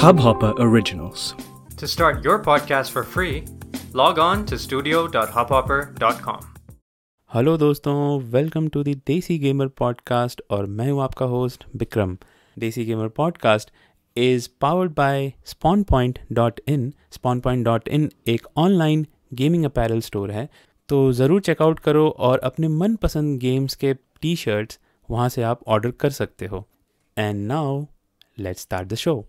[0.00, 1.34] Hubhopper Originals.
[1.78, 3.44] To start your podcast for free,
[3.92, 6.40] log on to studio.hubhopper.com.
[7.34, 8.22] Hello दोस्तों.
[8.22, 12.18] Welcome to the Desi gamer podcast और मैं हूँ आपका host Vikram
[12.58, 13.70] Desi gamer podcast
[14.16, 20.00] is powered by spawn point dot in spawn point dot in एक online gaming apparel
[20.00, 20.48] store है.
[20.88, 24.78] तो ज़रूर checkout करो और अपने मनपसंद गेम्स के टी शर्ट्स
[25.10, 26.68] वहाँ से आप ऑर्डर कर सकते हो।
[27.16, 27.90] And now,
[28.38, 29.26] let's start the show.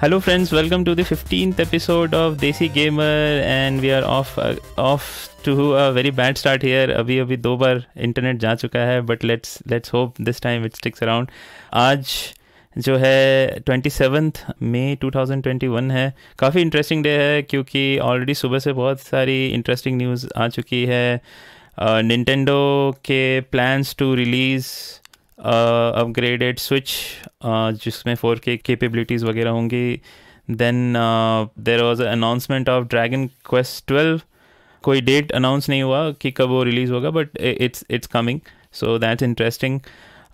[0.00, 0.52] Hello, friends.
[0.52, 5.58] Welcome to the 15th episode of Desi Gamer, and we are off uh, off to
[5.74, 6.90] a very bad start here.
[6.90, 10.76] अभी अभी दो बार इंटरनेट जा चुका है but let's let's hope this time it
[10.76, 11.30] sticks around
[11.74, 12.16] आज
[12.76, 17.98] जो है twenty seventh May two thousand twenty one है। काफ़ी इंटरेस्टिंग डे है क्योंकि
[17.98, 21.20] ऑलरेडी सुबह से बहुत सारी इंटरेस्टिंग न्यूज़ आ चुकी है।
[21.80, 22.60] निन्टेंडो
[22.92, 24.66] uh, के plans to release
[25.40, 26.94] upgraded Switch
[27.84, 30.00] जिसमें फोर के केपेबिलिटीज़ वगैरह होंगी।
[30.50, 30.94] Then
[31.58, 34.20] there was announcement of Dragon Quest twelve
[34.84, 38.40] कोई डेट अनाउंस नहीं हुआ कि कब वो रिलीज़ होगा but it's it's coming
[38.72, 39.80] so that's interesting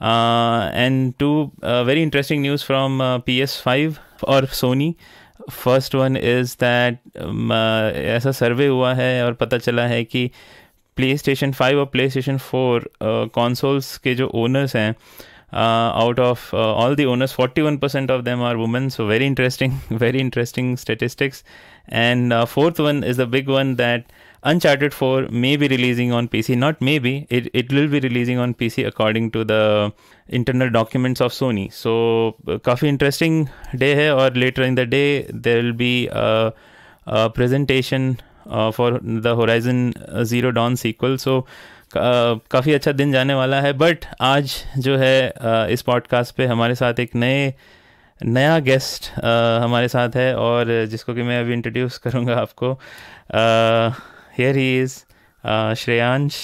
[0.03, 1.31] and two
[1.65, 3.97] very interesting news from P S five
[4.29, 4.95] और Sony
[5.51, 6.99] first one is that
[8.07, 10.31] ऐसा survey हुआ है और पता चला है कि
[10.97, 12.91] प्ले स्टेशन फाइव और प्ले स्टेशन फोर
[13.35, 14.95] कॉन्सोल्स के जो ओनर्स हैं
[15.55, 19.73] out of all the owners forty one percent of them are women so very interesting
[19.93, 21.45] very interesting statistics
[21.93, 24.05] and fourth one is the big one that
[24.45, 26.57] Uncharted 4 may be releasing on PC.
[26.57, 29.93] Not maybe, it, it will be releasing on PC according to the
[30.29, 31.73] internal documents of Sony.
[31.73, 36.53] So, uh, काफ़ी interesting day है और later in the day there will be a,
[37.07, 38.15] a presentation
[38.47, 41.41] for the Horizon Zero Dawn sequel so
[41.97, 46.75] काफ़ी अच्छा दिन जाने वाला है but आज जो है uh, इस पॉडकास्ट पे हमारे
[46.75, 47.53] साथ एक नए
[48.21, 52.73] नया गेस्ट uh, हमारे साथ है और जिसको कि मैं अभी इंट्रोड्यूस करूँगा आपको
[54.38, 54.98] hair he is
[55.82, 56.36] Shreyansh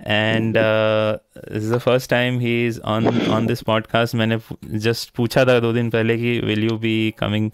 [0.00, 4.38] and is the first time he is on on this podcast मैंने
[4.86, 7.50] जस्ट पूछा था दो दिन पहले कि will you be coming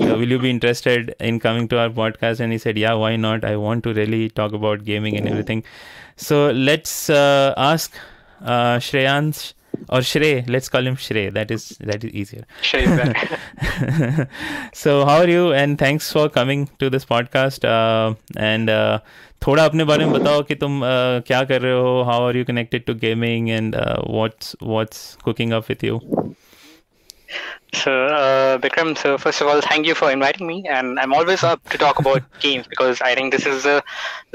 [0.00, 3.16] uh, will you be interested in coming to our podcast and he said yeah why
[3.16, 5.62] not i want to really talk about gaming and everything
[6.16, 7.96] so let's uh, ask
[8.42, 9.52] uh, Shreyans
[9.88, 12.44] or Shrey let's call him Shrey that is that is easier
[14.72, 18.98] so how are you and thanks for coming to this podcast uh, and uh,
[19.46, 22.44] थोड़ा अपने बारे में बताओ कि तुम uh, क्या कर रहे हो how are you
[22.44, 26.00] connected to gaming and what's what's cooking up with you
[27.78, 31.44] So, uh, Bikram, so first of all, thank you for inviting me, and I'm always
[31.50, 33.74] up to talk about games because I think this is a,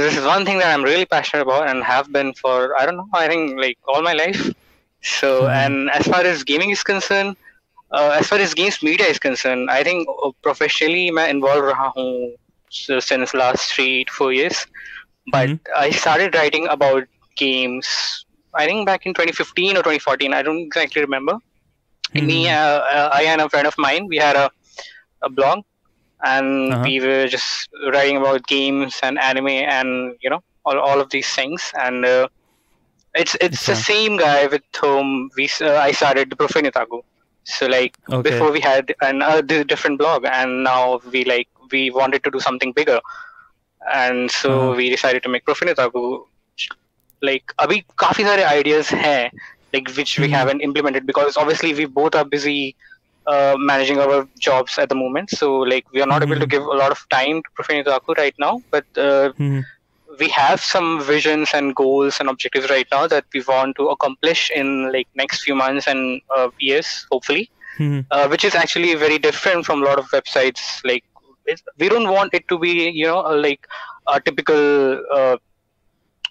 [0.04, 3.02] this is one thing that I'm really passionate about and have been for I don't
[3.02, 4.46] know, I think like all my life.
[5.02, 7.36] So, and as far as gaming is concerned,
[7.92, 10.08] uh, as far as games media is concerned, I think
[10.42, 12.36] professionally मैं involved रहा हूँ
[12.70, 14.66] since last three to four years.
[15.32, 15.74] But mm-hmm.
[15.76, 17.04] I started writing about
[17.36, 20.34] games, I think back in 2015 or 2014.
[20.34, 21.38] I don't exactly remember.
[22.14, 22.28] Mm-hmm.
[22.28, 24.50] Me, uh, uh, I and a friend of mine, we had a,
[25.22, 25.64] a blog,
[26.24, 26.84] and uh-huh.
[26.84, 31.30] we were just writing about games and anime and you know all, all of these
[31.30, 31.72] things.
[31.80, 32.28] And uh,
[33.14, 33.74] it's it's okay.
[33.74, 37.02] the same guy with whom we I started the Profinitaku.
[37.44, 38.30] So like okay.
[38.30, 42.72] before we had another different blog, and now we like we wanted to do something
[42.74, 43.00] bigger,
[43.94, 44.78] and so uh-huh.
[44.78, 46.26] we decided to make Profinitaku.
[47.22, 49.32] Like अभी काफी सारे ideas हैं
[49.74, 52.76] like which we haven't implemented because obviously we both are busy
[53.28, 56.34] uh, managing our jobs at the moment so like we are not mm-hmm.
[56.34, 59.62] able to give a lot of time to Profane Taku right now but uh, mm-hmm.
[60.19, 64.51] we have some visions and goals and objectives right now that we want to accomplish
[64.51, 68.31] in like next few months and uh, years hopefully mm-hmm.
[68.31, 71.05] which is actually very different from a lot of websites like
[71.79, 73.67] we don't want it to be you know like
[74.09, 75.39] a typical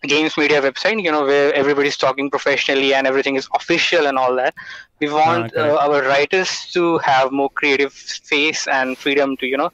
[0.04, 4.34] games media website you know where everybody's talking professionally and everything is official and all
[4.36, 4.54] that
[5.00, 5.70] we want okay.
[5.70, 9.72] uh, our writers to have more creative space and freedom to you know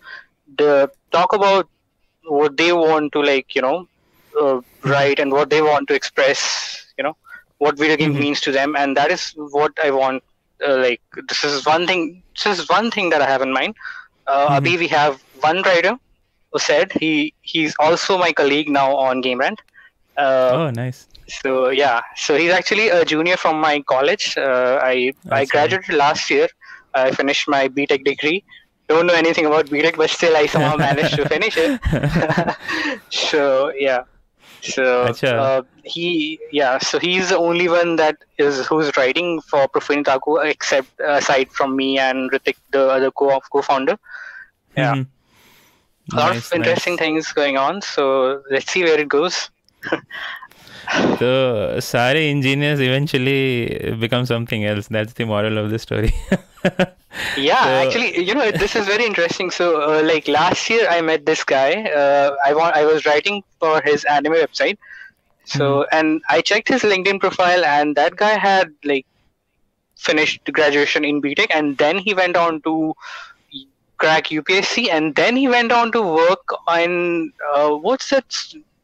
[0.57, 1.69] the, talk about
[2.23, 3.87] what they want to like you know
[4.41, 7.15] uh, write and what they want to express you know
[7.57, 8.21] what video game mm-hmm.
[8.21, 10.23] means to them and that is what i want
[10.67, 13.75] uh, like this is one thing this is one thing that i have in mind
[14.27, 14.65] uh, mm-hmm.
[14.65, 15.97] Abhi, we have one writer
[16.51, 19.61] who said he he's also my colleague now on game rant
[20.17, 21.07] Uh, oh, nice.
[21.27, 24.37] So yeah, so he's actually a junior from my college.
[24.37, 25.51] Uh, I I see.
[25.51, 26.47] graduated last year.
[26.93, 28.43] I finished my BTech degree.
[28.87, 31.81] Don't know anything about BTech, but still I somehow managed to finish it.
[33.09, 34.03] so yeah,
[34.61, 40.03] so uh, he yeah, so he's the only one that is who's writing for Profane
[40.03, 43.97] Taku, except uh, aside from me and Ritik, the other co co-founder.
[44.75, 44.95] Yeah.
[44.95, 45.07] Mhm.
[46.15, 46.97] A lot Nice, of interesting nice.
[46.97, 47.81] things going on.
[47.81, 49.49] So let's see where it goes.
[51.19, 54.87] So, Sare engineers eventually become something else.
[54.87, 56.13] That's the moral of the story.
[57.37, 59.49] Yeah, So- actually, you know, this is very interesting.
[59.51, 61.83] So, uh, like last year, I met this guy.
[61.83, 64.77] Uh, I want, I was writing for his anime website.
[65.45, 69.05] So, and I checked his LinkedIn profile, and that guy had like
[69.97, 72.95] finished graduation in BTech, and then he went on to
[73.97, 78.25] crack UPSC, and then he went on to work on uh, what's that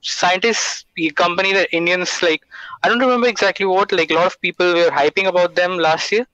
[0.01, 0.86] scientist
[1.16, 2.44] company that Indians like?
[2.84, 3.92] I don't remember exactly what.
[3.92, 6.27] Like a lot of people were hyping about them last year.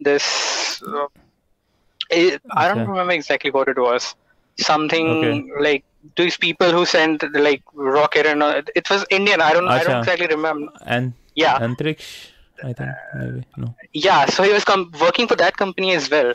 [0.00, 1.06] This uh,
[2.10, 2.90] it, I don't Okay.
[2.90, 4.14] remember exactly what it was.
[4.58, 5.84] Something like
[6.16, 9.40] these people who sent like rocket and all, it was Indian.
[9.40, 10.72] I don't I don't exactly remember.
[10.86, 12.32] and Yeah, Antriksh,
[12.62, 13.44] I think, maybe.
[13.56, 13.74] No.
[13.92, 14.26] yeah.
[14.26, 16.34] So he was com- working for that company as well.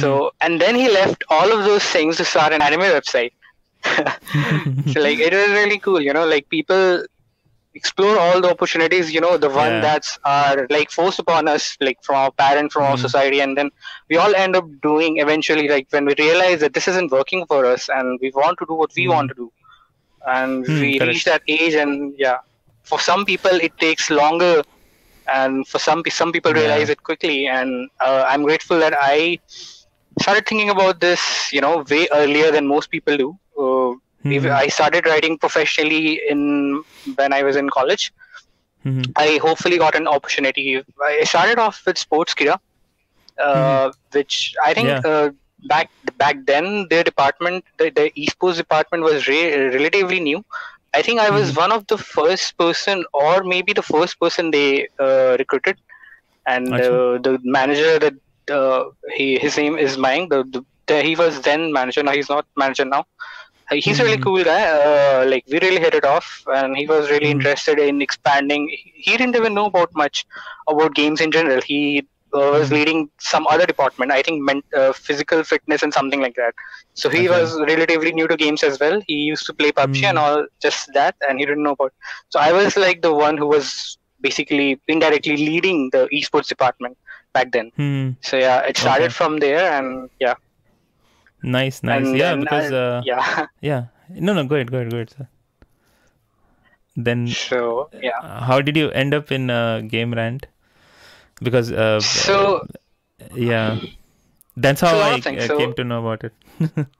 [0.00, 3.32] So and then he left all of those things to start an anime website.
[4.86, 7.04] so like it was really cool, you know, like people
[7.76, 9.86] explore all the opportunities, you know, the one Yeah.
[9.86, 13.06] that's are like forced upon us, like from our parents, from our Mhm.
[13.06, 13.70] society, and then
[14.10, 17.64] we all end up doing eventually, like when we realize that this isn't working for
[17.66, 19.14] us, and we want to do what we Mhm.
[19.14, 19.52] want to do,
[20.26, 21.06] and Hmm, we correct.
[21.06, 22.38] reach that age, and yeah,
[22.84, 24.62] for some people it takes longer,
[25.32, 26.62] and for some some people Yeah.
[26.62, 29.38] realize it quickly, and uh, I'm grateful that I
[30.20, 33.30] started thinking about this, you know, way earlier than most people do.
[33.64, 33.92] Uh,
[34.30, 34.62] Mhm.
[34.62, 36.82] I started writing professionally in
[37.16, 38.12] when I was in college.
[38.84, 39.14] Mhm.
[39.16, 40.82] I hopefully got an opportunity.
[41.04, 42.58] I started off with Sportskeeda,
[43.42, 44.98] uh, which I think Mm-hmm.
[44.98, 45.02] Yeah.
[45.04, 45.30] uh,
[45.64, 50.42] back back then their department, the, the esports department was re- relatively new.
[50.94, 51.56] I think I was Mm-hmm.
[51.56, 55.76] one of the first person, or maybe the first person they uh, recruited,
[56.46, 58.14] and uh, the manager that
[58.50, 58.84] uh,
[59.16, 59.96] he his name is.
[59.96, 62.02] The, the, the he was then manager.
[62.02, 63.04] Now he's not manager now.
[63.70, 64.22] He's a really Mhm.
[64.22, 64.62] cool guy.
[64.68, 66.26] Uh, like we really hit it off,
[66.58, 67.36] and he was really Mhm.
[67.36, 68.68] interested in expanding.
[69.06, 70.24] He didn't even know about much
[70.68, 71.60] about games in general.
[71.60, 71.80] He
[72.34, 72.74] uh, was Mhm.
[72.76, 74.12] leading some other department.
[74.12, 76.54] I think meant uh, physical fitness and something like that.
[76.94, 77.28] So he Okay.
[77.28, 79.00] was relatively new to games as well.
[79.06, 80.22] He used to play PUBG and Mhm.
[80.22, 81.92] all, just that, and he didn't know about.
[82.28, 86.96] So I was like the one who was basically indirectly leading the esports department
[87.32, 87.70] back then.
[87.76, 88.10] Hmm.
[88.22, 89.18] So yeah, it started Okay.
[89.20, 90.34] from there, and yeah,
[91.46, 92.06] Nice, nice.
[92.06, 93.46] and yeah, then because I- uh, yeah.
[93.70, 93.84] yeah.
[94.10, 95.28] No, no, go ahead, go ahead, go ahead, sir.
[96.96, 98.18] Then, So yeah.
[98.22, 100.46] uh, how did you end up in uh, Game Rant?
[101.42, 102.66] Because uh, So
[103.34, 103.78] yeah,
[104.56, 106.86] that's how So I uh, So- came to know about it.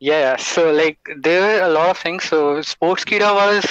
[0.00, 2.24] Yeah, so like there were a lot of things.
[2.24, 3.64] So Sportskeeda was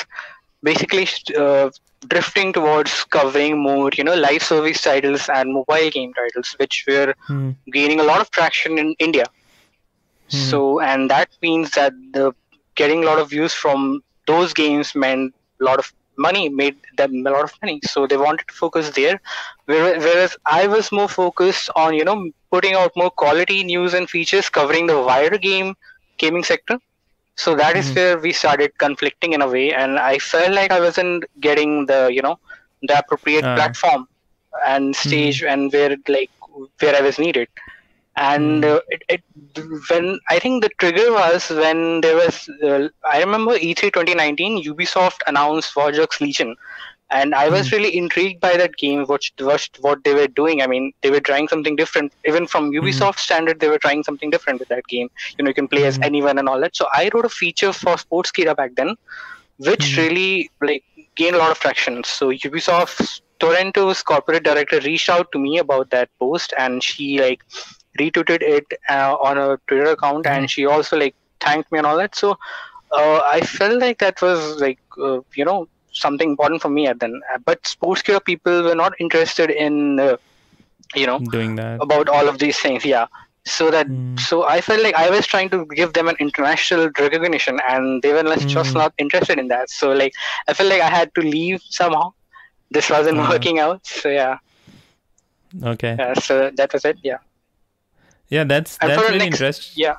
[0.63, 1.07] basically
[1.38, 1.69] uh,
[2.07, 7.13] drifting towards covering more, you know, live service titles and mobile game titles, which were
[7.27, 7.51] Hmm.
[7.71, 9.25] gaining a lot of traction in India.
[10.33, 10.50] Mhm.
[10.50, 12.33] So, and that means that the
[12.75, 17.25] getting a lot of views from those games meant a lot of money, made them
[17.25, 17.79] a lot of money.
[17.84, 19.22] So they wanted to focus there.
[19.65, 24.50] Whereas, I was more focused on, you know, putting out more quality news and features
[24.50, 25.75] covering the wider game
[26.17, 26.77] gaming sector.
[27.38, 27.96] So that is Mhm.
[27.96, 32.10] where we started conflicting in a way, and I felt like I wasn't getting the,
[32.12, 32.38] you know,
[32.84, 33.55] the appropriate Ah.
[33.55, 34.07] platform
[34.65, 36.31] and stage and where like
[36.79, 37.48] where I was needed.
[38.15, 38.65] And Hmm.
[38.65, 39.22] uh, it, it
[39.89, 44.63] when I think the trigger was when there was uh, I remember E E3 2019
[44.63, 46.55] Ubisoft announced Watch Dogs Legion,
[47.10, 47.74] and I was Hmm.
[47.74, 49.05] really intrigued by that game.
[49.05, 50.62] What what what they were doing.
[50.62, 52.13] I mean, they were trying something different.
[52.25, 55.10] Even from Ubisoft standard, they were trying something different with that game.
[55.38, 56.03] You know, you can play as Hmm.
[56.03, 56.75] anyone and all that.
[56.75, 58.96] So I wrote a feature for Sportskeeda back then,
[59.58, 59.98] which Hmm.
[59.98, 60.84] really like
[61.15, 62.03] gained a lot of traction.
[62.03, 67.41] So ubisoft Toronto's corporate director reached out to me about that post, and she like
[68.00, 71.97] retweeted it uh, on a Twitter account, and she also like thanked me and all
[71.97, 72.15] that.
[72.15, 72.31] So
[72.91, 77.00] uh, I felt like that was like uh, you know something important for me at
[77.00, 77.19] then.
[77.45, 80.17] But sports care people were not interested in uh,
[80.95, 81.81] you know Doing that.
[81.81, 82.85] about all of these things.
[82.85, 83.07] Yeah.
[83.45, 84.15] So that Hmm.
[84.17, 88.13] so I felt like I was trying to give them an international recognition, and they
[88.13, 89.69] were like, just not interested in that.
[89.69, 90.13] So like
[90.47, 92.12] I felt like I had to leave somehow.
[92.71, 93.29] This wasn't Uh-huh.
[93.29, 93.85] working out.
[93.85, 94.38] So yeah.
[95.63, 96.00] Okay.
[96.19, 96.97] so that was it.
[97.03, 97.17] Yeah
[98.33, 99.95] yeah that's and that's really next, interesting yeah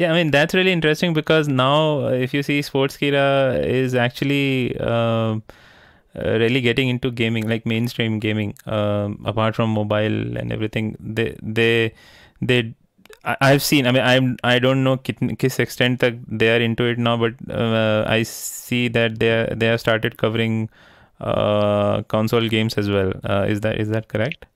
[0.00, 4.78] yeah, I mean that's really interesting because now uh, if you see Sportskeeda is actually
[4.78, 5.42] um,
[6.16, 10.96] uh, really getting into gaming, like mainstream gaming, um, apart from mobile and everything.
[11.00, 11.92] They they
[12.40, 12.74] they
[13.24, 13.86] I've seen.
[13.86, 14.36] I mean, I'm.
[14.42, 18.88] I don't know kiss extent that they are into it now, but uh, I see
[18.88, 20.70] that they are, they have started covering
[21.20, 23.12] uh, console games as well.
[23.22, 24.46] Uh, is that is that correct?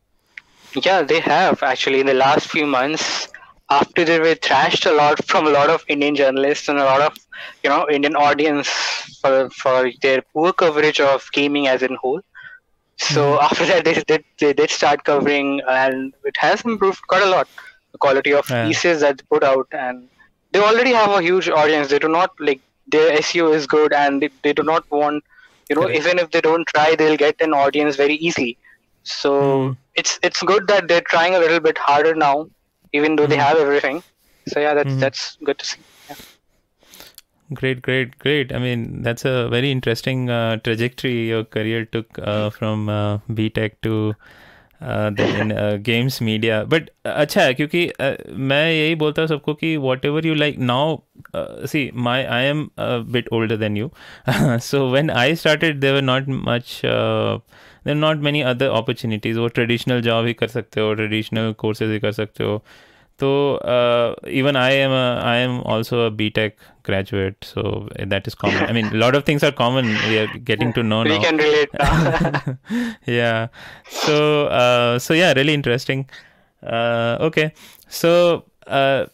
[0.74, 3.28] Yeah, they have actually in the last few months.
[3.70, 7.00] After they were thrashed a lot from a lot of Indian journalists and a lot
[7.00, 7.16] of
[7.62, 8.68] you know Indian audience
[9.20, 12.20] for for their poor coverage of gaming as in whole.
[12.98, 13.44] So hmm.
[13.44, 17.48] after that, they did they did start covering, and it has improved quite a lot.
[17.92, 18.66] The quality of Yeah.
[18.66, 20.08] pieces that they put out, and
[20.52, 21.88] they already have a huge audience.
[21.88, 25.24] They do not like their SEO is good, and they, they do not want
[25.68, 25.98] you know Correct.
[25.98, 28.58] even if they don't try, they'll get an audience very easily.
[29.03, 29.71] So Hmm.
[29.95, 32.47] it's it's good that they're trying a little bit harder now,
[32.93, 33.47] even though they Mhm.
[33.47, 34.03] have everything.
[34.47, 34.99] So yeah, that's Mhm.
[34.99, 35.81] that's good to see.
[37.53, 38.51] Great, great, great.
[38.53, 43.71] I mean, that's a very interesting uh, trajectory your career took uh, from uh, BTech
[43.81, 44.13] to
[44.81, 46.65] uh, then in uh, games media.
[46.67, 50.59] But uh, अच्छा है क्योंकि uh, मैं यही बोलता हूँ सबको कि whatever you like
[50.59, 51.01] now.
[51.35, 53.89] Uh, see, my I am a bit older than you,
[54.69, 57.39] so when I started, there were
[57.85, 57.95] not much.
[57.95, 59.37] Uh, there are not many other opportunities.
[59.37, 62.61] वो traditional job ही कर सकते हो, traditional courses ही कर सकते हो.
[63.21, 66.51] So uh, even I am a, I am also a BTech
[66.83, 68.63] graduate, so that is common.
[68.63, 69.85] I mean, a lot of things are common.
[70.07, 71.21] We are getting to know We now.
[71.21, 72.57] can relate now.
[73.05, 73.47] yeah.
[73.89, 76.09] So uh, so yeah, really interesting.
[76.63, 77.53] Uh, okay.
[77.89, 79.05] So uh,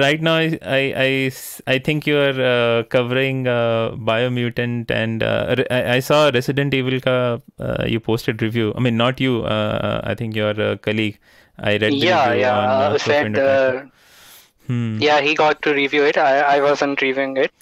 [0.00, 5.22] right now, I, I I s- I think you are uh, covering uh, Biomutant, and
[5.22, 8.72] uh, I, I saw Resident Evil ka uh, you posted review.
[8.76, 9.42] I mean, not you.
[9.44, 11.18] Uh, I think your uh, colleague.
[11.58, 12.58] I read the yeah, yeah.
[12.58, 13.82] on Uh, uh, said, uh,
[14.66, 15.00] Hmm.
[15.00, 16.16] yeah, he got to review it.
[16.16, 17.52] I, I wasn't reviewing it.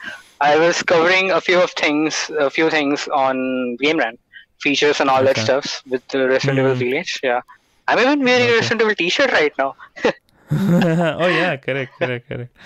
[0.41, 4.19] I was covering a few of things, a few things on Game Rant,
[4.61, 5.43] features and all that Okay.
[5.47, 6.79] stuff with the Resident Evil Hmm.
[6.85, 7.19] Village.
[7.23, 7.41] Yeah,
[7.89, 8.53] I'm even wearing Okay.
[8.53, 9.75] a Resident Evil T-shirt right now.
[10.52, 12.57] oh yeah, correct, correct, correct.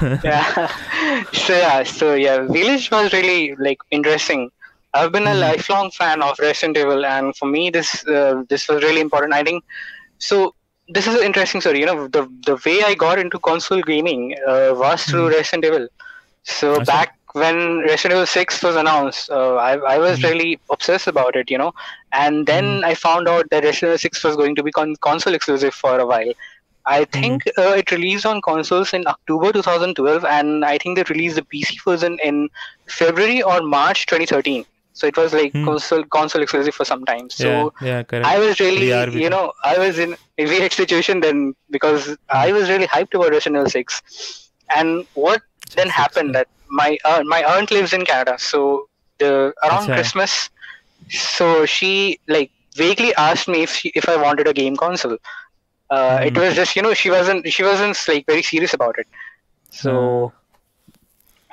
[0.24, 0.68] yeah.
[1.32, 4.50] so yeah, so yeah, Village was really like interesting.
[4.94, 5.40] I've been a Mhm.
[5.40, 9.34] lifelong fan of Resident Evil, and for me, this uh, this was really important.
[9.34, 9.64] I think
[10.18, 10.54] so.
[10.88, 11.80] This is an interesting story.
[11.80, 15.88] You know, the the way I got into console gaming uh, was through Resident Evil.
[16.44, 16.84] So Awesome.
[16.84, 20.24] back when Resident Evil Six was announced, uh, I I was Mhm.
[20.30, 21.50] really obsessed about it.
[21.50, 21.72] You know,
[22.12, 22.84] and then Mhm.
[22.90, 25.98] I found out that Resident Evil Six was going to be con- console exclusive for
[25.98, 26.32] a while.
[26.86, 31.36] I think uh, it released on consoles in October 2012, and I think they released
[31.36, 32.48] the PC version in
[32.88, 34.64] February or March 2013.
[34.92, 35.64] So it was like Hmm.
[35.64, 37.28] console console exclusive for some time.
[37.30, 38.34] So yeah, yeah, correct.
[38.34, 42.52] I was really, VR you know, I was in a weird situation then because I
[42.52, 44.50] was really hyped about Resident Evil 6.
[44.74, 45.42] And what
[45.76, 48.88] then happened that my uh, my aunt lives in Canada, so
[49.18, 49.92] the around.
[49.92, 50.50] Christmas,
[51.08, 55.18] so she like vaguely asked me if she, if I wanted a game console.
[55.90, 56.44] Uh, It Mhm.
[56.44, 59.06] was just you know she wasn't she wasn't like very serious about it.
[59.70, 60.32] So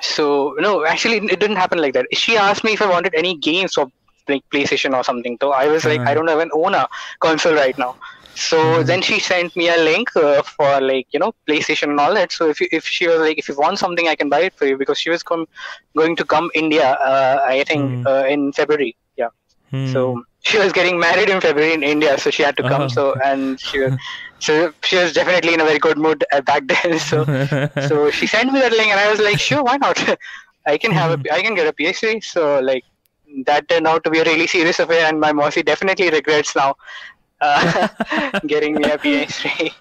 [0.00, 2.06] so no, actually it didn't happen like that.
[2.12, 3.86] She asked me if I wanted any games for
[4.28, 5.36] like PlayStation or something.
[5.40, 6.02] So I was like.
[6.06, 6.86] I don't even own a
[7.20, 7.94] console right now.
[8.34, 8.84] So Mhm.
[8.84, 12.32] then she sent me a link uh, for like you know PlayStation and all that.
[12.32, 14.54] So if you, if she was like if you want something, I can buy it
[14.56, 15.46] for you because she was come
[15.96, 16.92] going to come India.
[16.92, 18.08] Uh, I think Mhm.
[18.08, 18.96] uh, in February.
[19.16, 19.28] Yeah.
[19.70, 19.82] Hmm.
[19.82, 22.82] So she was getting married in February in India, so she had to come.
[22.82, 22.88] Oh.
[22.88, 23.94] So and she was
[24.38, 26.98] so she was definitely in a very good mood back then.
[27.10, 27.24] So
[27.88, 29.98] so she sent me that link and i was like sure why not
[30.72, 32.84] i can have a i can get a phd so like
[33.46, 36.74] that turned out to be a really serious affair and my mossy definitely regrets now
[37.40, 37.88] uh,
[38.46, 39.72] getting me a phd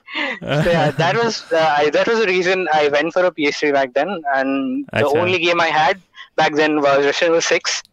[0.63, 3.73] so yeah that was uh, I, that was the reason i went for a phd
[3.73, 6.01] back then and the only game i had
[6.35, 7.83] back then was resident evil 6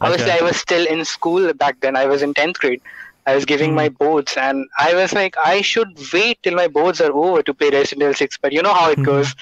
[0.00, 0.32] obviously Acha.
[0.32, 2.80] i was still in school back then i was in 10th grade
[3.26, 3.74] I was giving Hmm.
[3.74, 7.54] my boards, and I was like, I should wait till my boards are over to
[7.54, 8.36] play Resident Evil 6.
[8.42, 9.34] But you know how it goes.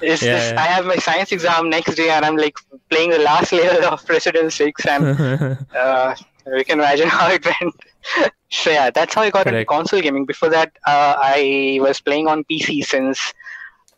[0.00, 0.58] It's Yeah, just, yeah.
[0.58, 2.54] I have my science exam next day, and I'm like
[2.90, 5.08] playing the last layer of Resident Evil 6, and
[5.74, 6.14] uh,
[6.56, 7.74] you can imagine how it went.
[8.50, 10.26] so yeah, that's how I got into console gaming.
[10.26, 13.32] Before that, uh, I was playing on PC since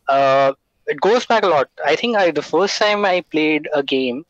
[0.07, 0.53] uh,
[0.87, 1.69] it goes back a lot.
[1.85, 4.25] I think I the first time I played a game,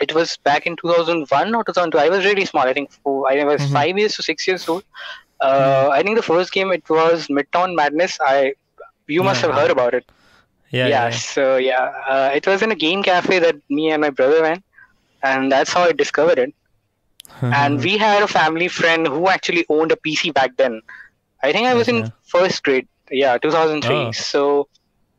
[0.00, 1.98] it was back in 2001 or 2002.
[1.98, 2.66] I was really small.
[2.66, 3.72] I think four, I was Mhm.
[3.72, 4.84] five years to six years old.
[5.40, 8.18] Uh, I think the first game it was Midtown Madness.
[8.20, 8.54] I
[9.06, 9.48] you must Yeah.
[9.48, 10.04] have heard about it.
[10.70, 11.10] yeah, yeah, yeah.
[11.10, 14.64] So yeah, uh, it was in a game cafe that me and my brother went,
[15.22, 16.54] and that's how I discovered it.
[17.42, 20.80] and we had a family friend who actually owned a PC back then.
[21.42, 22.86] I think I was in first grade.
[23.10, 24.06] Yeah, 2003.
[24.06, 24.12] Oh.
[24.12, 24.68] So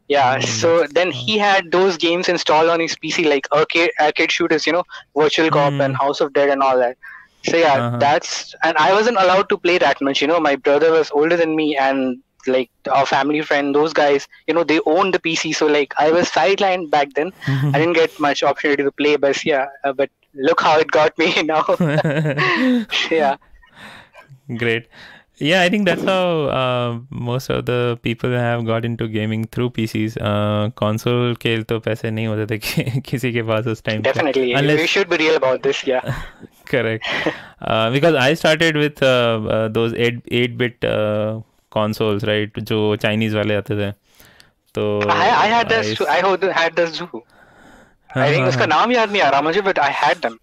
[0.07, 4.65] Yeah, so then he had those games installed on his PC, like arcade arcade shooters,
[4.65, 4.83] you know,
[5.17, 5.81] Virtual Cop Mm.
[5.81, 6.97] and House of Dead and all that.
[7.45, 7.99] So yeah, Uh-huh.
[7.99, 10.21] that's and I wasn't allowed to play that much.
[10.21, 14.27] You know, my brother was older than me, and like our family friend, those guys,
[14.47, 15.51] you know, they owned the PC.
[15.53, 17.31] So like I was sidelined back then.
[17.73, 21.17] I didn't get much opportunity to play, but yeah, uh, but look how it got
[21.17, 21.63] me now.
[23.11, 23.35] yeah,
[24.57, 24.87] Great
[25.42, 29.68] Yeah, I think that's how uh, most of the people have got into gaming through
[29.76, 30.16] PCs.
[30.30, 34.12] Uh, console के तो पैसे नहीं होते थे कि, किसी के पास उस time पे.
[34.12, 34.52] definitely.
[34.60, 35.80] Unless- We should be real about this.
[35.92, 36.10] Yeah.
[36.72, 37.08] Correct.
[37.62, 41.40] Uh, because I started with uh, uh, those 8 8 bit uh,
[41.78, 42.62] consoles, right?
[42.72, 43.90] जो Chinese वाले आते थे.
[44.74, 45.92] तो I, I had this.
[45.92, 46.06] I- too.
[46.06, 47.00] I had had this
[48.14, 48.20] too.
[48.20, 50.38] I think उसका नाम याद नहीं आ रहा मुझे, but I had them.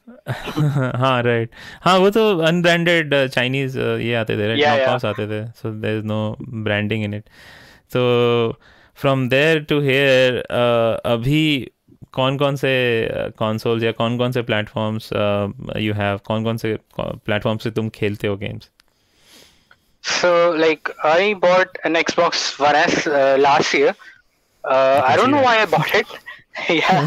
[1.02, 1.50] हाँ राइट
[1.84, 4.80] हाँ वो तो अनब्रांडेड चाइनीज ये आते थे Yeah, yeah.
[4.80, 6.20] नॉकऑफ्स आते थे so there is no
[6.64, 7.24] branding in it
[7.94, 8.02] तो
[9.02, 10.40] फ्रॉम देयर टू हेयर
[11.14, 11.44] अभी
[12.14, 12.72] कौन कौन से
[13.40, 15.10] कंसोल्स या कौन कौन से प्लेटफॉर्म्स
[15.82, 18.70] यू हैव कौन कौन से प्लेटफॉर्म से तुम खेलते हो games
[20.04, 23.90] So like I bought an Xbox One S uh, last year.
[24.64, 25.48] Uh, I don't see know that.
[25.48, 26.14] why I bought it.
[26.69, 27.07] yeah,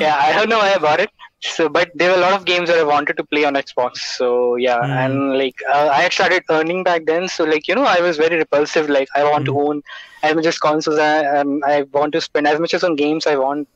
[0.00, 1.10] yeah, I don't know why I bought it.
[1.40, 3.96] So, but there were a lot of games that I wanted to play on Xbox.
[4.16, 5.04] So yeah, Hmm.
[5.04, 7.28] and like uh, I had started earning back then.
[7.28, 8.88] So like you know, I was very repulsive.
[8.88, 9.52] Like I want Hmm.
[9.52, 9.82] to own
[10.22, 10.98] as much as consoles.
[10.98, 13.68] I, um, I want to spend as much as on games I want.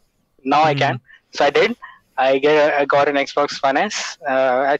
[0.44, 0.74] Now I Hmm.
[0.74, 1.00] can.
[1.32, 1.74] So I did.
[2.16, 4.16] I get I got an Xbox One S.
[4.28, 4.76] Uh,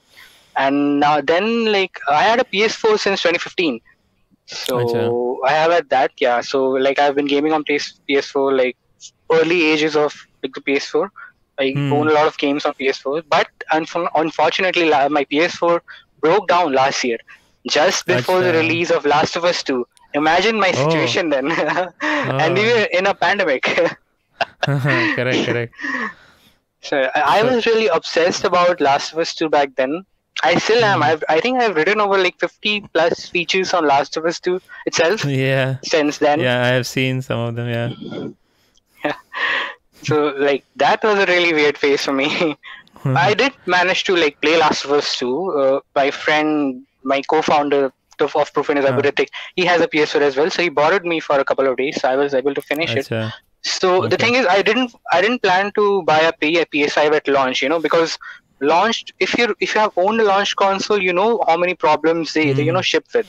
[0.57, 3.81] and now then like I had a PS4 since 2015.
[4.47, 5.17] So Acha.
[5.47, 6.41] I have had that, yeah.
[6.41, 8.77] So like I've been gaming on PS- PS4 like
[9.33, 11.09] early ages of like the PS4.
[11.61, 11.93] I Hmm.
[11.93, 15.81] own a lot of games on PS4, but unf- unfortunately my PS4
[16.21, 17.19] broke down last year,
[17.69, 18.61] just before the Acha.
[18.63, 19.87] release of Last of Us 2.
[20.15, 20.79] Imagine my Oh.
[20.83, 21.51] situation then,
[22.03, 22.77] and we Oh.
[22.77, 23.65] were in a pandemic.
[24.63, 25.75] correct correct
[26.81, 30.05] So I, I was really obsessed about Last of Us 2 back then.
[30.43, 31.03] I still am.
[31.03, 34.61] I've, I think I've written over like 50 plus features on Last of Us 2
[34.87, 36.41] itself yeah since then.
[36.41, 37.91] yeah I have seen some of them yeah
[40.03, 42.57] So like that was a really weird phase for me.
[43.03, 43.17] Hmm.
[43.17, 45.51] I did manage to like play Last of Us 2.
[45.53, 48.93] Uh, my friend, my co-founder of, of is Huh.
[48.93, 50.51] Abhiratik, he has a PS4 as well.
[50.51, 52.01] So he borrowed me for a couple of days.
[52.01, 53.07] So I was able to finish it.
[53.07, 53.29] Acha.
[53.29, 53.31] Uh,
[53.63, 57.13] so the thing is, I didn't I didn't plan to buy a, P- a PS5
[57.13, 58.19] at launch, you know, because
[58.61, 62.33] launched if you if you have owned a launch console, you know how many problems
[62.33, 63.27] they, they you know ship with.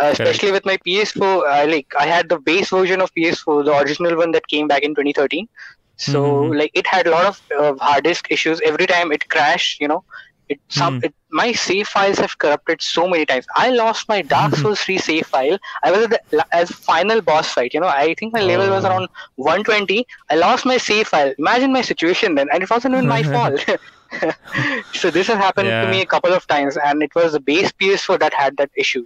[0.00, 3.74] Uh, especially with my PS4, I like I had the base version of PS4, the
[3.76, 5.48] original one that came back in 2013.
[5.96, 6.58] So Mhm.
[6.58, 8.60] like it had a lot of uh, hard disk issues.
[8.64, 10.04] Every time it crashed, you know,
[10.48, 11.04] it some Mhm.
[11.04, 13.46] it, my save files have corrupted so many times.
[13.56, 15.58] I lost my Dark Souls 3 save file.
[15.84, 17.74] I was at the as final boss fight.
[17.74, 18.90] You know, I think my level was Oh.
[18.90, 20.06] around 120.
[20.30, 21.32] I lost my save file.
[21.38, 23.64] Imagine my situation then, and it wasn't even my fault.
[24.94, 25.80] so this has happened Yeah.
[25.80, 28.70] to me a couple of times, and it was the base PS4 that had that
[28.76, 29.04] issue.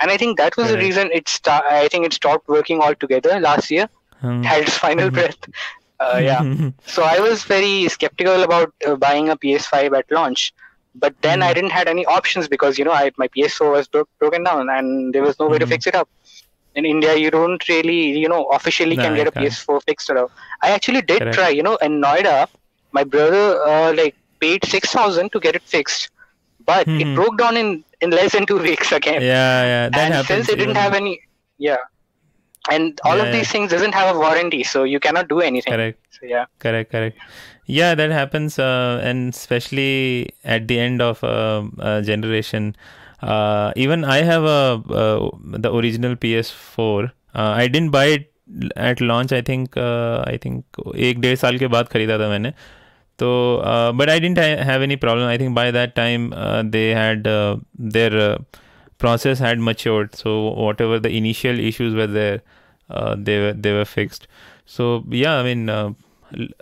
[0.00, 3.38] And I think that was the reason it sta- I think it stopped working altogether
[3.40, 3.88] last year.
[4.20, 4.40] Hmm.
[4.42, 5.38] It had its final breath.
[6.00, 6.42] Uh, yeah.
[6.42, 6.68] Hmm.
[6.86, 10.52] So I was very skeptical about uh, buying a PS5 at launch.
[10.94, 11.54] But then I Mhm.
[11.54, 15.12] didn't had any options because you know I, my PS4 was bro- broken down and
[15.14, 15.74] there was no way to Mhm.
[15.74, 16.08] fix it up.
[16.74, 19.44] In India, you don't really you know officially No, can get a can't.
[19.44, 20.30] PS4 fixed up.
[20.62, 21.32] I actually did Correct.
[21.32, 21.48] try.
[21.48, 22.48] You know, in Noida,
[22.92, 26.10] my brother uh, like paid six thousand to get it fixed,
[26.64, 27.00] but Mhm.
[27.00, 29.21] it broke down in in less than two weeks again.
[29.21, 31.19] yeah yeah that and happens since it didn't even- have any,
[31.69, 31.83] yeah.
[32.73, 33.25] And all Yeah.
[33.25, 35.73] of these things doesn't have a warranty, so you cannot do anything.
[35.73, 36.45] correct So, yeah.
[36.63, 37.17] correct correct
[37.77, 42.67] yeah that happens uh, and especially at the end of uh, a generation
[43.33, 44.61] uh, even i have a
[45.01, 45.29] uh,
[45.65, 48.31] the original ps4 uh, i didn't buy it
[48.89, 52.53] at launch i think uh, i think एक डेढ़ साल के बाद खरीदा था मैंने
[53.19, 53.27] तो
[53.97, 56.29] but I didn't have any problem I think by that time
[56.75, 57.23] they had
[57.97, 58.19] there
[59.03, 60.33] process had matured so
[60.65, 62.37] whatever the initial issues were there
[62.89, 64.27] uh, they were they were fixed
[64.75, 64.85] so
[65.21, 65.89] yeah i mean uh,
[66.35, 66.53] l-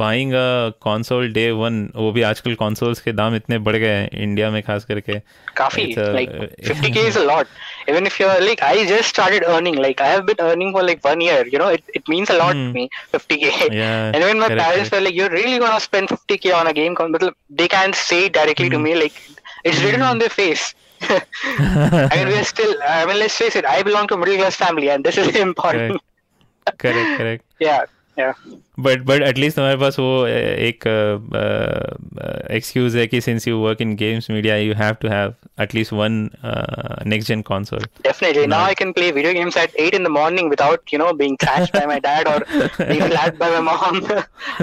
[0.00, 0.46] buying a
[0.86, 4.62] console day one वो भी आजकल consoles के दाम इतने बढ़ गए हैं India में
[4.70, 5.20] खास करके
[5.62, 6.34] Coffee, It's a- like
[6.70, 7.54] 50k is a lot.
[7.87, 9.75] Even if you're like, I just started earning.
[9.75, 11.45] Like, I have been earning for like one year.
[11.47, 12.73] You know, it, it means a lot Hmm.
[12.73, 12.89] to me.
[13.11, 13.69] 50k.
[13.69, 14.91] Yeah, and when my correct, parents correct.
[14.91, 18.29] were like, "You're really gonna spend 50k on a game?" con-" But they can't say
[18.29, 18.87] directly to Hmm.
[18.87, 18.95] me.
[18.95, 19.21] Like,
[19.63, 20.73] it's written on their face.
[21.01, 22.73] I mean, we're still.
[22.87, 23.65] I mean, let's face it.
[23.65, 25.85] I belong to a middle class family, and this is important.
[25.87, 26.01] correct
[26.77, 27.85] correct correct Yeah.
[28.79, 30.87] But but at least हमारे पास वो एक
[32.51, 35.33] excuse uh, uh, है कि since you work in games media you have to have
[35.61, 36.29] at least one
[37.05, 40.49] next gen console definitely now I can play video games at 8 in the morning
[40.49, 44.01] without you know being crashed by my dad और being flat by my mom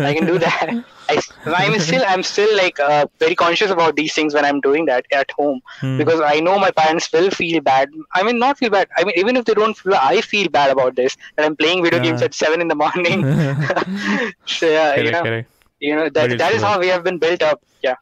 [0.05, 1.16] I can do that I,
[1.58, 5.06] I'm still, I'm still like uh, very conscious about these things when I'm doing that
[5.22, 5.60] at home
[5.98, 7.89] because I know my parents will feel bad.
[8.16, 8.88] I mean, not feel bad.
[8.98, 11.84] I mean, even if they don't feel, I feel bad about this that I'm playing
[11.88, 12.26] video games Yeah.
[12.30, 13.26] at seven in the morning.
[14.58, 15.50] so yeah, you correct know, correct
[15.82, 16.68] you know But that it's that is good.
[16.70, 17.62] how we have been built up.
[17.88, 17.96] Yeah.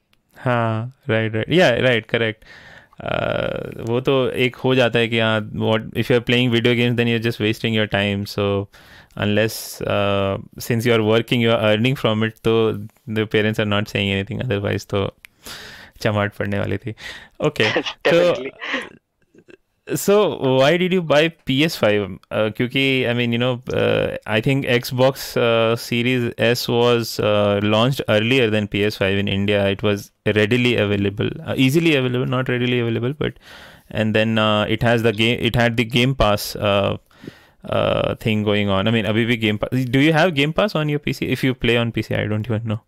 [0.44, 2.46] हाँ right right yeah right correct
[3.90, 6.96] वो तो एक हो जाता है कि हाँ what if you are playing video games
[6.98, 8.46] then you just wasting your time so
[9.26, 9.54] unless
[10.68, 12.56] since you are working you are earning from it तो
[13.10, 15.06] the parents are not saying anything otherwise तो
[16.02, 16.96] चमाट पड़ने वाली थी
[17.46, 18.52] okay तो Definitely.
[19.88, 22.18] so why did you buy PS5?
[22.32, 27.60] Uh, क्योंकि I mean you know uh, I think Xbox uh, Series S was uh,
[27.64, 29.68] launched earlier than PS5 in India.
[29.68, 33.34] It was readily available, uh, easily available, not readily available, but
[33.90, 35.40] and then uh, it has the game.
[35.42, 36.98] It had the Game Pass uh,
[37.70, 38.88] uh, thing going on.
[38.88, 39.86] I mean, abhi bhi Game Pass.
[39.98, 41.30] Do you have Game Pass on your PC?
[41.38, 42.82] If you play on PC, I don't even know.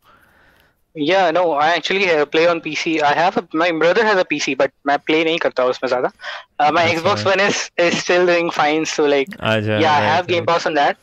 [0.96, 3.02] Yeah, no, I actually uh, play on PC.
[3.02, 6.12] I have a, my brother has a PC, but मैं play नहीं करता उसमें ज़्यादा.
[6.60, 7.32] Uh, my That's Xbox right.
[7.32, 10.48] One is is still doing fine, so like Aja, yeah, I right, have Game right.
[10.52, 10.98] Pass on that.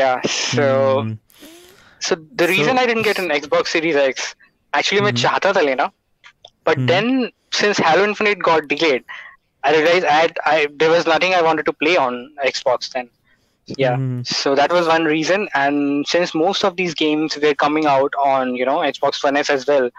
[0.00, 0.66] Yeah, so
[1.02, 1.12] Hmm.
[2.08, 4.28] so the reason So- I didn't get an Xbox Series X,
[4.80, 5.22] actually मैं Mhm.
[5.22, 5.88] चाहता था लेना,
[6.70, 6.86] but Mhm.
[6.92, 7.10] then
[7.62, 9.04] since Halo Infinite got delayed,
[9.67, 13.09] I realized I, had, I there was nothing I wanted to play on Xbox then.
[13.77, 14.23] Yeah, Mhm.
[14.23, 15.47] so that was one reason.
[15.53, 19.49] And since most of these games were coming out on you know Xbox One S
[19.49, 19.89] as well,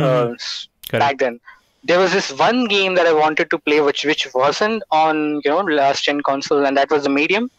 [0.00, 0.98] uh, s- Correct.
[0.98, 1.40] back then.
[1.84, 5.50] There was this one game that I wanted to play, which which wasn't on you
[5.50, 7.50] know last gen console, and that was the Medium.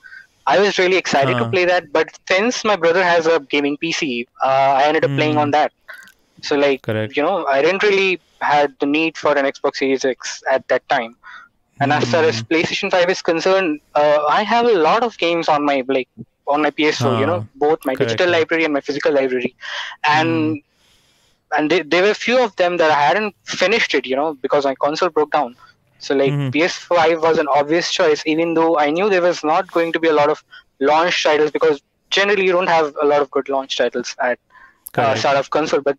[0.46, 1.48] I was really excited to Uh-huh.
[1.48, 5.38] play that, but since my brother has a gaming PC, uh, I ended up playing
[5.38, 5.46] Hmm.
[5.46, 5.72] on that.
[6.44, 7.15] So like Correct.
[7.15, 10.88] you know, I didn't really had the need for an Xbox Series X at that
[10.89, 11.15] time.
[11.82, 12.48] And as far as Hmm.
[12.52, 16.10] PlayStation 5 is concerned, uh, I have a lot of games on my like
[16.48, 17.15] on my PS4.
[17.15, 19.56] You know, Ah, both my correct, digital library and my physical library,
[20.06, 20.60] and Hmm.
[21.56, 24.06] and there, there were few of them that I hadn't finished it.
[24.06, 25.56] You know, because my console broke down.
[26.00, 26.54] So like Mhm.
[26.54, 30.08] PS5 was an obvious choice, even though I knew there was not going to be
[30.10, 30.44] a lot of
[30.80, 34.39] launch titles because generally you don't have a lot of good launch titles at
[34.98, 35.82] uh, start of console.
[35.82, 35.98] But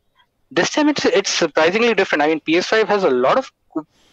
[0.51, 2.23] this time it's it's surprisingly different.
[2.23, 3.51] I mean, PS5 has a lot of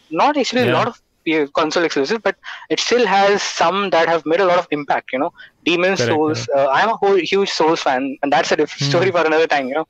[0.10, 0.96] not actually a lot of
[1.38, 2.36] Console exclusive, but
[2.70, 5.10] it still has some that have made a lot of impact.
[5.12, 5.32] You know,
[5.64, 6.48] Demon Correct, Souls.
[6.56, 8.90] Uh, I'm a whole huge Souls fan, and that's a different Hmm.
[8.92, 9.68] story for another time.
[9.68, 9.86] You know,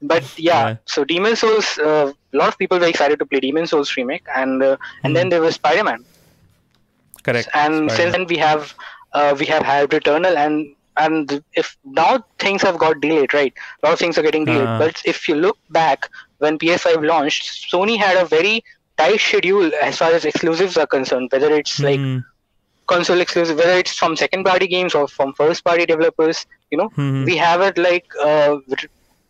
[0.00, 0.68] but yeah.
[0.68, 0.76] Yeah.
[0.86, 1.78] So Demon Souls.
[1.78, 5.14] Uh, a lot of people were excited to play Demon Souls remake, and uh, and
[5.16, 5.30] then Hmm.
[5.30, 6.04] there was Spider-Man
[7.22, 7.48] Correct.
[7.54, 7.92] and Spider-Man.
[7.92, 8.74] since then we have
[9.12, 10.66] uh, we have had Returnal and
[10.98, 13.52] and if now things have got delayed, right?
[13.82, 14.70] A lot of things are getting delayed.
[14.70, 14.76] Uh-huh.
[14.76, 18.62] But if you look back when PS5 launched, Sony had a very
[18.98, 21.28] tight schedule as far as exclusives are concerned.
[21.32, 22.18] Whether it's like Hmm.
[22.86, 26.88] console exclusive, whether it's from second party games or from first party developers, you know,
[26.96, 27.24] Hmm.
[27.24, 28.56] we have it like uh,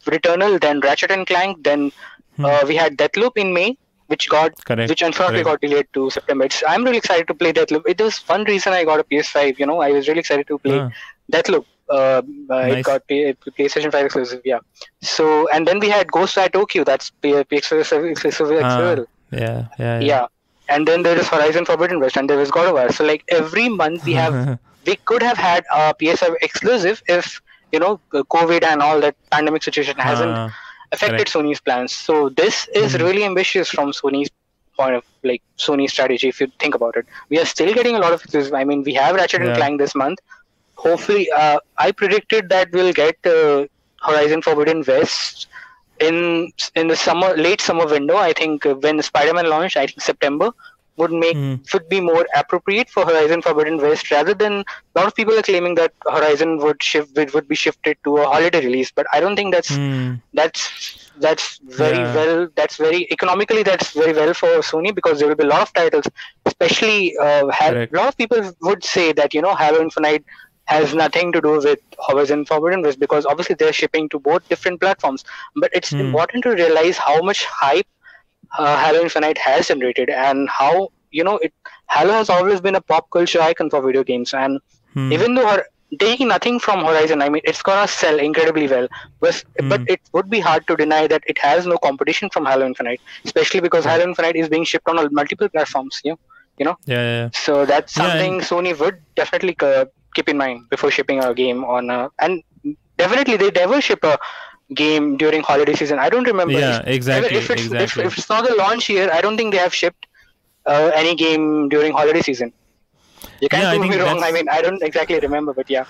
[0.07, 1.93] Returnal, then Ratchet and Clank, then
[2.37, 2.45] Hmm.
[2.47, 4.89] uh, we had Deathloop in May, which got Correct.
[4.91, 5.63] which unfortunately Correct.
[5.63, 6.45] got delayed to September.
[6.47, 7.83] It's, I'm really excited to play Deathloop.
[7.87, 9.59] It was one reason I got a PS5.
[9.59, 10.91] You know, I was really excited to play Ah.
[11.31, 11.65] Deathloop.
[11.91, 12.79] Uh, Nice.
[12.79, 14.41] It got P- PlayStation 5 exclusive.
[14.45, 14.61] Yeah.
[15.03, 16.85] So and then we had Ghostwire Tokyo.
[16.85, 19.07] That's P- exclusive exclusive as well.
[19.33, 20.27] Yeah, yeah, Yeah.
[20.69, 22.91] And then there is Horizon Forbidden West, and there is God of War.
[22.93, 24.37] So like every month we have
[24.87, 27.41] we could have had a PS5 exclusive if
[27.73, 30.51] you know COVID and all that pandemic situation hasn't Ah,
[30.93, 31.33] affected Correct.
[31.33, 31.95] Sony's plans.
[31.95, 33.01] So this is Mhm.
[33.05, 35.91] really ambitious from Sony's point of like Sony strategy.
[35.91, 38.35] If you think about it, we are still getting a lot of exclusives.
[38.39, 39.55] I mean, we have Ratchet and Yeah.
[39.55, 40.19] Clank this month.
[40.77, 43.67] Hopefully, uh, I predicted that we'll get uh,
[44.03, 45.47] Horizon Forbidden West
[46.09, 48.17] in in the summer, late summer window.
[48.17, 50.51] I think uh, when Spider-Man launched, I think September
[50.97, 51.61] would make Mhm.
[51.73, 55.43] would be more appropriate for Horizon Forbidden West rather than a lot of people are
[55.43, 58.91] claiming that Horizon would shift would, would be shifted to a holiday release.
[58.93, 60.15] But I don't think that's Hmm.
[60.33, 62.15] that's that's very Yeah.
[62.15, 65.63] well that's very economically that's very well for sony because there will be a lot
[65.63, 66.05] of titles
[66.47, 70.25] especially uh, have, a lot of people would say that you know halo infinite
[70.67, 74.81] has nothing to do with horizon forbidden west because obviously they're shipping to both different
[74.81, 75.23] platforms
[75.57, 76.07] but it's Hmm.
[76.07, 77.87] important to realize how much hype
[78.59, 81.53] uh, halo infinite has generated and how you know it
[81.91, 84.61] halo has always been a pop culture icon for video games and
[84.95, 85.21] Hmm.
[85.21, 85.65] even though her,
[86.01, 88.89] taking nothing from Horizon, I mean, it's gonna sell incredibly well.
[89.21, 89.87] But, but Mm.
[89.87, 93.61] it would be hard to deny that it has no competition from Halo Infinite, especially
[93.61, 96.01] because Halo Infinite is being shipped on multiple platforms.
[96.05, 96.19] You know,
[96.59, 96.77] you know.
[96.87, 97.31] Yeah, yeah.
[97.33, 101.64] So that's Yeah, something Sony would definitely uh, keep in mind before shipping a game
[101.64, 101.90] on.
[101.90, 102.44] Uh, and
[102.98, 104.18] definitely they never ship a
[104.74, 106.00] game during holiday season.
[106.00, 106.60] I don't remember.
[106.60, 108.04] Yeah, if, exactly, If it's, exactly.
[108.04, 110.08] If, if it's not the launch year, I don't think they have shipped
[110.66, 112.54] uh, any game during holiday season.
[113.40, 114.18] You can't Yeah, I prove me think wrong.
[114.18, 115.86] I that's- mean, I don't exactly remember, but yeah.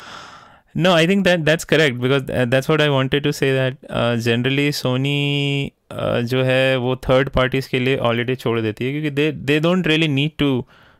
[0.75, 3.77] No, I think that that's correct because uh, that's what I wanted to say that
[3.89, 8.91] uh, generally Sony uh, जो है वो third parties के लिए holiday छोड़ देती है
[8.91, 10.49] क्योंकि दे दे don't really need to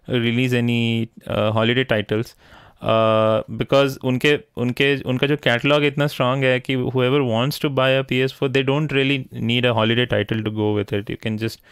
[0.10, 0.80] release any
[1.56, 2.36] holiday titles
[2.84, 8.04] because उनके उनके उनका जो कैटलॉग इतना स्ट्रांग है कि whoever wants to buy a
[8.12, 9.20] PS4 they don't really
[9.52, 11.64] need a holiday title to go with it you can just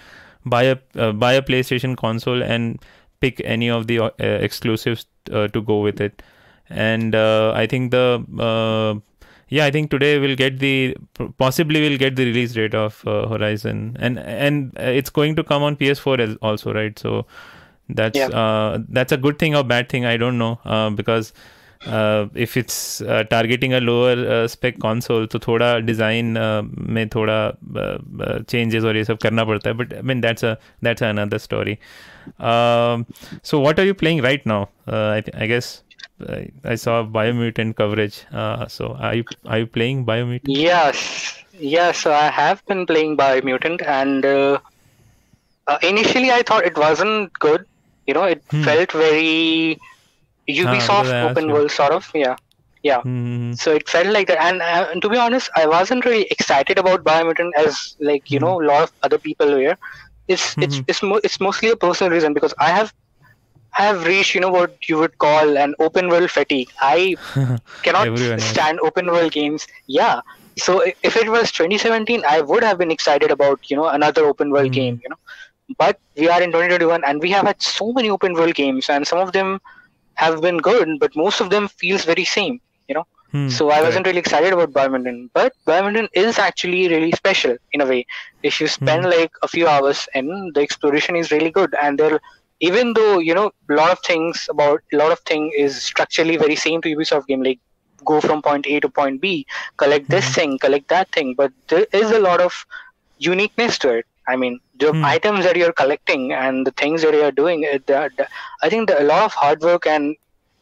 [0.53, 2.79] buy a uh, buy a PlayStation console and
[3.19, 6.23] pick any of the uh, exclusives uh, to go with it
[6.69, 8.99] and uh, I think the uh,
[9.49, 10.95] yeah I think today we'll get the
[11.38, 15.43] possibly we'll get the release date of uh, Horizon and and uh, it's going to
[15.43, 17.25] come on PS4 as also right so
[17.89, 18.29] that's Yeah.
[18.29, 21.33] uh, that's a good thing or bad thing I don't know uh, because
[21.85, 26.63] uh, if it's uh, targeting a lower uh, spec console तो थोड़ा design uh,
[26.95, 30.43] में थोड़ा uh, uh, changes और ये सब करना पड़ता है but I mean that's
[30.43, 31.77] a that's another story
[32.39, 33.05] um,
[33.43, 35.83] so what are you playing right now uh, I, th- I guess
[36.27, 41.91] I, I saw Biomutant coverage uh, so are you are you playing Biomutant Yes, yeah.
[41.91, 44.59] So I have been playing Biomutant, and uh,
[45.67, 47.65] uh, initially I thought it wasn't good.
[48.10, 48.70] you know, it Hmm.
[48.70, 49.78] felt very
[50.50, 52.08] Ubisoft because I open world sort of.
[52.14, 52.36] Yeah,
[52.82, 53.02] yeah.
[53.02, 53.54] Hmm.
[53.62, 56.78] So it felt like that, and, uh, and to be honest, I wasn't really excited
[56.78, 58.46] about Biomutant as like you Hmm.
[58.46, 59.76] know a lot of other people were.
[60.28, 60.88] It's it's Mhm.
[60.88, 62.92] it's mo- it's mostly a personal reason because I have
[63.78, 66.68] I have reached you know what you would call an open world fatigue.
[66.80, 67.16] I
[67.82, 69.66] cannot stand open world games.
[69.86, 70.20] Yeah.
[70.58, 74.50] So if it was 2017, I would have been excited about you know another open
[74.50, 74.98] world game.
[75.02, 75.16] You know,
[75.78, 79.06] but we are in 2021 and we have had so many open world games, and
[79.06, 79.59] some of them
[80.16, 82.61] have been good, but most of them feels very same.
[82.88, 83.56] You know, Hmm.
[83.56, 87.87] so I wasn't really excited about Biomutant, but Biomutant is actually really special in a
[87.87, 88.04] way.
[88.42, 89.11] If you spend Hmm.
[89.11, 92.20] like a few hours and the exploration is really good, and there,
[92.61, 96.37] even though you know a lot of things about a lot of thing is structurally
[96.37, 97.59] very same to Ubisoft game, like
[98.04, 99.46] go from point A to point B,
[99.78, 100.35] collect this Mhm.
[100.35, 102.52] thing, collect that thing, but there is a lot of
[103.18, 104.06] uniqueness to it.
[104.28, 105.02] I mean, the Hmm.
[105.02, 108.28] items that you're collecting and the things that you're doing, the, the,
[108.62, 110.16] I think that a lot of hard work and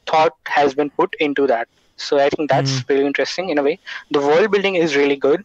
[0.06, 1.68] thought has been put into that.
[1.96, 2.86] So I think that's Mhm.
[2.88, 3.80] really interesting in a way.
[4.10, 5.44] The world building is really good.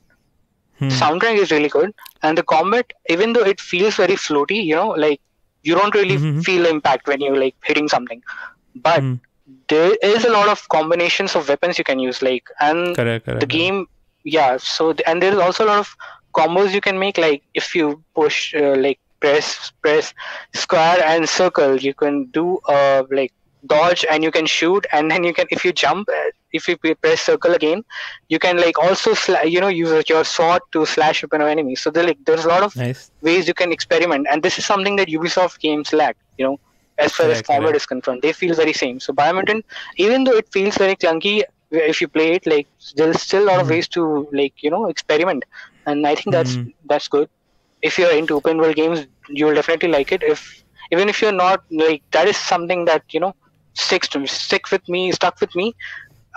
[0.80, 0.90] Hmm.
[0.90, 1.92] Soundtrack is really good,
[2.24, 5.20] and the combat, even though it feels very floaty, you know, like
[5.64, 6.44] you don't really Mhm.
[6.44, 8.22] feel impact when you're like hitting something.
[8.76, 9.20] But Hmm.
[9.70, 13.40] there is a lot of combinations of weapons you can use, like and correct correct
[13.40, 13.86] the game
[14.24, 15.96] yeah so and there is also a lot of
[16.36, 20.14] combos you can make like if you push uh, like press press
[20.54, 23.32] square and circle you can do uh like
[23.68, 26.78] dodge and you can shoot and then you can if you jump uh, if you
[27.02, 27.82] press circle again
[28.30, 31.76] you can like also sla- you know use your sword to slash upon an enemy.
[31.76, 33.12] So there like there's a lot of nice.
[33.22, 36.58] ways you can experiment and this is something that ubisoft games lack you know
[36.98, 37.76] as far as combat correct.
[37.76, 38.22] is concerned.
[38.22, 39.00] They feel very same.
[39.00, 39.64] So biomutant
[39.98, 43.60] even though it feels very clunky if you play it like there's still a lot
[43.60, 43.70] of Mhm.
[43.70, 45.44] ways to like you know experiment
[45.86, 46.74] and i think that's Mhm.
[46.92, 47.30] that's good.
[47.88, 50.24] If you're into open world games you'll definitely like it.
[50.24, 50.44] If
[50.92, 53.34] even if you're not like that is something that you know
[53.84, 55.68] sticks to me stick with me stuck with me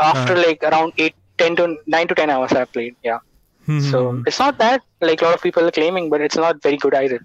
[0.00, 0.46] after Uh-huh.
[0.46, 3.18] like around 8 10 to 9 to 10 hours i've played yeah.
[3.66, 4.22] Hmm, hmm, so hmm.
[4.26, 6.94] it's not that like a lot of people are claiming but it's not very good
[6.94, 7.20] either.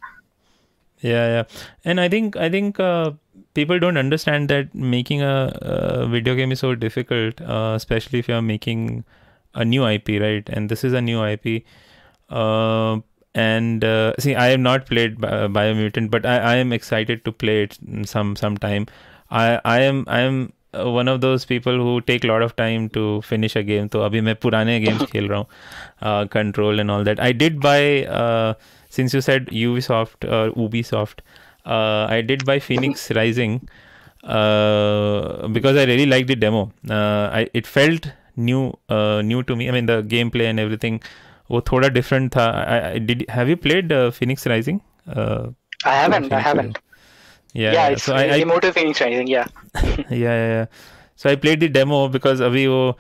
[1.02, 1.44] Yeah yeah.
[1.84, 3.12] And i think i think uh,
[3.60, 5.34] people don't understand that making a,
[5.74, 9.04] uh video game is so difficult uh, especially if you're making
[9.54, 10.48] a new ip right?
[10.50, 11.64] And this is a new ip
[12.32, 13.04] um,
[13.36, 17.78] and uh, see, I have not played Biomutant, but I, am excited to play it
[18.06, 18.88] some sometime.
[19.30, 22.56] I I am I am uh, one of those people who take a lot of
[22.56, 23.90] time to finish a game.
[23.92, 25.46] So, abhi main purane games khel uh,
[26.02, 27.22] raha Control and all that.
[27.22, 28.56] I did buy
[28.90, 31.20] since you said Ubisoft or Ubisoft.
[31.66, 33.60] I did buy Fenyx Rising
[34.22, 36.72] because I really liked the demo.
[37.54, 39.70] It felt new new to me.
[39.70, 41.02] I mean, the gameplay and everything.
[41.52, 42.46] वो थोड़ा different था।
[43.32, 44.80] Have you played Phoenix Rising
[45.88, 46.78] I haven't I haven't
[47.56, 49.46] yeah so I motive Phoenix Rising yeah
[50.12, 50.66] yeah yeah
[51.20, 52.98] so I played the demo because अभी वो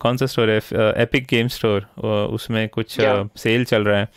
[0.00, 0.56] कौन सा store है?
[1.02, 1.86] Epic game store
[2.32, 2.96] उसमें कुछ
[3.36, 4.08] सेल चल रहा है।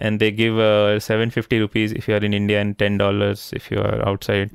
[0.00, 0.58] And they give
[0.98, 4.50] seven fifty rupees if you are in India and ten dollar if you are outside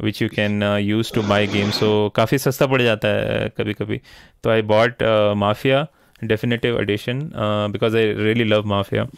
[0.00, 4.00] which you can use to buy game so काफ़ी सस्ता पड़ जाता है कभी कभी
[4.44, 5.02] तो I bought
[5.36, 5.86] Mafia
[6.26, 9.08] definitive edition uh, because I really love Mafia.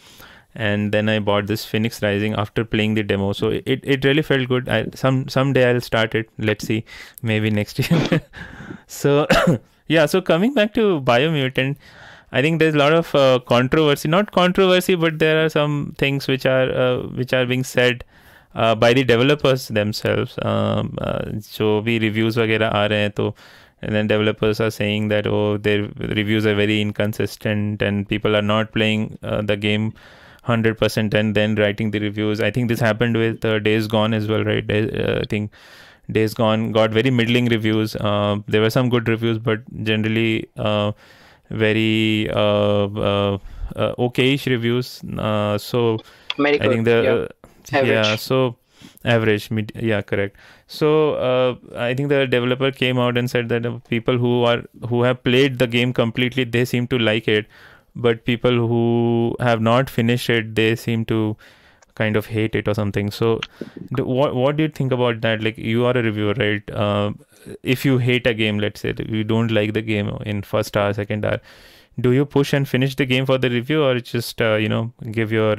[0.53, 4.21] And then I bought this Fenyx Rising after playing the demo, so it, it really
[4.21, 4.67] felt good.
[4.67, 6.29] I some someday I'll start it.
[6.37, 6.83] Let's see,
[7.21, 8.21] maybe next year.
[8.87, 9.27] so
[9.87, 11.77] yeah, so coming back to Biomutant,
[12.33, 14.09] I think there's a lot of uh, controversy.
[14.09, 18.03] Not controversy, but there are some things which are uh, which are being said
[18.53, 20.37] uh, by the developers themselves.
[20.41, 21.23] Um, uh,
[21.57, 23.35] जो भी reviews वगैरह आ रहे हैं तो
[23.81, 28.41] and then developers are saying that oh their reviews are very inconsistent and people are
[28.41, 29.93] not playing uh, the game
[30.47, 32.41] 100% and then writing the reviews.
[32.41, 34.69] I think this happened with uh, days gone as well right?
[34.69, 35.51] Uh, i think
[36.11, 37.95] days gone got very middling reviews.
[37.95, 40.91] Uh, there were some good reviews but generally uh,
[41.49, 43.37] very uh, uh,
[43.75, 45.01] uh, okayish reviews.
[45.17, 45.97] Uh, so
[46.39, 47.29] i think the
[47.71, 47.81] yeah.
[47.83, 48.55] yeah so
[49.05, 50.35] average mid- yeah correct
[50.75, 50.89] so
[51.29, 51.55] uh,
[51.85, 55.59] i think the developer came out and said that people who are who have played
[55.59, 57.45] the game completely they seem to like it.
[57.93, 61.35] But people who have not finished it they seem to
[61.95, 63.11] kind of hate it or something.
[63.11, 63.41] So
[63.97, 65.43] the, what what do you think about that?
[65.43, 66.71] Like you are a reviewer right?
[66.71, 67.11] Uh,
[67.63, 70.93] if you hate a game let's say you don't like the game in first hour
[70.93, 71.39] second hour
[71.99, 74.93] do you push and finish the game for the review or just uh, you know
[75.11, 75.55] give your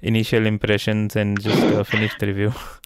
[0.00, 2.52] initial impressions and just uh, finish the review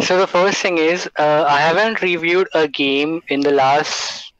[0.00, 4.32] So the first thing is, uh, I haven't reviewed a game in the last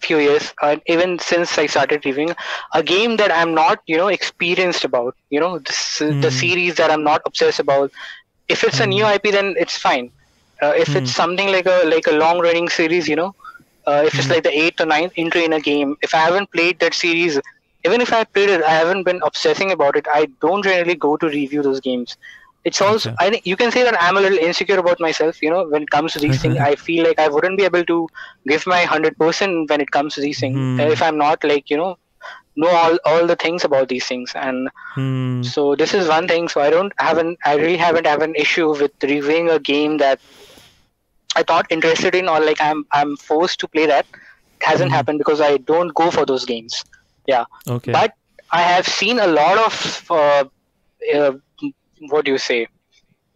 [0.00, 2.34] few years, uh, even since I started reviewing
[2.74, 5.14] a game that I'm not, you know, experienced about.
[5.30, 6.30] You know, this, the Hmm.
[6.30, 7.90] series that I'm not obsessed about.
[8.48, 10.10] If it's a new IP, then it's fine.
[10.62, 13.32] Uh, if it's something like a like a long running series, you know,
[13.86, 16.50] uh, if it's like the eighth or ninth entry in a game, if I haven't
[16.52, 17.38] played that series,
[17.84, 20.06] even if I played it, I haven't been obsessing about it.
[20.12, 22.16] I don't generally go to review those games.
[22.64, 23.18] It's also Okay.
[23.18, 25.40] I think you can say that I'm a little insecure about myself.
[25.42, 27.84] You know, when it comes to these things, I feel like I wouldn't be able
[27.84, 28.08] to
[28.46, 30.78] give my hundred percent when it comes to these things Hmm.
[30.78, 31.96] if I'm not like you know
[32.56, 35.52] know all all the things about these things and Hmm.
[35.52, 38.34] so this is one thing so i don't have an i really haven't have an
[38.36, 40.18] issue with reviewing a game that
[41.36, 45.18] i thought interested in or like i'm i'm forced to play that it hasn't happened
[45.18, 46.82] because i don't go for those games
[47.26, 48.12] yeah okay but
[48.52, 50.44] i have seen a lot of uh,
[51.14, 51.32] uh,
[52.08, 52.66] what do you say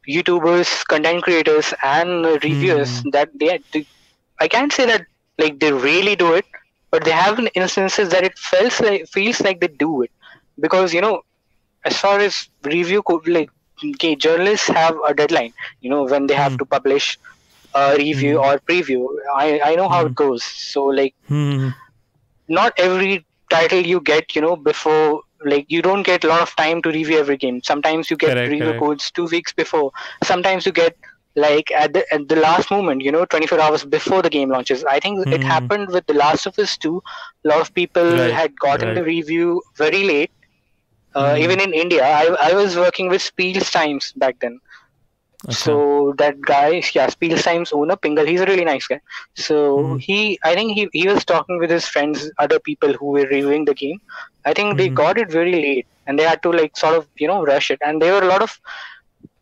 [0.08, 3.10] youtubers content creators and reviewers hmm.
[3.10, 3.86] that they, they
[4.40, 5.06] i can't say that
[5.38, 6.44] like they really do it
[6.90, 10.10] but they have instances that it feels like feels like they do it.
[10.60, 11.22] Because you know
[11.84, 13.50] as far as review like
[13.94, 16.58] okay, journalists have a deadline you know when they have hmm.
[16.58, 17.18] to publish
[17.74, 18.44] a review hmm.
[18.44, 19.06] or preview.
[19.34, 20.44] I i know how it goes.
[20.44, 21.70] So like Hmm.
[22.48, 26.54] not every title you get you know before like you don't get a lot of
[26.56, 28.84] time to review every game sometimes you get Correct, review correct.
[28.84, 29.90] codes two weeks before
[30.22, 30.94] sometimes you get
[31.36, 34.84] like at the at the last moment you know 24 hours before the game launches
[34.84, 35.44] i think it Mhm.
[35.44, 37.00] happened with the last of us 2
[37.44, 38.94] a lot of people Right, had gotten right.
[38.94, 40.30] the review very late
[41.14, 41.44] uh, Mhm.
[41.44, 44.58] even in india I, I was working with Spiels times back then
[45.48, 45.54] Okay.
[45.54, 49.00] so that guy, yeah, Spiel Times owner, Pingal, he's a really nice guy.
[49.36, 49.98] So Mhm.
[50.00, 53.64] he, I think he, he was talking with his friends, other people who were reviewing
[53.64, 53.98] the game.
[54.44, 54.94] I think they Mhm.
[54.94, 57.78] got it very late and they had to like sort of, you know, rush it.
[57.84, 58.58] And there were a lot of,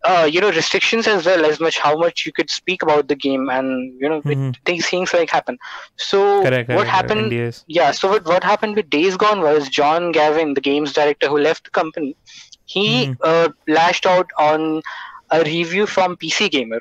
[0.05, 3.17] uh, you know, restrictions as well as much how much you could speak about the
[3.17, 4.55] game and, you know, it, Mhm.
[4.65, 5.59] these things like happen.
[5.97, 7.33] So correct, correct, what happened?
[7.33, 7.65] NDAs.
[7.67, 11.39] Yeah, so what, what happened with Days Gone was John Garvin, the games director who
[11.39, 12.17] left the company,
[12.65, 13.19] he Mhm.
[13.23, 14.83] uh, lashed out on
[15.33, 16.81] a review from PC Gamer,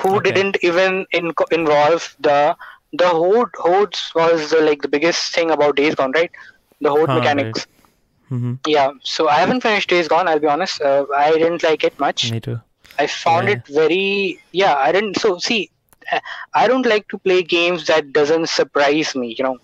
[0.00, 0.32] who Okay.
[0.32, 2.56] didn't even in- involve the
[2.92, 3.50] the horde.
[3.56, 6.30] Hordes was the, like the biggest thing about Days Gone, right?
[6.80, 7.66] The horde Ah, mechanics.
[8.30, 8.58] Mhm.
[8.66, 10.28] Yeah, so I haven't finished Days Gone.
[10.28, 10.80] I'll be honest.
[10.80, 12.32] Uh, I didn't like it much.
[12.32, 12.60] Me too.
[12.98, 13.54] I found Yeah.
[13.56, 14.74] it very yeah.
[14.76, 15.18] I didn't.
[15.18, 15.70] So see,
[16.12, 16.20] uh,
[16.54, 19.34] I don't like to play games that doesn't surprise me.
[19.38, 19.56] You know,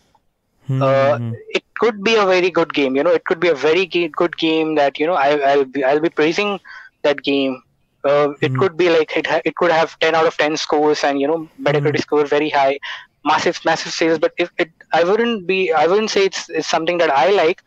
[0.86, 1.34] uh, Mhm.
[1.50, 2.96] it could be a very good game.
[2.96, 5.84] You know, it could be a very good game that you know I, I'll be
[5.84, 6.58] I'll be praising
[7.02, 7.62] that game.
[8.04, 8.58] Uh, it Mhm.
[8.58, 11.26] could be like it ha- it could have ten out of ten scores and you
[11.26, 12.78] know Metacritic score very high,
[13.24, 14.18] massive massive sales.
[14.18, 17.62] But if it I wouldn't be I wouldn't say it's, it's something that I like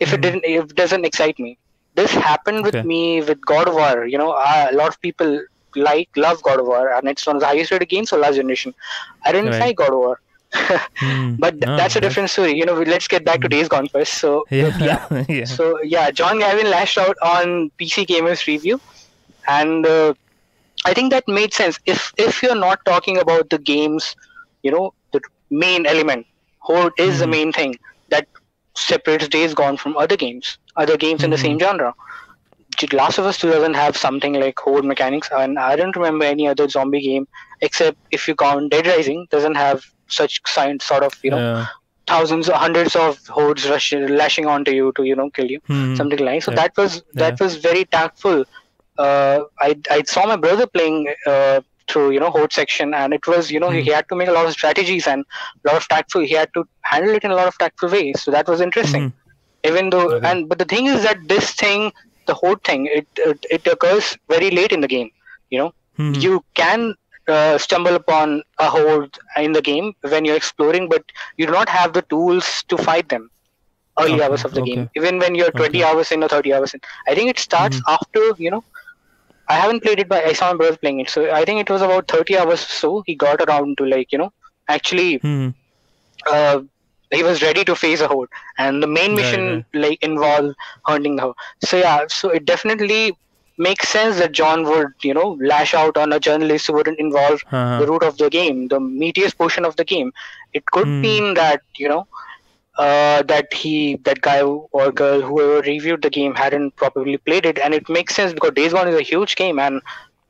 [0.00, 0.22] if it Mhm.
[0.22, 1.58] didn't if it doesn't excite me.
[1.94, 2.86] This happened with Okay.
[2.86, 4.04] me with God of War.
[4.06, 5.40] You know, uh, a lot of people
[5.76, 8.36] like love God of War and it's one of the highest rated games of last
[8.36, 8.74] generation.
[9.24, 9.60] I didn't Right.
[9.60, 10.20] like God of War.
[10.98, 11.34] Hmm.
[11.42, 12.52] But th- No, that's a that- different story.
[12.56, 14.14] You know, let's get back to Days Gone first.
[14.14, 15.44] So Yeah, yeah.
[15.44, 18.80] so yeah, John Garvin lashed out on PC Gamer's review,
[19.48, 20.14] and uh,
[20.84, 21.78] I think that made sense.
[21.86, 24.14] If if you're not talking about the games,
[24.62, 25.20] you know, the
[25.50, 26.26] main element,
[26.60, 27.30] Horde is the Mhm.
[27.36, 27.74] main thing
[28.10, 28.26] that
[28.76, 31.94] separates Days Gone from other games, other games in the same genre.
[32.92, 36.46] Last of Us 2 doesn't have something like horde mechanics, and I don't remember any
[36.48, 37.26] other zombie game
[37.60, 41.66] except if you count Dead Rising doesn't have such science sort of you know Yeah.
[42.06, 45.94] thousands or hundreds of hordes rushing, lashing onto you to you know kill you Hmm.
[45.94, 46.56] something like so Yeah.
[46.56, 48.44] that was that was very tactful
[48.98, 53.26] uh, I, I saw my brother playing uh, through you know horde section and it
[53.26, 55.24] was you know he had to make a lot of strategies and
[55.64, 58.22] a lot of tactful he had to handle it in a lot of tactful ways
[58.22, 59.04] so that was interesting
[59.64, 60.24] even though Okay.
[60.24, 61.90] and but the thing is that this thing
[62.26, 65.10] the horde thing it it, it occurs very late in the game
[65.50, 66.26] you know Mhm.
[66.26, 66.94] you can
[67.28, 71.02] uh, stumble upon a horde in the game when you're exploring but
[71.36, 73.30] you do not have the tools to fight them
[74.00, 74.62] early Okay, hours of the okay.
[74.62, 75.84] game even when you're 20 Okay.
[75.84, 77.86] hours in or 30 hours in i think it starts Mhm.
[77.88, 78.62] after you know
[79.52, 81.70] i haven't played it but i saw my brother playing it so i think it
[81.74, 84.30] was about 30 hours or so he got around to like you know
[84.68, 85.54] actually Mhm.
[86.30, 86.60] uh,
[87.10, 88.28] he was ready to face a horde
[88.58, 89.66] and the main mission right.
[89.74, 90.54] like involved
[90.86, 93.12] hunting the horde so yeah so it definitely
[93.58, 97.40] makes sense that john would you know lash out on a journalist who wouldn't involve
[97.50, 97.78] Uh-huh.
[97.78, 100.10] the root of the game the meatiest portion of the game
[100.52, 101.02] it could Hmm.
[101.02, 102.04] mean that you know
[102.78, 107.58] uh, that he that guy or girl whoever reviewed the game hadn't properly played it
[107.58, 109.80] and it makes sense because days gone is a huge game and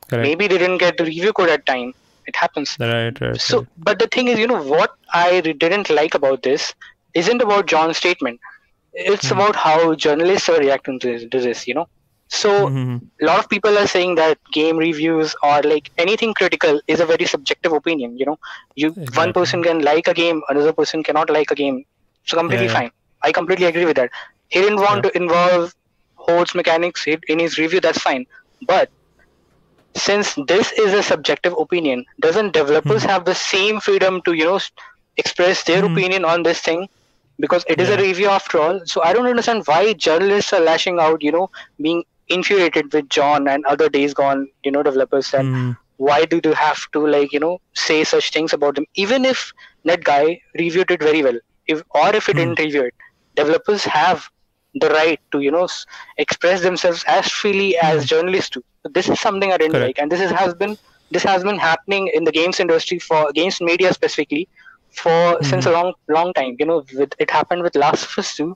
[0.09, 0.23] Correct.
[0.23, 1.93] maybe they didn't get the review code at time
[2.27, 3.39] it happens Right, right.
[3.39, 3.67] so, right.
[3.77, 6.75] but the thing is, you know, what I didn't like about this
[7.15, 8.41] isn't about John's statement.
[8.93, 9.31] It's Hmm.
[9.31, 11.87] about how journalists are reacting to this, to this, you know.
[12.29, 13.11] So, Mhm.
[13.23, 17.07] a lot of people are saying that game reviews or like anything critical is a
[17.07, 18.37] very subjective opinion, you know.
[18.75, 21.85] You one person can like a game, another person cannot like a game.
[22.25, 22.81] So completely Yeah, yeah.
[22.81, 22.91] fine.
[23.23, 24.11] I completely agree with that.
[24.49, 25.75] He didn't want to involve
[26.17, 28.27] hordes mechanics in his review, that's fine.
[28.67, 28.91] But
[29.97, 34.59] since this is a subjective opinion, doesn't developers have the same freedom to you know
[35.17, 35.85] express their Hmm.
[35.85, 36.87] opinion on this thing?
[37.39, 38.81] Because it is a review after all.
[38.85, 41.49] So I don't understand why journalists are lashing out, you know,
[41.81, 45.77] being infuriated with John and other Days Gone, you know, developers and Mhm.
[45.97, 49.53] why do they have to like you know say such things about them even if
[49.85, 51.39] that guy reviewed it very well
[51.75, 52.39] if or if he Hmm.
[52.41, 52.95] didn't review it
[53.41, 54.29] developers have
[54.85, 55.67] the right to you know
[56.25, 58.63] express themselves as freely as journalists do
[58.99, 59.83] this is something i didn't Hmm.
[59.83, 59.99] Correct.
[59.99, 60.77] like and this is, has been
[61.17, 64.45] this has been happening in the games industry for games media specifically
[65.03, 65.45] for Hmm.
[65.51, 68.51] since a long long time you know with, it happened with last of us too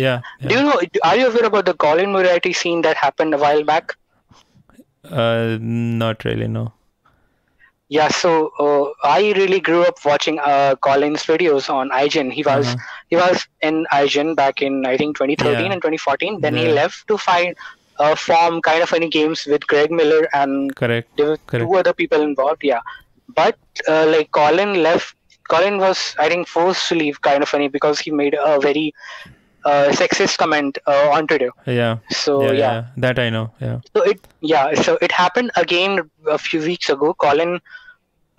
[0.00, 0.20] Yeah.
[0.40, 0.48] yeah.
[0.50, 0.76] do you know
[1.08, 3.96] are you aware about the colin moriarty scene that happened a while back
[5.04, 6.46] Uh, not really.
[6.48, 6.60] No.
[7.94, 8.30] Yeah, so
[8.64, 12.32] uh, I really grew up watching uh, Colin's videos on IGN.
[12.38, 12.84] He was Uh-huh.
[13.12, 15.72] he was in IGN back in I think 2013 Yeah.
[15.72, 16.40] and 2014.
[16.44, 17.56] Then he left to find
[17.98, 21.10] uh, form kind of funny games with Greg Miller and Correct.
[21.18, 21.66] there were Correct.
[21.66, 22.64] two other people involved.
[22.70, 22.80] Yeah,
[23.42, 25.14] but uh, like Colin left.
[25.52, 28.86] Colin was I think forced to leave kind of funny because he made a very
[29.64, 31.50] uh, sexist comment uh, on Twitter.
[31.66, 31.98] Yeah.
[32.24, 32.72] So yeah, yeah.
[32.72, 32.82] yeah.
[33.06, 33.44] That I know.
[33.60, 33.78] Yeah.
[33.94, 36.00] So it yeah, so it happened again
[36.38, 37.14] a few weeks ago.
[37.26, 37.60] Colin,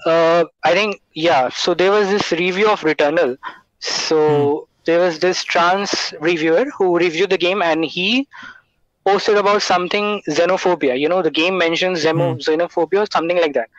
[0.05, 1.49] uh, I think yeah.
[1.49, 3.37] So there was this review of Returnal.
[3.79, 8.27] So there was this trans reviewer who reviewed the game and he
[9.05, 10.99] posted about something xenophobia.
[10.99, 13.69] You know, the game mentions xeno- xenophobia or something like that.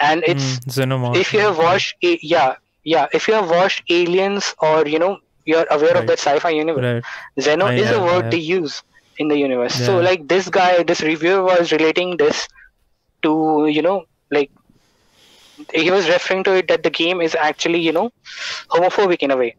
[0.00, 1.20] And it's Mm, Xenomorph.
[1.20, 5.66] if you have watched, yeah, yeah, if you have watched Aliens or you know you're
[5.70, 6.08] aware of Right.
[6.08, 6.86] that sci-fi universe.
[6.86, 7.04] Right.
[7.38, 8.30] Xeno I is a word have.
[8.30, 8.82] they use
[9.18, 9.74] in the universe.
[9.74, 12.46] So like this guy, this reviewer was relating this
[13.22, 14.50] to you know like
[15.72, 18.10] he was referring to it that the game is actually you know
[18.70, 19.56] homophobic in a way.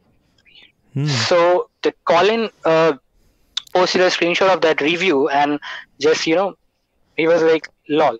[0.93, 1.23] Hmm.
[1.25, 2.93] So the Colin uh,
[3.73, 5.59] posted a screenshot of that review and
[5.99, 6.55] just you know
[7.15, 8.17] he was like lol.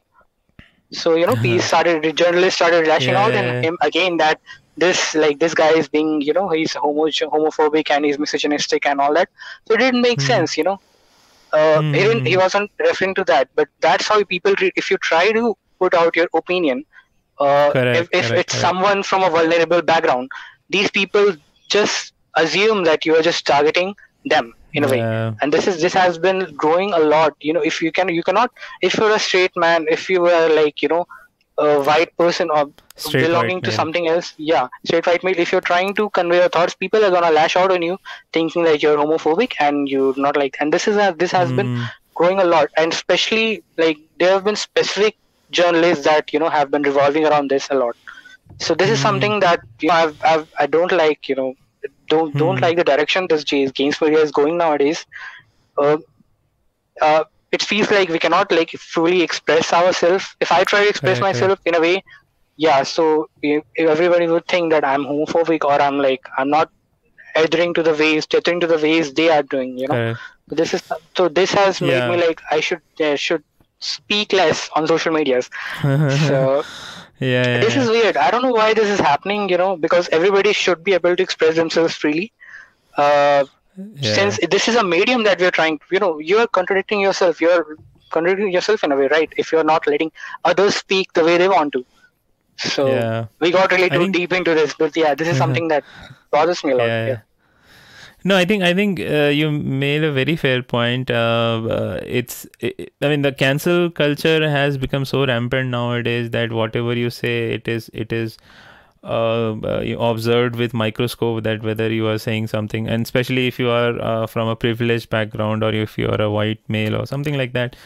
[0.91, 3.61] So you know he started the journalist started lashing Yeah, out yeah, and yeah.
[3.61, 4.39] him again that
[4.77, 8.99] this like this guy is being you know he's homo homophobic and he's misogynistic and
[9.01, 9.29] all that.
[9.67, 10.21] So it didn't make Hmm.
[10.21, 10.77] sense, you know.
[11.53, 12.27] Uh, he didn't.
[12.27, 12.38] He Hmm.
[12.38, 14.53] wasn't referring to that, but that's how people.
[14.59, 16.83] Re- if you try to put out your opinion,
[17.39, 18.61] uh, Correct, if, if correct, it's correct.
[18.61, 20.29] someone from a vulnerable background,
[20.69, 21.35] these people
[21.69, 25.33] just assume that you are just targeting them in a way Yeah.
[25.41, 28.23] and this is this has been growing a lot you know if you can you
[28.23, 31.05] cannot if you're a straight man if you were like you know
[31.57, 33.77] a white person or Straight belonging to male.
[33.77, 37.11] something else yeah straight white male if you're trying to convey your thoughts people are
[37.11, 37.97] gonna lash out on you
[38.33, 41.67] thinking that you're homophobic and you're not like and this is a, this has been
[41.67, 41.88] Mm.
[42.15, 45.15] growing a lot and especially like there have been specific
[45.51, 47.95] journalists that you know have been revolving around this a lot
[48.59, 48.99] so this is Hmm.
[48.99, 51.53] something that you know I've, I've I don't like you know
[52.09, 52.61] don't don't Hmm.
[52.61, 55.05] like the direction this games media is going nowadays
[55.81, 55.97] uh,
[57.01, 61.21] uh, it feels like we cannot like fully express ourselves if I try to express
[61.21, 62.03] myself in a way
[62.57, 66.69] yeah so if everybody would think that I'm homophobic or I'm like I'm not
[67.35, 69.99] adhering to the ways adhering to the ways they are doing you know
[70.49, 70.83] this is
[71.17, 72.07] so this has made Yeah.
[72.07, 73.43] me like I should uh, should
[73.80, 75.49] speak less on social medias
[75.82, 76.63] so
[77.19, 80.09] yeah, yeah, this is weird i don't know why this is happening you know because
[80.11, 82.32] everybody should be able to express themselves freely
[82.97, 83.45] uh,
[84.03, 84.13] Yeah.
[84.17, 87.78] since this is a medium that we're trying you know you're contradicting yourself you're
[88.15, 89.32] contradicting yourself in a way, right?
[89.41, 90.11] If you're not letting
[90.51, 91.82] others speak the way they want to.
[92.57, 93.25] So Yeah.
[93.41, 95.84] we got really too think- deep into this, but yeah, this is something that
[96.32, 96.88] bothers me a lot.
[96.88, 97.17] yeah.
[98.30, 101.09] No, I think I think uh, you made a very fair point.
[101.09, 106.51] Uh, uh, it's it, I mean the cancel culture has become so rampant nowadays that
[106.51, 108.38] whatever you say, it is it is
[109.03, 113.69] uh, uh, observed with microscope that whether you are saying something, and especially if you
[113.69, 117.38] are uh, from a privileged background or if you are a white male or something
[117.38, 117.78] like that,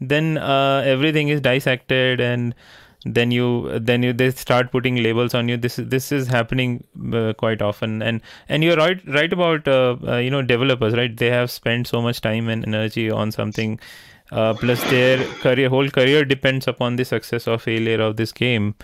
[0.00, 2.54] then uh, everything is dissected and
[3.04, 5.56] then you then you they start putting labels on you.
[5.56, 8.02] This is this is happening uh, quite often.
[8.02, 11.16] And and you're right right about uh, uh, you know developers right?
[11.16, 13.78] They have spent so much time and energy on something
[14.32, 18.74] uh, plus their career whole career depends upon the success or failure of this game.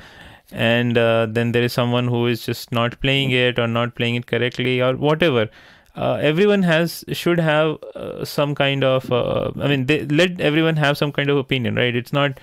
[0.52, 4.14] And uh, then there is someone who is just not playing it or not playing
[4.14, 5.48] it correctly or whatever.
[5.96, 10.74] Uh, everyone has should have uh, some kind of uh, i mean they, let everyone
[10.74, 11.94] have some kind of opinion right?
[11.94, 12.38] It's not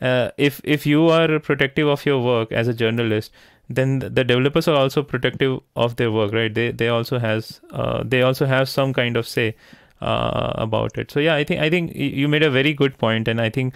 [0.00, 3.32] uh, if if you are protective of your work as a journalist
[3.68, 6.54] then the developers are also protective of their work right?
[6.54, 9.54] They they also has uh, they also have some kind of say
[10.00, 11.10] uh, about it.
[11.10, 13.74] So yeah i think i think you made a very good point and i think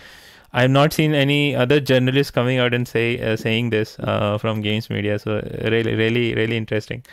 [0.53, 4.61] i've not seen any other journalists coming out and say uh, saying this uh, from
[4.61, 5.19] games media.
[5.19, 7.05] So really really really interesting.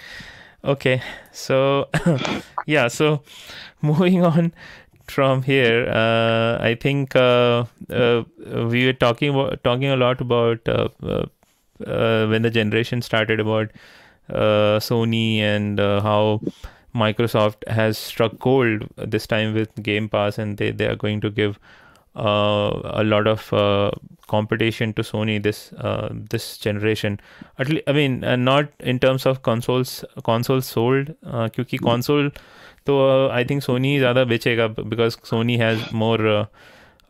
[0.63, 1.01] Okay
[1.31, 1.89] so
[2.65, 3.21] yeah so
[3.81, 4.53] moving on
[5.11, 8.23] from here, uh, I think uh, uh,
[8.69, 9.33] we were talking
[9.63, 11.25] talking a lot about uh, uh,
[11.85, 13.71] uh, when the generation started about
[14.29, 16.41] Sony and how
[16.93, 21.29] Microsoft has struck gold this time with Game Pass, and they they are going to
[21.29, 21.59] give
[22.15, 23.49] a lot of
[24.27, 25.73] competition to Sony this
[26.31, 27.19] this generation.
[27.57, 31.49] At least, I mean, not in terms of consoles consoles sold, uh,
[31.81, 32.23] console.
[32.23, 32.57] Mm -hmm
[32.88, 36.44] तो uh, I think Sony ज़्यादा बेचेगा because Sony has more uh,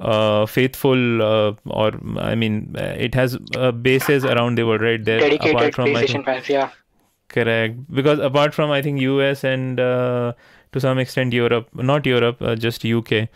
[0.01, 5.05] uh, faithful uh, or I mean uh, it has uh, bases around the world, right?
[5.05, 6.71] There Dedicated apart from I PlayStation think, fans, yeah.
[7.29, 7.79] Correct.
[7.93, 10.33] Because apart from I think US and uh,
[10.73, 13.29] to some extent Europe, not Europe, uh, just UK.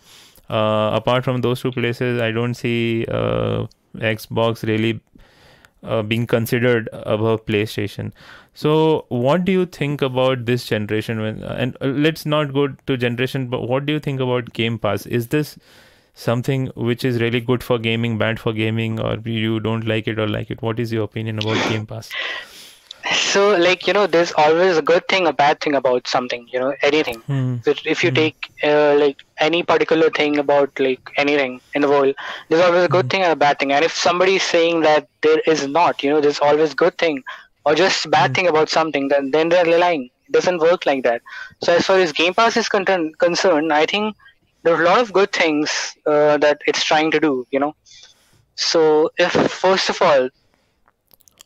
[0.50, 5.00] Uh, apart from those two places, I don't see uh, Xbox really
[5.82, 8.12] uh, being considered above PlayStation.
[8.53, 11.19] So, what do you think about this generation?
[11.21, 14.77] When and uh, let's not go to generation, but what do you think about Game
[14.79, 15.05] Pass?
[15.05, 15.57] Is this
[16.13, 20.19] something which is really good for gaming, bad for gaming, or you don't like it
[20.19, 20.61] or like it?
[20.61, 22.11] What is your opinion about Game Pass?
[23.13, 26.59] So, like, you know, there's always a good thing, a bad thing about something, you
[26.59, 27.21] know, anything.
[27.27, 27.55] Hmm.
[27.65, 28.15] If you Mhm.
[28.15, 32.15] take, uh, like, any particular thing about, like, anything in the world,
[32.49, 33.73] there's always a good thing and a bad thing.
[33.73, 37.23] And if somebody is saying that there is not, you know, there's always good thing
[37.65, 40.09] or just bad thing about something, then, then they're lying.
[40.27, 41.21] It doesn't work like that.
[41.61, 44.15] So, as far as Game Pass is con- concerned, I think
[44.63, 47.73] there are a lot of good things uh, that it's trying to do, you know.
[48.55, 50.29] So, if, first of all,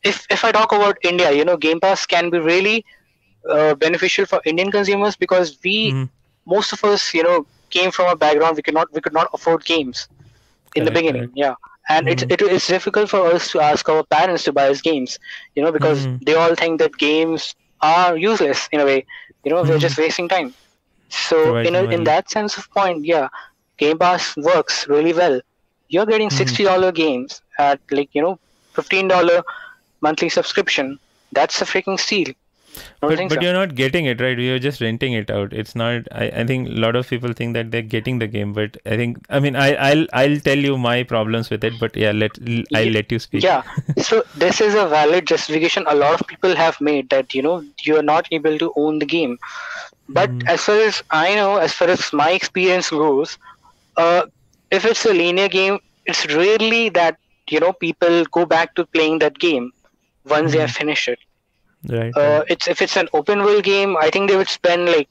[0.04, 2.84] if if I talk about India, you know, Game Pass can be really
[3.50, 6.10] uh, beneficial for Indian consumers because we, Mhm.
[6.46, 9.28] most of us, you know, came from a background we could not we could not
[9.34, 10.08] afford games
[10.76, 11.34] in the beginning, correct.
[11.36, 11.54] yeah,
[11.90, 12.08] and Mhm.
[12.08, 15.18] it's it, it's difficult for us to ask our parents to buy us games,
[15.56, 16.24] you know, because Mhm.
[16.26, 19.06] they all think that games are useless in a way,
[19.44, 19.88] you know, they're Mhm.
[19.88, 20.56] just wasting time.
[21.10, 23.28] So Provide in a, in that sense of point, yeah,
[23.78, 25.42] Game Pass works really well.
[25.88, 26.32] You're getting Mhm.
[26.32, 28.40] sixty dollar games at like you know
[28.76, 29.42] fifteen dollar
[30.02, 31.00] monthly subscription.
[31.32, 32.34] That's a freaking steal.
[33.02, 33.42] Don't but but so?
[33.42, 36.70] you're not getting it right you're just renting it out it's not I, I think
[36.70, 39.56] a lot of people think that they're getting the game but i think i mean
[39.56, 42.38] i i'll i'll tell you my problems with it but yeah let
[42.74, 43.64] i'll let you speak Yeah.
[43.98, 47.64] So this is a valid justification a lot of people have made that you know
[47.84, 49.38] you are not able to own the game.
[50.10, 50.48] But Mhm.
[50.48, 53.38] as far as I know, as far as my experience goes,
[53.98, 54.24] uh,
[54.72, 57.18] if it's a linear game, it's rarely that
[57.50, 59.72] you know people go back to playing that game
[60.26, 61.20] once they have finished it.
[61.90, 65.10] Right Uh, it's if it's an open world game, I think they would spend like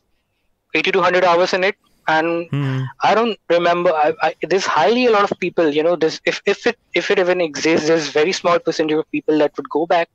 [0.75, 1.77] eighty to hundred hours in it,
[2.09, 2.85] and Hmm.
[3.03, 3.91] I don't remember.
[3.93, 5.69] I, I, there's highly a lot of people.
[5.69, 9.11] You know, this if if it if it even exists, there's very small percentage of
[9.11, 10.09] people that would go back,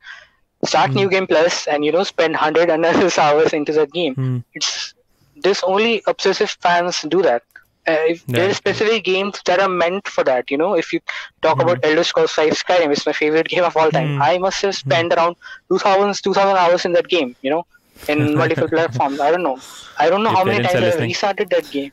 [0.66, 0.95] start Hmm.
[0.95, 4.16] New Game Plus, and you know spend hundred analysis hours into that game.
[4.16, 4.38] Hmm.
[4.54, 4.93] It's
[5.36, 7.43] this only obsessive fans do that.
[7.88, 8.36] Uh, if Yeah.
[8.36, 10.49] There are specific games that are meant for that.
[10.51, 10.99] You know, if you
[11.41, 11.61] talk Hmm.
[11.61, 14.11] about Elder Scrolls 5 Skyrim, it's my favorite game of all time.
[14.11, 14.21] Hmm.
[14.21, 15.36] I must have spent around
[15.69, 17.36] 2,000 2,000 hours in that game.
[17.41, 17.63] You know,
[18.07, 19.19] in multiple platforms.
[19.19, 19.61] I don't know.
[19.99, 21.91] I don't know Your how many times I've restarted that game.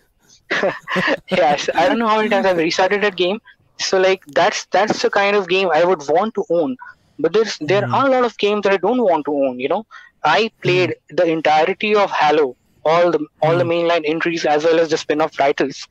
[1.31, 3.39] yes, I don't know how many times I've restarted that game.
[3.81, 6.77] So like that's that's the kind of game I would want to own.
[7.19, 7.93] But there's there Mhm.
[7.93, 9.61] are a lot of games that I don't want to own.
[9.61, 9.85] You know,
[10.25, 12.57] I played the entirety of Halo,
[12.89, 15.87] all the all the mainline entries as well as the spin-off titles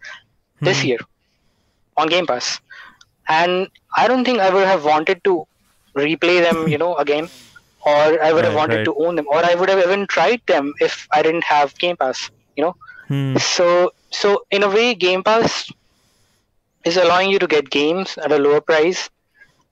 [0.62, 0.92] this Mhm.
[0.92, 1.00] year.
[1.98, 2.60] on Game Pass,
[3.28, 5.46] and I don't think I would have wanted to
[5.98, 7.30] replay them, you know, again,
[7.86, 8.86] or I would have wanted right.
[8.86, 11.98] to own them, or I would have even tried them if I didn't have Game
[11.98, 12.76] Pass, you know.
[13.08, 13.38] Hmm.
[13.38, 15.70] So, so in a way, Game Pass
[16.86, 19.10] is allowing you to get games at a lower price.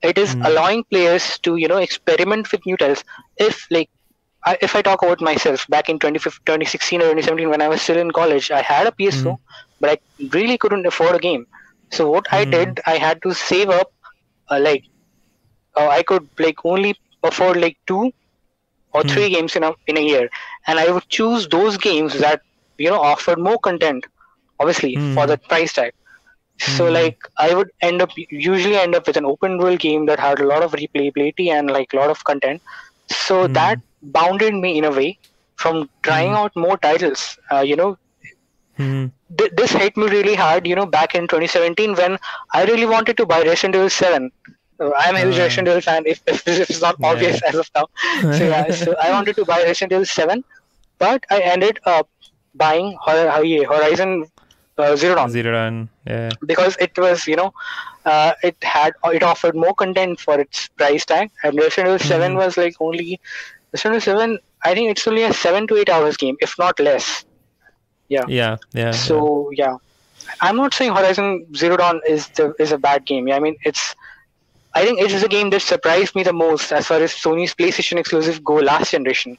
[0.02, 0.44] It is Hmm.
[0.44, 3.04] allowing players to, you know, experiment with new titles.
[3.38, 3.90] If like,
[4.46, 7.98] I, if I talk about myself, back in 2016 or 2017, when I was still
[7.98, 9.38] in college, I had a PS4,
[9.80, 9.98] but I
[10.34, 11.46] really couldn't afford a game.
[11.92, 12.46] So what I Hmm.
[12.46, 13.90] did, I had to save up,
[14.52, 14.84] uh, like,
[15.78, 18.12] uh, I could like only afford like two
[18.94, 19.04] or Hmm.
[19.04, 20.30] three games in a in a year,
[20.68, 22.42] and I would choose those games that
[22.78, 24.06] you know offered more content,
[24.60, 25.34] obviously for Hmm.
[25.34, 25.92] the price tag.
[26.60, 26.98] So Hmm.
[26.98, 30.40] like I would end up usually end up with an open world game that had
[30.40, 32.62] a lot of replayability and like a lot of content.
[33.10, 35.18] So that bounded me in a way
[35.56, 36.38] from trying Hmm.
[36.38, 37.38] out more titles.
[37.52, 37.98] Uh, you know,
[38.78, 39.06] Hmm.
[39.38, 40.68] th- this hit me really hard.
[40.68, 42.18] You know, back in 2017 when
[42.54, 44.32] I really wanted to buy Resident Evil 7.
[44.80, 45.44] Uh, I'm a huge Ah.
[45.44, 46.04] Resident Evil fan.
[46.06, 47.08] If, if, if it's not Yeah.
[47.12, 47.86] obvious as of now,
[48.22, 50.44] so yeah, so I wanted to buy Resident Evil 7,
[51.00, 52.10] but I ended up
[52.54, 54.26] buying Hor- Hor- Horizon
[54.78, 55.88] uh, Zero Dawn Zero Dawn.
[56.06, 56.30] Yeah.
[56.46, 57.54] because it was you know
[58.06, 62.34] uh, it had it offered more content for its price tag and Resident Evil 7
[62.34, 62.38] Mhm.
[62.44, 63.22] was like only
[63.84, 67.26] Evil 7 I think it's only a 7 to 8 hours game if not less
[68.08, 68.58] yeah Yeah.
[68.74, 68.92] Yeah.
[68.92, 69.78] so yeah
[70.42, 73.58] I'm not saying Horizon Zero Dawn is the is a bad game yeah I mean
[73.64, 73.96] it's
[74.74, 77.54] I think it is a game that surprised me the most as far as Sony's
[77.56, 79.38] PlayStation exclusive go last generation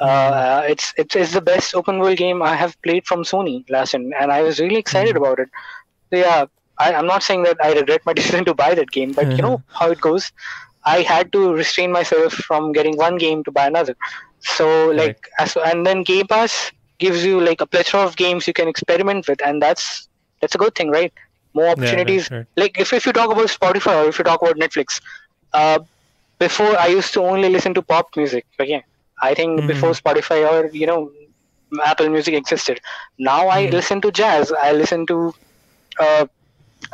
[0.00, 0.32] mm-hmm.
[0.32, 3.92] uh, it's, it's it's the best open world game I have played from Sony last
[3.92, 5.24] gen, and I was really excited mm-hmm.
[5.24, 5.48] about it.
[6.10, 6.46] So yeah,
[6.78, 9.32] I, I'm not saying that I regret my decision to buy that game, but you
[9.32, 9.42] mm-hmm.
[9.42, 10.32] know how it goes.
[10.84, 13.94] I had to restrain myself from getting one game to buy another.
[14.40, 18.52] So like, as, and then Game Pass gives you like a plethora of games you
[18.52, 20.08] can experiment with, and that's
[20.40, 21.12] that's a good thing, right?
[21.54, 22.30] More Yeah, opportunities.
[22.30, 22.46] right, right.
[22.56, 25.00] Like if if you talk about Spotify or if you talk about Netflix,
[25.52, 25.78] uh,
[26.38, 28.46] before I used to only listen to pop music.
[28.60, 28.82] Okay,
[29.22, 29.66] I think Mhm.
[29.66, 31.10] before Spotify or you know
[31.84, 32.80] Apple Music existed.
[33.18, 33.72] Now I Mhm.
[33.72, 34.52] listen to jazz.
[34.62, 35.32] I listen to
[36.00, 36.26] uh,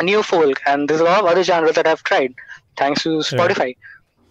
[0.03, 2.33] neo folk, and there's a lot of other genres that I've tried
[2.77, 3.75] thanks to Spotify.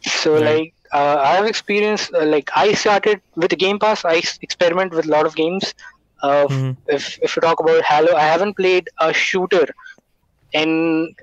[0.02, 2.10] So like uh, I have experience.
[2.14, 4.06] uh, like I started with the Game Pass.
[4.06, 5.74] I experiment with a lot of games.
[6.22, 6.78] Uh, Mhm.
[6.88, 9.66] If if you talk about Halo, I haven't played a shooter
[10.54, 11.16] and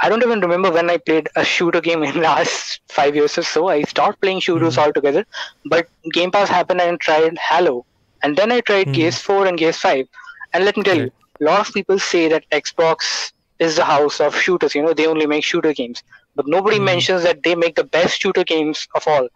[0.00, 3.38] I don't even remember when I played a shooter game in the last five years
[3.38, 3.68] or so.
[3.68, 5.24] I stopped playing shooters altogether.
[5.64, 7.84] But Game Pass happened and I tried Halo.
[8.22, 8.92] And then I tried Mhm.
[8.92, 10.06] Gears 4 and Gears 5.
[10.52, 11.10] And let me tell you,
[11.40, 14.74] a lot of people say that Xbox is the house of shooters.
[14.74, 16.02] You know, they only make shooter games.
[16.36, 16.84] But nobody Mhm.
[16.92, 19.28] mentions that they make the best shooter games of all.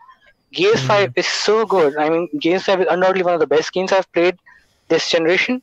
[0.53, 1.97] Gears 5 is so good.
[1.99, 4.37] I mean, Gears 5 is undoubtedly one of the best games I've played
[4.89, 5.63] this generation.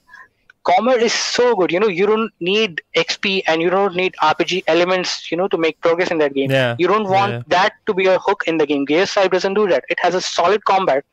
[0.63, 1.71] Combat is so good.
[1.71, 5.57] You know, you don't need XP and you don't need RPG elements, you know, to
[5.57, 6.51] make progress in that game.
[6.51, 6.75] Yeah.
[6.77, 7.41] You don't want yeah.
[7.47, 8.85] that to be a hook in the game.
[8.85, 9.83] Gears 5 doesn't do that.
[9.89, 11.03] It has a solid combat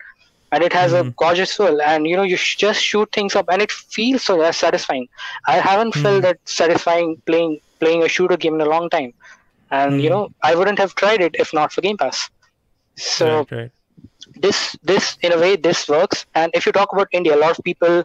[0.52, 1.14] and it has a Mhm.
[1.16, 4.50] gorgeous soul and you know you sh- just shoot things up and it feels so
[4.52, 5.06] satisfying.
[5.46, 6.02] I haven't Mhm.
[6.02, 9.12] felt that satisfying playing playing a shooter game in a long time.
[9.72, 10.14] And you Mhm.
[10.14, 12.30] know, I wouldn't have tried it if not for Game Pass.
[12.98, 13.72] So right, right.
[14.36, 17.52] this this in a way this works and if you talk about india a lot
[17.58, 18.04] of people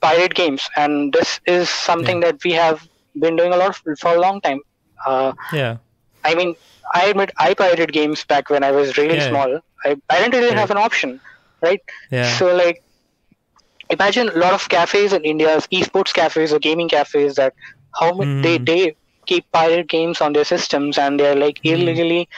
[0.00, 2.80] pirate games and this is something that we have
[3.20, 4.60] been doing a lot for a long time
[5.06, 5.78] uh, Yeah.
[6.24, 6.54] i mean
[6.94, 9.28] i admit i pirated games back when i was really Yeah.
[9.28, 11.20] small i, I didn't really have an option
[11.62, 12.38] right Yeah.
[12.38, 12.78] so like
[13.90, 17.52] imagine a lot of cafes in india esports cafes or gaming cafes that
[18.00, 18.66] how many they Mhm.
[18.68, 18.94] they
[19.26, 21.74] keep pirate games on their systems and they're like Mhm.
[21.74, 22.28] illegally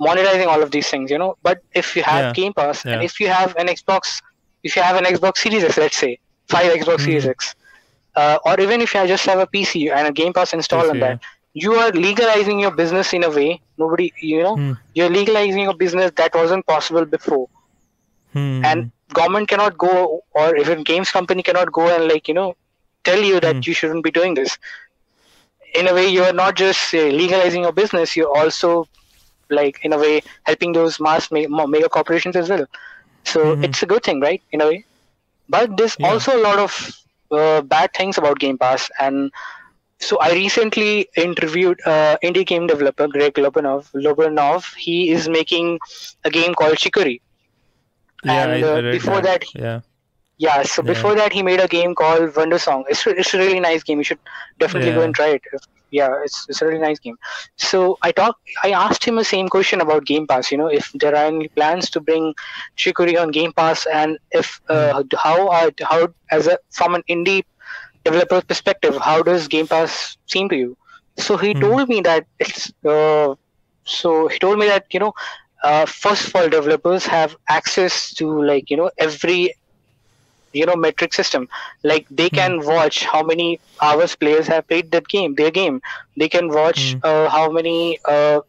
[0.00, 2.32] monetizing all of these things you know but if you have Yeah.
[2.32, 4.20] game pass and if you have an xbox
[4.62, 6.18] if you have an xbox series x let's say
[6.48, 7.08] five xbox Mhm.
[7.08, 7.54] series x
[8.16, 10.98] uh, or even if you just have a pc and a game pass installed on
[10.98, 11.18] that
[11.54, 14.72] you are legalizing your business in a way nobody you know Hmm.
[14.94, 17.46] you're legalizing a business that wasn't possible before
[18.32, 18.62] Hmm.
[18.62, 22.54] and government cannot go or even games company cannot go and like you know
[23.04, 23.66] tell you that Hmm.
[23.66, 24.58] you shouldn't be doing this
[25.74, 28.86] in a way you are not just uh, legalizing your business you're also
[29.50, 32.66] like in a way helping those mass me- mega corporations as well
[33.24, 33.62] so Mhm.
[33.62, 34.84] it's a good thing right in a way
[35.48, 36.08] but there's Yeah.
[36.08, 36.72] also a lot of
[37.30, 39.30] uh, bad things about game pass and
[40.00, 43.90] so I recently interviewed uh, indie game developer Greg Lobanov.
[43.94, 45.78] Lobanov, he is making
[46.24, 47.20] a game called Chicory.
[48.22, 49.80] yeah, and, uh, before that, yeah.
[50.42, 50.94] Yeah, so Yeah.
[50.94, 52.84] before that, he made a game called Wandersong.
[52.88, 53.98] It's, it's a really nice game.
[53.98, 54.20] You should
[54.58, 55.42] definitely go and try it.
[55.90, 57.16] Yeah, it's, it's a really nice game.
[57.56, 60.50] So I talked, I asked him the same question about Game Pass.
[60.50, 62.34] You know, if there are any plans to bring
[62.76, 65.16] Chicory on Game Pass, and if uh, Hmm.
[65.16, 67.42] how are how as a from an indie
[68.04, 70.76] developer perspective, how does Game Pass seem to you?
[71.18, 71.54] So he Hmm.
[71.54, 72.72] told me that it's.
[72.86, 73.34] Uh,
[73.84, 75.12] so he told me that you know,
[75.64, 79.52] uh, first of all, developers have access to like you know every
[80.52, 81.48] you know metric system
[81.84, 85.80] like they can watch how many hours players have played that game their game
[86.18, 87.02] they can watch Hmm.
[87.02, 88.40] uh, how many uh,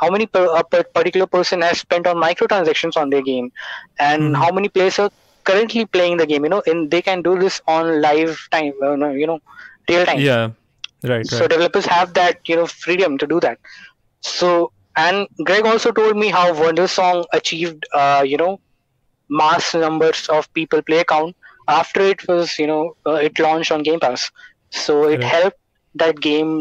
[0.00, 3.50] how many per, a particular person has spent on microtransactions on their game
[3.98, 4.36] and Mhm.
[4.36, 5.10] how many players are
[5.44, 9.08] currently playing the game you know and they can do this on live time uh,
[9.10, 9.38] you know
[9.88, 10.50] real time Yeah.
[11.04, 11.30] Right.
[11.30, 11.48] so Right.
[11.48, 13.58] developers have that you know freedom to do that
[14.22, 18.58] so and greg also told me how wandersong achieved uh, you know
[19.40, 21.34] mass numbers of people play account
[21.80, 24.30] after it was you know uh, it launched on game pass
[24.84, 25.34] so it Correct.
[25.36, 25.58] helped
[26.02, 26.52] that game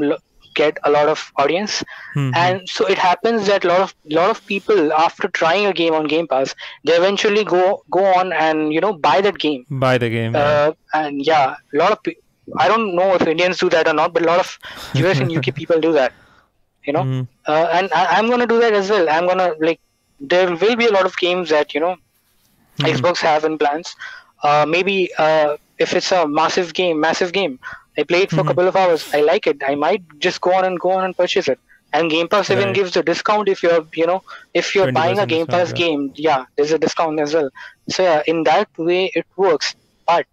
[0.59, 1.75] get a lot of audience
[2.15, 2.31] Mhm.
[2.41, 5.95] and so it happens that a lot of lot of people after trying a game
[5.99, 6.53] on game pass
[6.89, 7.63] they eventually go
[7.97, 10.35] go on and you know buy that game Buy the game.
[10.41, 12.19] uh, and yeah, a lot of pe-
[12.63, 14.49] I don't know if Indians do that or not, but a lot of
[15.01, 16.13] US and UK people do that.
[16.87, 17.27] You know, Mhm.
[17.51, 19.09] uh, and I, I'm gonna do that as well.
[19.17, 19.79] I'm gonna like
[20.33, 21.95] there will be a lot of games that you know
[22.79, 22.85] Hmm.
[22.85, 23.95] Xbox have in plans.
[24.43, 27.59] Uh, maybe uh, if it's a massive game, massive game,
[27.97, 28.45] I play it for a Mhm.
[28.45, 29.05] couple of hours.
[29.13, 29.57] I like it.
[29.65, 31.59] I might just go on and go on and purchase it.
[31.93, 34.21] And Game Pass even gives a discount if you're, you know,
[34.53, 35.73] if you're buying a Game Pass yeah.
[35.73, 36.11] game.
[36.15, 37.49] Yeah, there's a discount as well.
[37.89, 39.75] So yeah, in that way it works.
[40.05, 40.25] But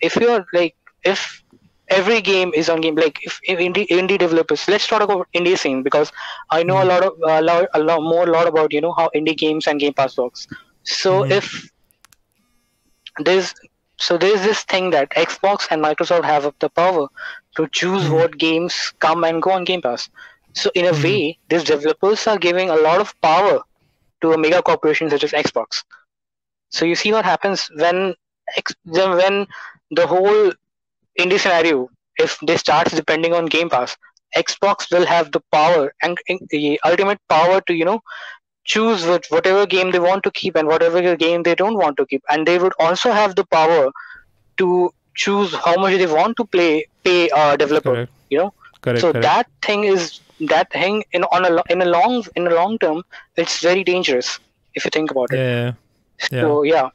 [0.00, 0.74] if you're like,
[1.04, 1.42] if
[1.88, 5.58] every game is on game, like if, if indie indie developers, let's talk about indie
[5.58, 6.10] scene because
[6.50, 8.92] I know a lot of a lot, a lot more, a lot about you know
[8.96, 10.46] how indie games and Game Pass works.
[10.84, 11.30] So Mhm.
[11.30, 11.68] if
[13.18, 13.54] there's
[13.98, 17.08] so there's this thing that Xbox and Microsoft have the power
[17.56, 18.10] to choose Mhm.
[18.10, 20.08] what games come and go on Game Pass.
[20.54, 21.02] So in a Mhm.
[21.02, 23.60] way, these developers are giving a lot of power
[24.22, 25.82] to a mega corporation such as Xbox.
[26.70, 28.14] So you see what happens when
[28.84, 29.46] when
[29.90, 30.52] the whole
[31.18, 33.96] indie scenario, if they start depending on Game Pass,
[34.36, 36.16] Xbox will have the power and
[36.50, 38.00] the ultimate power to you know
[38.74, 42.06] choose what, whatever game they want to keep and whatever game they don't want to
[42.12, 43.90] keep, and they would also have the power
[44.62, 44.68] to
[45.14, 46.70] choose how much they want to play
[47.04, 47.92] pay a developer.
[47.94, 48.12] Correct.
[48.30, 48.52] You know,
[48.82, 49.00] Correct.
[49.00, 49.22] so correct.
[49.30, 50.20] that thing is
[50.54, 53.02] that thing in on a in a long in a long term,
[53.44, 54.38] it's very dangerous
[54.74, 55.38] if you think about it.
[55.38, 55.72] yeah.
[56.32, 56.40] yeah.
[56.42, 56.88] So yeah,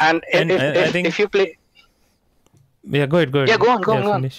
[0.00, 1.46] and, if- And if, I- I think- if you play,
[2.98, 3.32] Yeah, go ahead.
[3.32, 3.48] Go ahead.
[3.50, 4.30] Yeah, go on, go on, go on.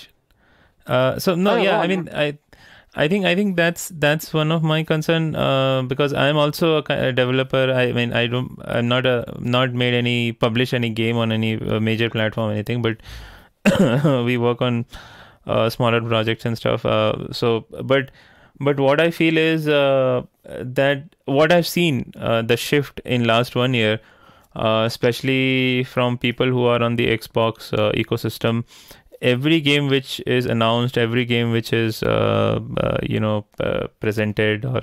[0.87, 2.37] Uh, so no, No, yeah, I mean, I,
[2.95, 7.11] I think, I think that's that's one of my concern uh, because I'm also a,
[7.11, 7.71] developer.
[7.71, 11.61] I mean, I don't, I'm not a not made any publish any game on any
[11.61, 12.97] uh, major platform or anything, but
[14.25, 14.85] we work on
[15.45, 16.85] uh, smaller projects and stuff.
[16.85, 18.11] Uh, so, but
[18.59, 23.55] but what I feel is uh, that what I've seen uh, the shift in last
[23.55, 23.99] one year,
[24.55, 28.63] especially from people who are on the Xbox ecosystem.
[29.21, 34.65] Every game which is announced, every game which is uh, uh, you know uh, presented
[34.65, 34.81] or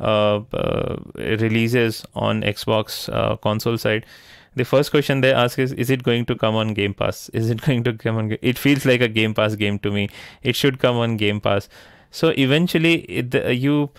[0.00, 3.10] uh, uh, releases on Xbox
[3.40, 4.06] console side,
[4.54, 7.28] the first question they ask is is it going to come on game pass?
[7.30, 9.90] Is it going to come on Ga- it feels like a game pass game to
[9.90, 10.08] me.
[10.42, 11.68] It should come on game pass.
[12.10, 13.90] So eventually it, you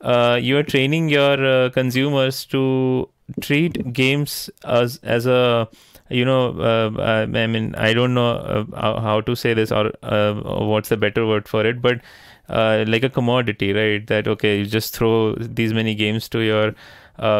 [0.00, 3.08] uh, you are training your uh, consumers to
[3.40, 5.68] treat games as as a
[6.10, 10.34] you know uh, i mean i don't know uh, how- to say this or uh,
[10.72, 12.00] what's the better word for it but
[12.48, 14.06] uh, like a commodity right?
[14.08, 16.74] That okay you just throw these many games to your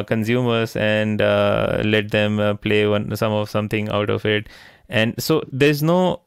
[0.05, 4.49] consumers and let them play one some of something out of it.
[4.89, 6.21] And so there's no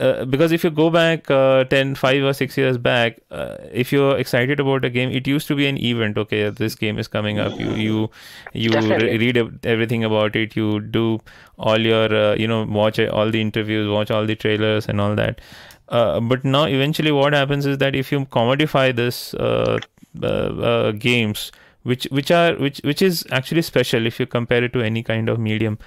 [0.00, 3.92] uh, because if you go back uh, 10 5 or 6 years back uh, if
[3.92, 7.06] you're excited about a game it used to be an event okay this game is
[7.06, 8.10] coming up you you
[8.52, 11.20] you re- read everything about it you do
[11.58, 15.14] all your uh, you know watch all the interviews watch all the trailers and all
[15.14, 15.40] that.
[15.88, 19.78] Uh, but now eventually what happens is that if you commodify this uh,
[20.22, 24.72] uh, uh, games which which are which which is actually special if you compare it
[24.72, 25.78] to any kind of medium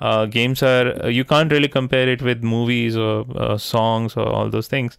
[0.00, 4.28] uh, games are uh, you can't really compare it with movies or uh, songs or
[4.28, 4.98] all those things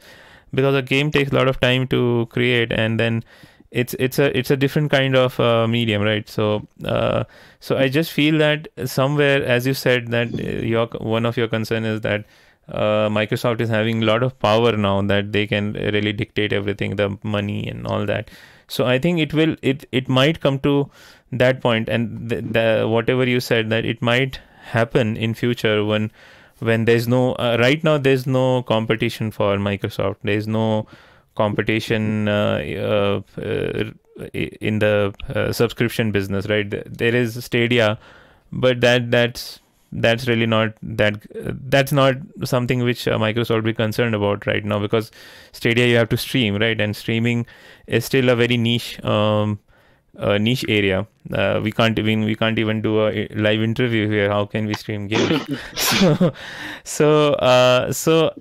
[0.54, 3.24] because a game takes a lot of time to create and then
[3.72, 7.24] it's it's a it's a different kind of uh, medium right so uh,
[7.60, 10.44] so i just feel that somewhere as you said that uh,
[10.74, 12.26] your one of your concern is that
[12.70, 17.18] Microsoft is having a lot of power now that they can really dictate everything, the
[17.24, 18.30] money and all that.
[18.68, 20.92] So I think it will, it it might come to
[21.32, 24.42] that point, and the, the whatever you said that it might
[24.74, 26.12] happen in future when
[26.60, 30.18] when there's no uh, right now there's no competition for Microsoft.
[30.24, 30.88] There's no
[31.36, 33.84] competition uh, uh, uh,
[34.34, 36.74] in the uh, subscription business, right?
[36.86, 38.00] There is Stadia,
[38.52, 39.60] but that that's
[39.92, 41.22] that's really not that
[41.70, 45.12] that's not something which uh, Microsoft be concerned about right now because
[45.54, 47.46] Stadia you have to stream right and streaming
[47.88, 49.60] is still a very niche um,
[50.18, 51.08] uh, niche area.
[51.32, 54.30] Uh, we can't even we can't even do a live interview here.
[54.30, 55.42] How can we stream games?
[55.76, 56.34] so
[56.84, 58.34] so uh, so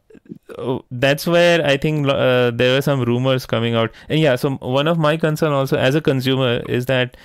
[0.59, 3.93] uh, that's where I think uh, there were some rumors coming out.
[4.09, 7.17] And yeah, so one of my concern also as a consumer is that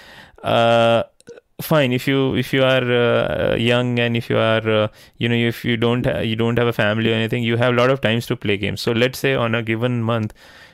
[0.44, 1.04] uh,
[1.62, 4.88] fine if you if you are uh, young and if you are uh,
[5.18, 7.74] you know if you don't ha- you don't have a family or anything you have
[7.74, 10.34] a lot of times to play games so let's say on a given month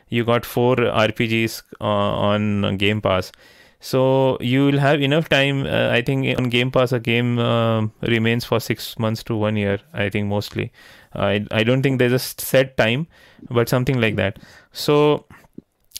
[0.10, 3.32] you got four rpgs uh, on game pass
[3.80, 7.82] so you will have enough time uh, i think on game pass a game uh,
[8.02, 10.72] remains for 6 months to 1 year i think mostly.
[11.14, 13.08] I i don't think there's a set time
[13.50, 14.40] but something like that.
[14.72, 15.26] So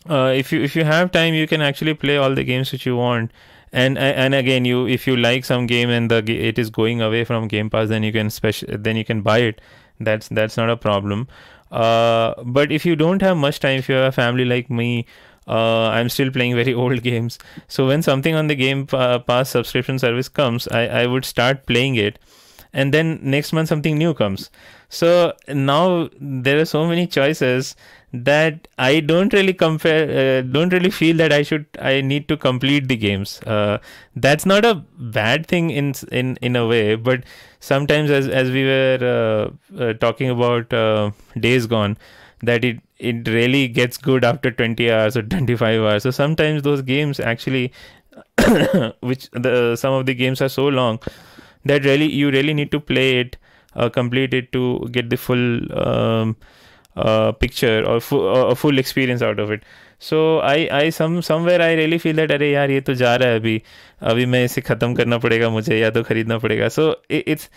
[0.10, 2.86] uh, if you if you have time you can actually play all the games which
[2.86, 3.32] you want.
[3.74, 7.26] And and again you if you like some game and the it is going away
[7.26, 9.62] from game pass then you can special then you can buy it.
[10.00, 11.28] That's that's not a problem.
[11.70, 15.06] Uh, but if you don't have much time if you have a family like me
[15.48, 17.40] uh, I'm still playing very old games.
[17.68, 21.96] So when something on the Game Pass subscription service comes, I, I would start playing
[21.96, 22.20] it,
[22.74, 24.50] and then next month something new comes.
[24.90, 27.76] So now there are so many choices
[28.14, 32.38] that I don't really compare, uh, don't really feel that I should, I need to
[32.38, 33.42] complete the games.
[33.42, 33.80] Uh,
[34.16, 37.24] that's not a bad thing in in in a way, but
[37.60, 41.98] sometimes as as we were uh, uh talking about uh, Days Gone,
[42.43, 46.03] that it it really gets good after 20 hours or 25 hours.
[46.03, 47.73] So sometimes those games actually,
[49.01, 50.99] which the some of the games are so long
[51.65, 53.37] that really you really need to play it,
[53.77, 55.47] uh, complete it to get the full.
[55.87, 56.37] Um,
[56.97, 58.01] picture और
[58.55, 59.63] full experience out of it
[60.01, 63.29] so I I some somewhere I really feel that अरे यार ये तो जा रहा
[63.29, 63.61] है अभी
[64.11, 67.49] अभी मैं इसे ख़त्म करना पड़ेगा मुझे या तो ख़रीदना पड़ेगा सो इट्स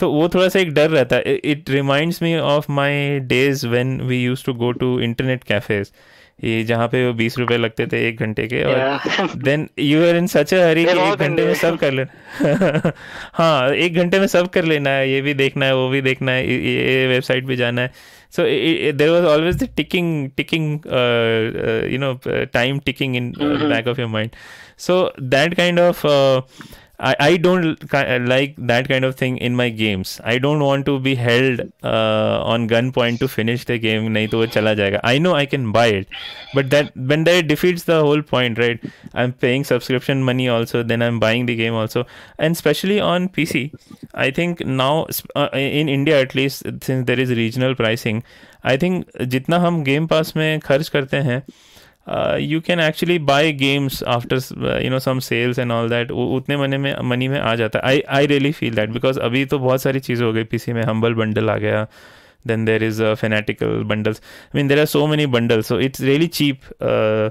[0.00, 4.00] तो वो थोड़ा सा एक डर रहता है। It reminds me of my days when
[4.00, 5.92] we use to go to internet cafes
[6.44, 9.00] ये जहाँ पे वो बीस रुपए लगते थे एक घंटे के और
[9.36, 12.92] then you are in such hurry कि एक घंटे में सब कर लेना
[13.32, 16.32] हाँ एक घंटे में सब कर लेना है ये भी देखना है वो भी देखना
[16.32, 17.92] है ये वेबसाइट पे जाना है।
[18.30, 18.42] So
[18.92, 21.18] there was always always the ticking ticking uh,
[21.66, 23.58] uh, you know uh, time ticking in mm-hmm.
[23.58, 23.86] the back
[26.08, 26.46] of
[26.97, 29.37] your mind so that kind of uh, I, I don't like that kind of thing
[29.37, 30.21] in my games.
[30.23, 34.09] I don't want to be held uh, on gunpoint to finish the game.
[34.09, 34.99] नहीं तो वो चला जाएगा.
[35.03, 36.07] I know I can buy it,
[36.53, 38.79] but that when that defeats the whole point, right?
[39.13, 42.05] I'm paying subscription money also, then I'm buying the game also,
[42.39, 43.73] and especially on PC.
[44.13, 48.23] I think now uh, in India at least, since there is regional pricing,
[48.63, 51.43] I think जितना हम Game Pass में खर्च करते हैं
[52.41, 56.77] you can actually bye games after you know some sales and all that उतने money
[56.77, 59.81] में money में आ जाता है आई I really feel that because अभी तो बहुत
[59.81, 61.87] सारी चीज़ें हो गई पीसी में हम्बल बंडल आ गया
[62.45, 64.21] then there is a fanatical bundles
[64.53, 67.29] i mean there are so many bundles so it's really cheap uh,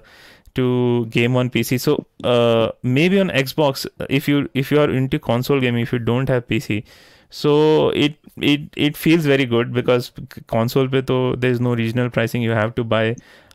[0.54, 5.18] to game on pc so uh, maybe on xbox if you if you are into
[5.18, 6.82] console gaming if you don't have pc
[7.30, 7.52] so
[7.90, 10.10] it it it feels very good because
[10.46, 13.04] console pe to there's no regional pricing you have to buy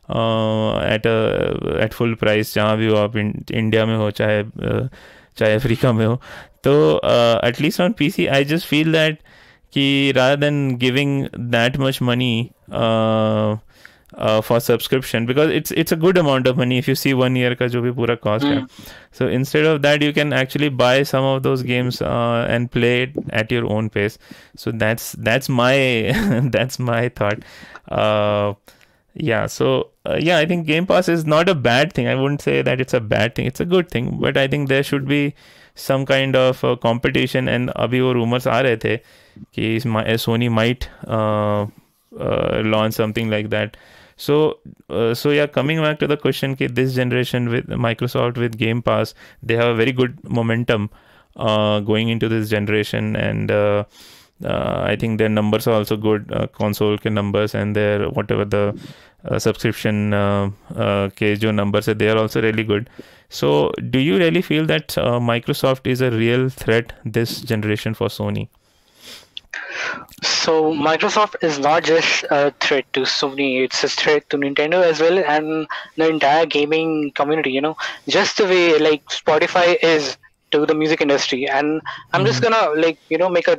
[0.09, 1.07] at
[1.83, 4.43] at full price जहाँ भी हो आप India में हो चाहे
[5.37, 6.15] चाहे Africa में हो।
[6.63, 7.01] तो
[7.47, 9.17] at least on P C I just feel that
[9.73, 12.49] कि rather than giving that much money
[14.47, 17.53] for subscription because it's it's a good amount of money if you see one year
[17.53, 18.61] का जो भी पूरा cost है।
[19.19, 23.17] So instead of that you can actually buy some of those games and play it
[23.33, 24.19] at your own pace
[24.59, 26.11] so that's that's my
[26.49, 27.43] that's my thought
[29.13, 32.07] yeah so uh, yeah i think game pass is not a bad thing.
[32.07, 33.45] I wouldn't say that it's a bad thing.
[33.45, 35.35] It's a good thing but i think there should be
[35.75, 37.47] some kind of uh, competition.
[37.47, 38.99] And abhi wo rumors aa rahe the
[39.51, 41.65] ki sony might uh,
[42.19, 43.77] uh, launch something like that.
[44.15, 44.59] So
[44.89, 48.81] uh, so yeah coming back to the question ki this generation with microsoft with game
[48.81, 50.89] pass they have a very good momentum
[51.35, 53.15] uh, going into this generation.
[53.15, 53.85] And uh,
[54.44, 58.78] I think their numbers are also good, uh, console के numbers and their whatever the
[59.24, 62.88] uh, subscription के जो numbers are, they are also really good.
[63.30, 68.48] So, do you really feel that Microsoft is a real threat this generation for Sony?
[70.22, 75.00] So Microsoft is not just a threat to Sony; it's a threat to Nintendo as
[75.00, 77.50] well and the entire gaming community.
[77.50, 77.76] You know,
[78.08, 80.16] just the way like Spotify is
[80.50, 81.82] to the music industry, and
[82.12, 82.26] I'm mm-hmm.
[82.26, 83.58] just gonna like you know make a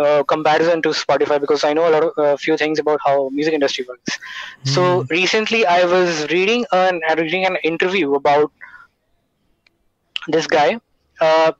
[0.00, 3.00] uh, comparison to Spotify because I know a lot of a uh, few things about
[3.04, 4.18] how music industry works.
[4.64, 4.74] Mm.
[4.74, 8.52] So recently, I was reading an reading an interview about
[10.28, 10.80] this guy.
[11.20, 11.52] Uh,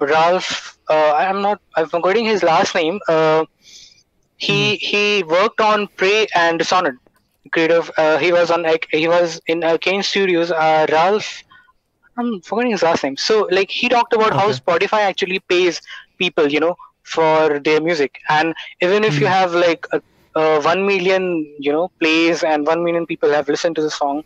[0.00, 0.78] Ralph.
[0.88, 1.60] Uh, I'm not.
[1.76, 3.00] I'm forgetting his last name.
[3.08, 3.44] Uh,
[4.36, 6.98] he he worked on Prey and Dishonored.
[7.52, 7.90] Creative.
[7.96, 8.62] Uh, he was on.
[8.62, 10.50] like, He was in Arkane Studios.
[10.50, 11.42] Uh, Ralph.
[12.18, 13.16] I'm forgetting his last name.
[13.16, 15.80] So like he talked about how Spotify actually pays
[16.18, 16.74] people, you know,
[17.06, 19.32] for their music, and even if you hmm.
[19.32, 20.02] have like a,
[20.34, 21.24] a one million,
[21.58, 24.22] you know, plays and one million people have listened to the song,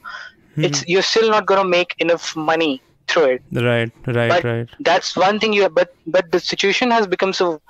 [0.55, 0.64] hmm.
[0.64, 4.68] it's you're still not gonna make enough money through it Right, right, but right.
[4.81, 7.61] that's one thing you but but the situation has become so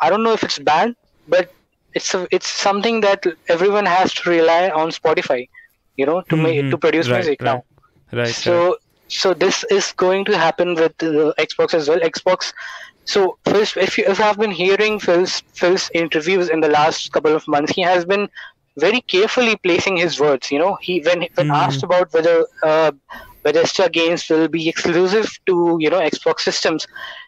[0.00, 0.94] i don't know if it's bad
[1.28, 1.50] but
[1.94, 5.48] it's a, it's something that everyone has to rely on spotify
[5.96, 6.70] you know to make Mhm.
[6.70, 7.12] to produce hmm.
[7.12, 7.52] Right, music right.
[7.52, 7.64] now
[8.12, 8.34] Right.
[8.34, 8.76] so
[9.08, 12.52] so this is going to happen with the xbox as well xbox
[13.12, 17.34] so first if you if i've been hearing phil's phil's interviews in the last couple
[17.34, 18.28] of months he has been
[18.78, 21.64] very carefully placing his words you know he when when Mhm.
[21.64, 22.92] asked about whether uh,
[23.44, 26.86] Bethesda games will be exclusive to you know Xbox systems.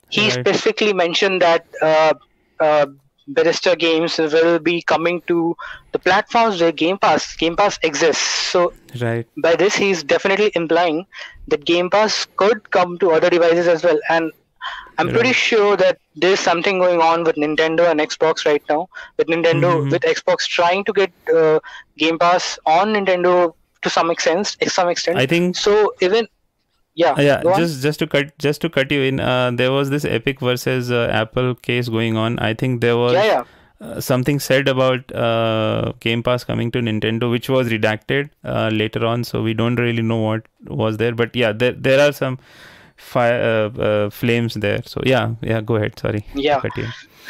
[0.09, 0.31] He Right.
[0.31, 2.14] specifically mentioned that uh,
[2.61, 2.87] uh,
[3.28, 5.55] Bethesda games will be coming to
[5.93, 8.22] the platforms where Game Pass Game Pass exists.
[8.53, 9.26] So right.
[9.43, 11.07] by this, he's definitely implying
[11.49, 13.99] that Game Pass could come to other devices as well.
[14.09, 14.33] And
[14.99, 18.89] I'm pretty sure that there's something going on with Nintendo and Xbox right now.
[19.16, 19.91] With Nintendo, Mhm.
[19.93, 21.61] with Xbox trying to get uh,
[21.97, 24.57] Game Pass on Nintendo to some extent.
[24.61, 25.16] To some extent.
[25.16, 26.29] I think So even
[26.95, 27.61] yeah, Uh, yeah go on.
[27.61, 30.91] just just to cut just to cut you in uh, there was this epic versus
[30.91, 33.45] uh, apple case going on i think there was yeah, yeah,
[33.87, 39.07] uh, something said about uh, game pass coming to nintendo which was redacted uh, later
[39.12, 40.51] on so we don't really know what
[40.83, 42.39] was there but yeah there there are some
[43.01, 46.61] fire uh, uh, flames there so yeah yeah go ahead sorry Yeah.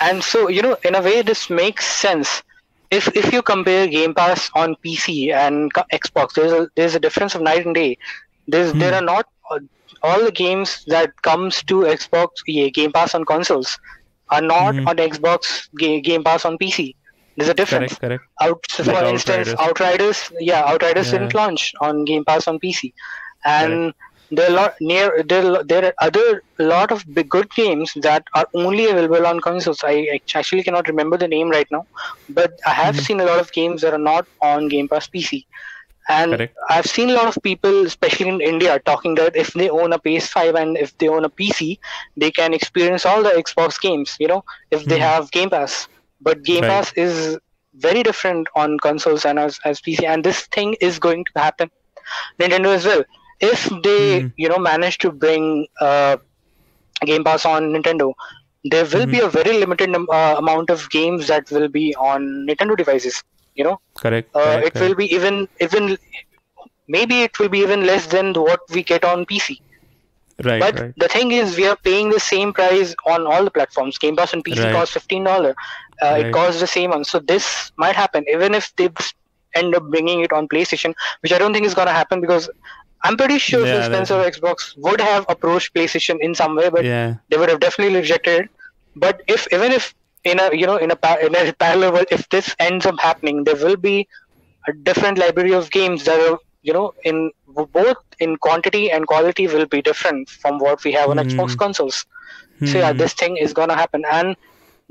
[0.02, 2.42] And so you know, in a way, this makes sense.
[2.90, 7.34] If if you compare Game Pass on PC and Xbox, there's a there's a difference
[7.34, 7.98] of night and day.
[8.48, 9.58] There's there are not uh,
[10.02, 13.78] all the games that comes to Xbox yeah, Game Pass on consoles
[14.30, 14.88] are not Mhm.
[14.88, 16.94] on Xbox ga- Game Pass on PC.
[17.36, 17.94] There's a difference.
[17.98, 19.68] correct correct Out, so Like for instance, Outriders.
[19.68, 21.18] Outriders, yeah, Outriders Yeah.
[21.18, 22.92] didn't launch on Game Pass on PC,
[23.44, 23.92] and
[24.30, 28.46] there are lot near there there are other lot of big good games that are
[28.54, 29.80] only available on consoles.
[29.84, 31.86] I actually cannot remember the name right now,
[32.28, 33.06] but I have Mm-hmm.
[33.06, 35.46] seen a lot of games that are not on Game Pass PC.
[36.08, 36.56] And Correct.
[36.70, 39.98] I've seen a lot of people, especially in India, talking that if they own a
[39.98, 41.78] PS5 and if they own a PC,
[42.16, 44.16] they can experience all the Xbox games.
[44.18, 44.98] You know, if they Mhm.
[44.98, 45.88] have Game Pass.
[46.20, 46.66] But Game Right.
[46.66, 47.38] Pass is
[47.74, 51.70] very different on consoles and as, as PC, and this thing is going to happen.
[52.40, 53.04] Nintendo as well.
[53.40, 54.34] If they, Mhm.
[54.36, 56.16] you know, manage to bring uh,
[57.04, 58.12] Game Pass on Nintendo,
[58.64, 62.46] there will be a very limited num- uh, amount of games that will be on
[62.48, 63.22] Nintendo devices.
[63.54, 65.96] You know, correct, uh, correct, it will be even even
[66.88, 69.60] maybe it will be even less than what we get on PC.
[70.44, 73.50] right But right the thing is, we are paying the same price on all the
[73.50, 73.98] platforms.
[73.98, 74.68] Game Pass on PC Right.
[74.68, 75.54] costs fifteen dollar.
[76.02, 76.20] Uh, Right.
[76.20, 77.04] It costs the same one.
[77.04, 78.88] So this might happen, even if they
[79.54, 82.48] end up bringing it on PlayStation, which I don't think is gonna happen because
[83.04, 86.86] I'm pretty sure Yeah, Phil Spencer Xbox would have approached PlayStation in some way, but
[86.86, 88.50] yeah they would have definitely rejected it.
[88.94, 89.94] But if even if
[90.24, 93.44] in a you know in a in a parallel world, if this ends up happening,
[93.44, 94.06] there will be
[94.68, 99.46] a different library of games that are you know in both in quantity and quality
[99.46, 101.56] will be different from what we have on Xbox Mhm.
[101.56, 102.04] consoles.
[102.64, 102.98] So yeah, Mhm.
[102.98, 104.36] this thing is gonna happen, and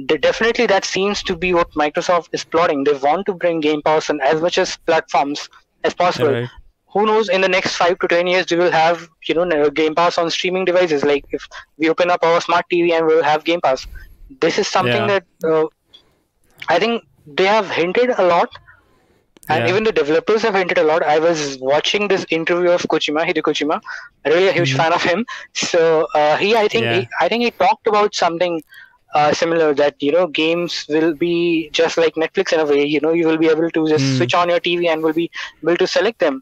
[0.05, 2.83] de- definitely that seems to be what Microsoft is plotting.
[2.83, 5.49] They want to bring Game Pass on as much as platforms
[5.83, 6.49] as possible right
[6.93, 9.95] who knows in the next five to ten years we will have you know game
[9.95, 13.43] pass on streaming devices like if we open up our smart tv and we'll have
[13.43, 13.85] game pass
[14.41, 15.13] this is something Yeah.
[15.13, 15.65] that uh,
[16.69, 18.49] i think they have hinted a lot
[19.49, 19.67] and Yeah.
[19.67, 23.43] even the developers have hinted a lot i was watching this interview of kojima hideo
[23.49, 23.77] kojima
[24.33, 25.21] really a huge fan of him
[25.69, 25.81] so
[26.19, 26.93] uh, he i think Mm-hmm.
[26.93, 26.97] Yeah.
[26.97, 28.55] he, i think he talked about something
[29.17, 31.35] uh, similar that you know games will be
[31.81, 34.19] just like netflix in a way you know you will be able to just Hmm.
[34.19, 35.29] switch on your tv and will be
[35.63, 36.41] able to select them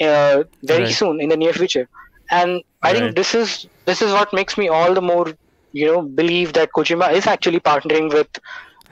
[0.00, 0.98] uh, very Right.
[0.98, 1.86] soon in the near future
[2.30, 3.14] and i Right.
[3.14, 5.26] think this is this is what makes me all the more
[5.72, 8.28] you know believe that kojima is actually partnering with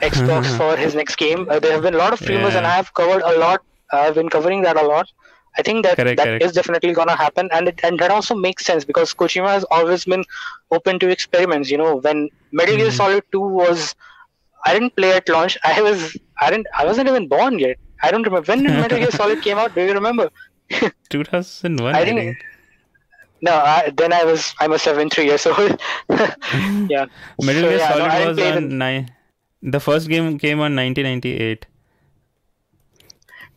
[0.02, 2.74] xbox for his next game uh, there have been a lot of rumors and i
[2.80, 3.60] have covered a lot
[3.92, 5.06] i've been covering that a lot
[5.58, 6.52] i think that Correct, that is correct.
[6.52, 10.24] definitely gonna happen and it, and that also makes sense because kojima has always been
[10.70, 13.02] open to experiments you know when metal gear Mhm.
[13.02, 13.94] solid 2 was
[14.66, 16.00] i didn't play at launch i was
[16.40, 19.58] i didn't i wasn't even born yet i don't remember when metal gear solid came
[19.62, 20.28] out do you remember
[21.10, 22.44] 2001 I I think- think
[23.44, 25.80] no I, then i was i must have been three years old
[26.88, 27.06] yeah
[27.48, 29.10] Metal So, Gear yeah, Solid didn't was on the- nine.
[29.62, 31.66] The first game came on 1998.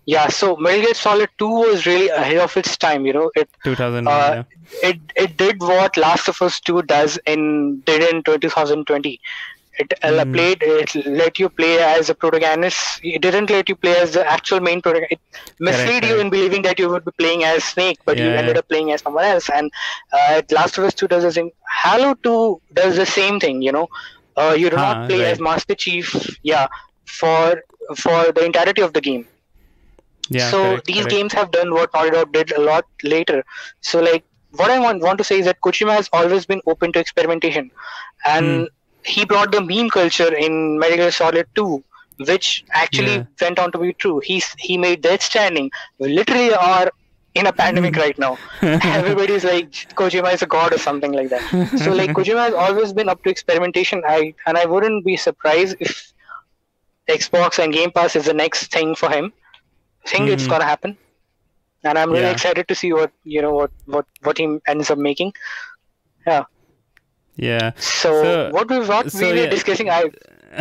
[0.08, 3.06] Yeah, so Metal Gear Solid 2 was really ahead of its time.
[3.08, 4.06] You know, it 2001.
[4.14, 4.44] uh,
[4.84, 4.90] yeah.
[4.90, 9.20] it it did what Last of Us 2 does in did in 2020.
[9.78, 10.34] It uh, Mm.
[10.34, 13.00] played it let you play as a protagonist.
[13.04, 15.12] It didn't let you play as the actual main protagonist.
[15.14, 15.20] It
[15.60, 16.22] misled you correct.
[16.22, 19.02] in believing that you would be playing as Snake, but you ended up playing as
[19.02, 19.50] someone else.
[19.50, 19.72] And
[20.12, 21.50] uh, Last of Us 2 does the same.
[21.84, 23.62] Halo 2 does the same thing.
[23.62, 23.88] You know,
[24.36, 25.32] uh, you do Huh, not play right.
[25.32, 26.38] as Master Chief.
[26.44, 26.68] Yeah,
[27.06, 27.62] for
[27.96, 29.28] for the entirety of the game
[30.30, 30.54] Yeah.
[30.54, 31.08] so correct, these correct.
[31.08, 33.44] games have done what Naughty Dog did a lot later.
[33.82, 36.92] So like what I want want to say is that Kojima has always been open
[36.94, 37.72] to experimentation,
[38.26, 38.75] and Hmm.
[39.06, 41.84] He brought the meme culture in Metal Gear Solid 2,
[42.28, 43.24] which actually Yeah.
[43.42, 44.20] went on to be true.
[44.24, 45.70] He's he made Death Stranding.
[46.00, 46.90] We literally are
[47.36, 48.38] in a pandemic right now.
[48.98, 51.44] Everybody's like Kojima is a god or something like that.
[51.84, 54.04] So like Kojima has always been up to experimentation.
[54.08, 56.14] I and I wouldn't be surprised if
[57.10, 59.32] Xbox and Game Pass is the next thing for him.
[60.06, 60.50] I think it's Mhm.
[60.50, 60.98] gonna happen,
[61.84, 62.32] and I'm really Yeah.
[62.38, 65.34] excited to see what you know what what what he ends up making.
[66.28, 66.44] Yeah.
[67.78, 69.50] So, So- what was what so we were yeah.
[69.50, 69.90] discussing?
[69.90, 70.04] I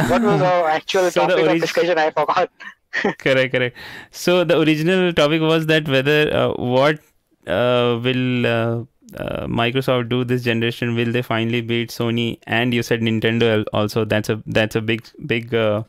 [0.08, 1.98] what was our actual So topic of discussion?
[1.98, 2.50] I forgot.
[3.18, 3.76] correct correct
[4.10, 7.00] so the original topic was that whether uh, what
[7.46, 8.84] uh, will uh,
[9.18, 14.04] uh, microsoft do this generation will they finally beat sony and you said nintendo also
[14.04, 15.82] that's a that's a big big uh,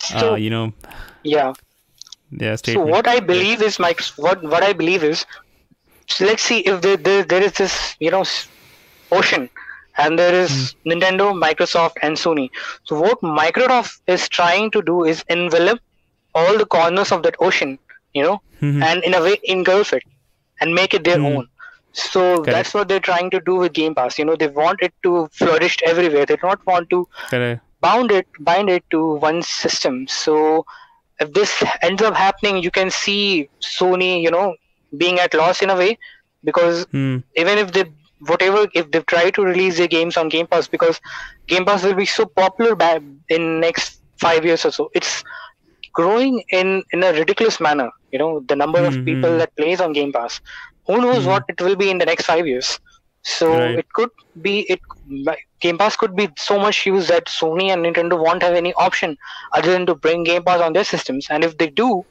[0.00, 0.72] So uh, you know
[1.22, 1.52] yeah.
[2.30, 4.00] yeah So what I believe is Mike.
[4.16, 5.24] What what I believe is,
[6.08, 8.24] so let's see if there, there there is this you know
[9.12, 9.48] ocean,
[9.98, 12.48] and there is Nintendo, Microsoft, and Sony.
[12.84, 15.78] So what Microsoft is trying to do is envelop
[16.34, 17.78] all the corners of that ocean,
[18.14, 18.88] you know, Mhm.
[18.88, 20.02] and in a way engulf it
[20.60, 21.24] and make it their Mhm.
[21.24, 21.46] own.
[21.92, 24.18] So that's what they're trying to do with Game Pass.
[24.18, 26.26] You know, they want it to flourish everywhere.
[26.26, 30.64] They don't want to correct bound it bind it to one system so
[31.20, 34.54] if this ends up happening you can see sony you know
[34.96, 35.96] being at loss in a way
[36.44, 37.18] because Hmm.
[37.36, 37.84] even if they
[38.20, 41.00] whatever if they try to release their games on game pass because
[41.48, 44.88] game pass will be so popular ba- in next five years or so.
[44.94, 45.22] It's
[45.94, 49.92] growing in in a ridiculous manner you know the number of people that plays on
[49.92, 50.40] game pass.
[50.86, 51.26] Who knows Mhm.
[51.26, 52.78] what it will be in the next five years?
[53.22, 53.82] So Right.
[53.82, 54.10] it could
[54.40, 54.80] be it
[55.60, 59.16] game pass could be so much used that sony and nintendo won't have any option
[59.54, 61.26] other than to bring game pass on their systems.
[61.30, 62.04] And if they do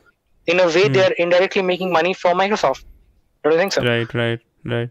[0.48, 0.90] in a way Hmm.
[0.90, 2.84] they're indirectly making money for microsoft.
[3.44, 3.84] Don't you think so?
[3.84, 4.90] Right right right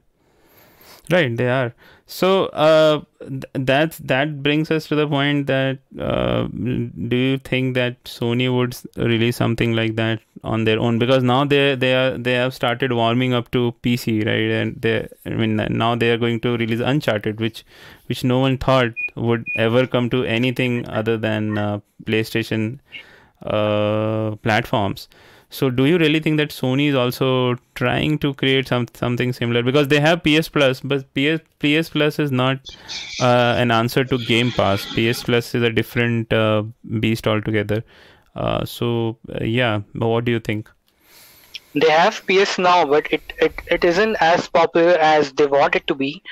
[1.10, 1.74] right they are.
[2.06, 7.74] So uh th- that's that brings us to the point that uh do you think
[7.74, 10.98] that sony would release something like that on their own?
[10.98, 14.50] Because now they they are they have started warming up to pc right?
[14.60, 17.64] And they i mean now they are going to release uncharted which
[18.06, 22.80] which no one thought would ever come to anything other than uh, playstation
[23.44, 25.08] uh platforms
[25.54, 29.62] so do you really think that Sony is also trying to create some something similar
[29.62, 32.58] because they have PS Plus, but PS PS Plus is not
[33.20, 34.84] uh, an answer to Game Pass.
[34.94, 36.64] PS Plus is a different uh,
[37.00, 37.84] beast altogether.
[38.34, 40.70] Uh, so uh, yeah, but what do you think?
[41.74, 45.86] they have ps now but it, it it isn't as popular as they want it
[45.86, 46.22] to be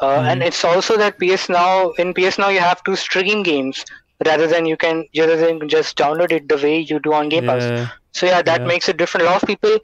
[0.00, 3.84] uh, and it's also that ps now in ps now you have to stream games
[4.26, 7.46] rather than you can rather than just download it the way you do on game
[7.46, 8.66] pass Yeah, so yeah that Yeah.
[8.72, 9.78] makes it different a lot of people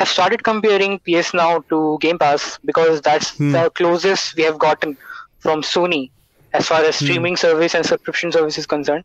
[0.00, 3.52] have started comparing ps now to game pass because that's Hmm.
[3.56, 4.96] the closest we have gotten
[5.46, 6.02] from sony
[6.60, 9.04] as far as streaming service and subscription service is concerned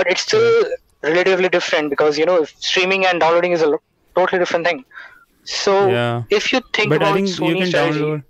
[0.00, 0.64] but it's still
[1.02, 3.82] relatively different because you know if streaming and downloading is a lo-
[4.20, 4.84] totally different thing
[5.44, 6.22] so Yeah.
[6.38, 8.22] if you think but I about think you Sony can strategy, download.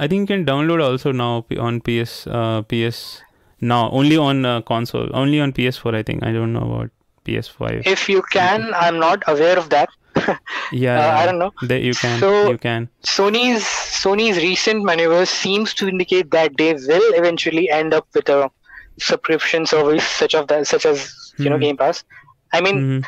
[0.00, 3.22] I think you can download also now on PS uh, PS
[3.60, 5.94] now only on uh, console only on PS4.
[5.94, 6.90] I think I don't know about
[7.24, 7.86] PS5.
[7.86, 9.88] if you can, I'm not aware of that.
[10.72, 11.52] yeah, uh, I don't know.
[11.62, 12.88] That you can So- you can.
[13.04, 18.50] Sony's Sony's recent maneuvers seems to indicate that they will eventually end up with a
[18.98, 21.60] subscription service such of that such as you know Mhm.
[21.60, 22.04] Game Pass.
[22.52, 23.04] I mean, Mhm.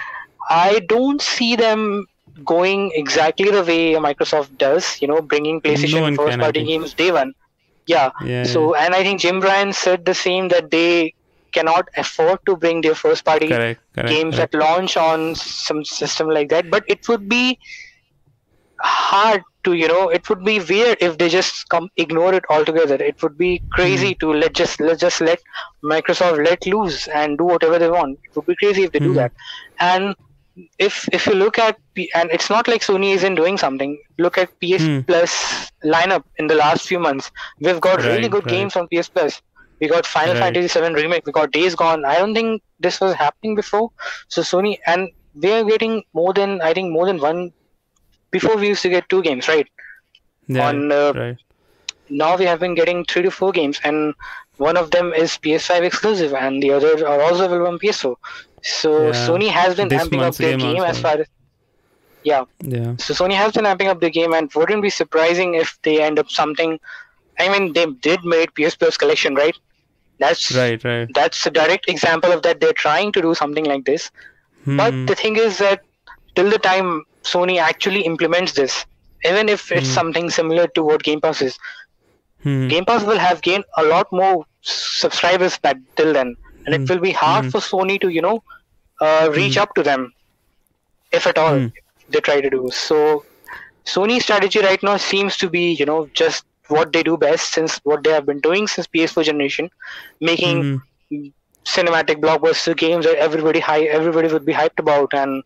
[0.50, 2.06] I don't see them
[2.44, 5.00] going exactly the way Microsoft does.
[5.02, 7.32] You know, bringing PlayStation one first party games day one.
[7.86, 8.10] Yeah.
[8.24, 8.44] Yeah.
[8.44, 11.14] So, and I think Jim Ryan said the same that they
[11.52, 14.08] cannot afford to bring their first party correct correct.
[14.08, 14.52] games correct.
[14.52, 17.58] that launch on some system like that but it would be
[18.80, 22.94] hard to you know it would be weird if they just come ignore it altogether
[22.94, 25.38] it would be crazy to let just let just let
[25.84, 29.12] microsoft let loose and do whatever they want it would be crazy if they do
[29.12, 29.16] Mhm.
[29.16, 29.32] that
[29.80, 30.14] and
[30.78, 34.38] if if you look at P- and it's not like sony isn't doing something look
[34.38, 35.00] at ps Hmm.
[35.10, 37.30] plus lineup in the last few months
[37.60, 38.54] we've got really good right.
[38.56, 39.40] games on ps plus
[39.80, 40.42] we got final Right.
[40.44, 43.90] fantasy VII remake we got days gone i don't think this was happening before
[44.28, 47.52] so sony and we are getting more than I think more than one.
[48.32, 49.66] Before we used to get two games, right?
[50.48, 51.36] Yeah, on, uh, right.
[52.08, 54.14] Now we have been getting three to four games, and
[54.56, 58.16] one of them is PS5 exclusive, and the other are also available on PS4.
[58.62, 59.12] So Yeah.
[59.26, 61.26] Sony has been amping up their game game as far as
[62.22, 62.44] yeah.
[62.62, 62.96] Yeah.
[62.98, 66.18] So Sony has been amping up the game, and wouldn't be surprising if they end
[66.18, 66.78] up something.
[67.38, 69.56] I mean, they did made PS Plus collection, right?
[70.18, 70.82] That's Right.
[70.84, 71.08] Right.
[71.14, 74.10] that's a direct example of that they're trying to do something like this.
[74.66, 75.06] But Hmm.
[75.06, 75.80] the thing is that
[76.34, 78.84] till the time Sony actually implements this,
[79.24, 79.94] even if it's Hmm.
[79.94, 81.58] something similar to what Game Pass is,
[82.42, 82.68] Hmm.
[82.68, 86.36] Game Pass will have gained a lot more subscribers back till then,
[86.70, 86.82] and Hmm.
[86.82, 87.50] it will be hard Hmm.
[87.52, 88.42] for Sony to you know
[89.00, 90.12] uh, reach up to them,
[91.12, 91.66] if at all Hmm.
[92.08, 92.70] they try to do.
[92.72, 93.24] So
[93.86, 97.78] Sony's strategy right now seems to be you know just what they do best since
[97.84, 99.70] what they have been doing since PS4 generation,
[100.20, 100.64] making
[101.10, 101.28] Hmm.
[101.66, 105.42] cinematic blockbuster games that everybody high everybody would be hyped about and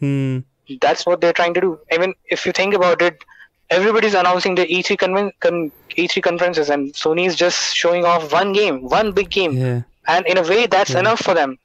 [0.00, 0.38] Hmm.
[0.80, 3.24] that's what they're trying to do i mean if you think about it
[3.70, 8.52] everybody's announcing the e3 conven- con- e3 conferences and sony is just showing off one
[8.52, 9.80] game one big game Yeah.
[10.08, 11.04] And in a way that's Yeah.
[11.04, 11.56] enough for them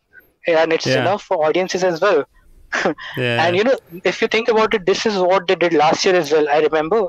[0.48, 0.96] and it's Yeah.
[0.96, 2.26] enough for audiences as well
[3.16, 3.44] Yeah.
[3.44, 6.16] and you know if you think about it this is what they did last year
[6.16, 7.04] as well i remember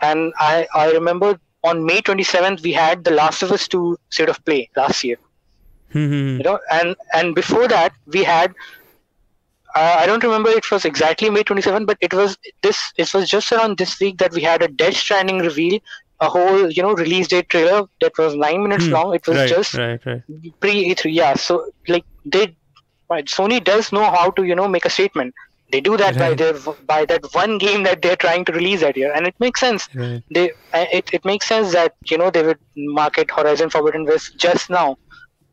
[0.00, 4.28] and i i remember on may 27th we had the last of us 2 state
[4.28, 5.16] of play last year
[5.92, 8.52] Hmm, hmm, you know and and before that we had
[9.74, 13.28] uh, i don't remember it was exactly may 27 but it was this it was
[13.28, 15.78] just around this week that we had a death stranding reveal
[16.22, 18.92] a whole you know release date trailer that was nine minutes Hmm.
[18.92, 19.14] long.
[19.14, 20.22] It was right, just right, right.
[20.60, 22.56] pre e3 yeah so like they
[23.10, 25.34] right, sony does know how to you know make a statement.
[25.72, 26.54] They do that by their
[26.86, 29.88] by that one game that they're trying to release that year and it makes sense.
[30.34, 34.34] They uh, it, it makes sense that you know they would market horizon forbidden west
[34.40, 34.96] just now.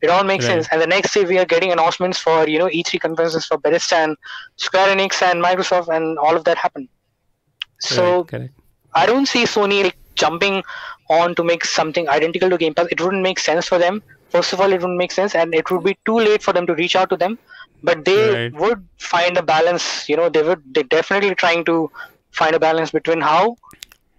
[0.02, 0.46] It all makes Right.
[0.46, 0.68] sense.
[0.72, 3.96] And the next day we are getting announcements for you know e3 conferences for Bethesda
[3.96, 4.16] and
[4.56, 6.88] square enix and microsoft and all of that happen.
[7.80, 8.50] So right,
[8.94, 10.62] i don't see sony like jumping
[11.10, 14.02] on to make something identical to game pass it wouldn't make sense for them.
[14.30, 16.66] First of all it wouldn't make sense and it would be too late for them
[16.66, 17.38] to reach out to them.
[17.82, 18.54] But they Right.
[18.62, 21.90] would find a balance you know they would they're definitely trying to
[22.40, 23.56] find a balance between how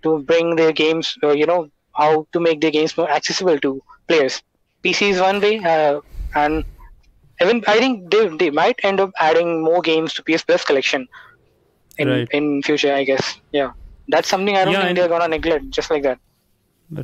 [0.03, 3.82] to bring their games uh, you know how to make their games more accessible to
[4.07, 4.41] players.
[4.86, 5.99] Pc is one way uh,
[6.36, 6.64] and
[7.41, 11.07] even i think they, they might end up adding more games to ps plus collection
[11.98, 12.30] in Right.
[12.32, 13.36] in future i guess.
[13.52, 13.72] Yeah
[14.07, 16.19] that's something i don't Yeah, think they're gonna neglect just like that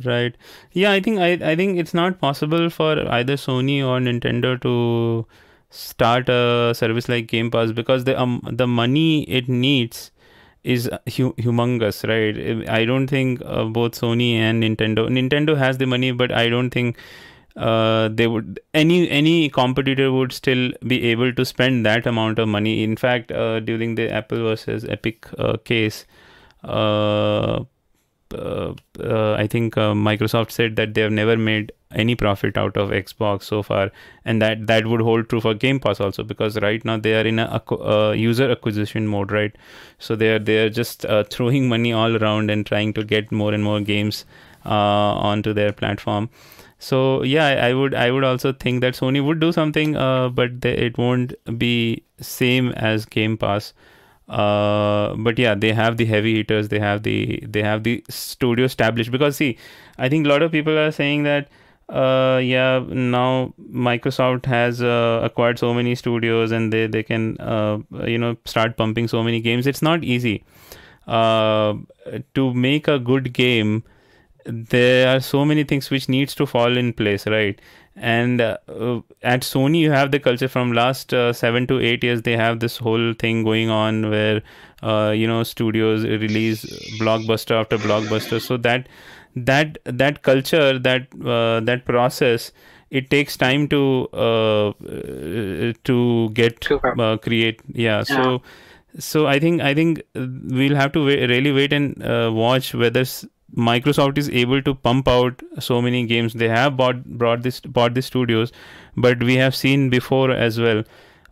[0.04, 0.36] Right.
[0.72, 5.26] Yeah, I think I, I think it's not possible for either Sony or Nintendo to
[5.70, 10.10] start a service like Game Pass because the um the money it needs
[10.64, 12.68] is hu- humongous, right?
[12.68, 16.70] I don't think uh, both Sony and Nintendo Nintendo has the money, but I don't
[16.70, 16.98] think
[17.56, 22.48] uh, they would any any competitor would still be able to spend that amount of
[22.48, 22.82] money.
[22.84, 26.06] In fact, uh, during the Apple versus Epic uh, case,
[29.38, 33.44] I think uh, Microsoft said that they have never made any profit out of Xbox
[33.44, 33.90] so far,
[34.24, 37.26] and that that would hold true for Game Pass also because right now they are
[37.26, 39.56] in a uh, user acquisition mode, right?
[39.98, 43.32] So they are they are just uh, throwing money all around and trying to get
[43.32, 44.26] more and more games
[44.66, 46.28] uh, onto their platform.
[46.78, 50.28] So yeah, I I would I would also think that Sony would do something, uh,
[50.28, 53.72] but they, it won't be same as Game Pass
[54.28, 58.64] uh but yeah they have the heavy hitters they have the they have the studio
[58.64, 59.10] established.
[59.10, 59.56] Because see
[59.98, 61.48] i think a lot of people are saying that
[61.88, 67.78] uh yeah now microsoft has uh, acquired so many studios and they they can uh
[68.06, 69.66] you know start pumping so many games.
[69.66, 70.44] It's not easy.
[71.06, 71.74] Uh
[72.34, 73.82] to make a good game
[74.48, 77.60] there are so many things which needs to fall in place right?
[77.96, 82.04] And uh, uh, at sony you have the culture from last uh, 7 to 8
[82.04, 84.42] years they have this whole thing going on where
[84.82, 86.64] uh, you know studios release
[87.00, 88.40] blockbuster after blockbuster.
[88.40, 88.88] So that
[89.36, 92.52] that that culture that uh, that process
[92.90, 97.60] it takes time to uh, uh, to get uh, create.
[97.72, 98.42] Yeah, so
[98.98, 103.04] so i think i think we'll have to wait, really wait and uh, watch whether
[103.56, 107.94] microsoft is able to pump out so many games they have bought brought this bought
[107.94, 108.52] the studios
[108.96, 110.82] but we have seen before as well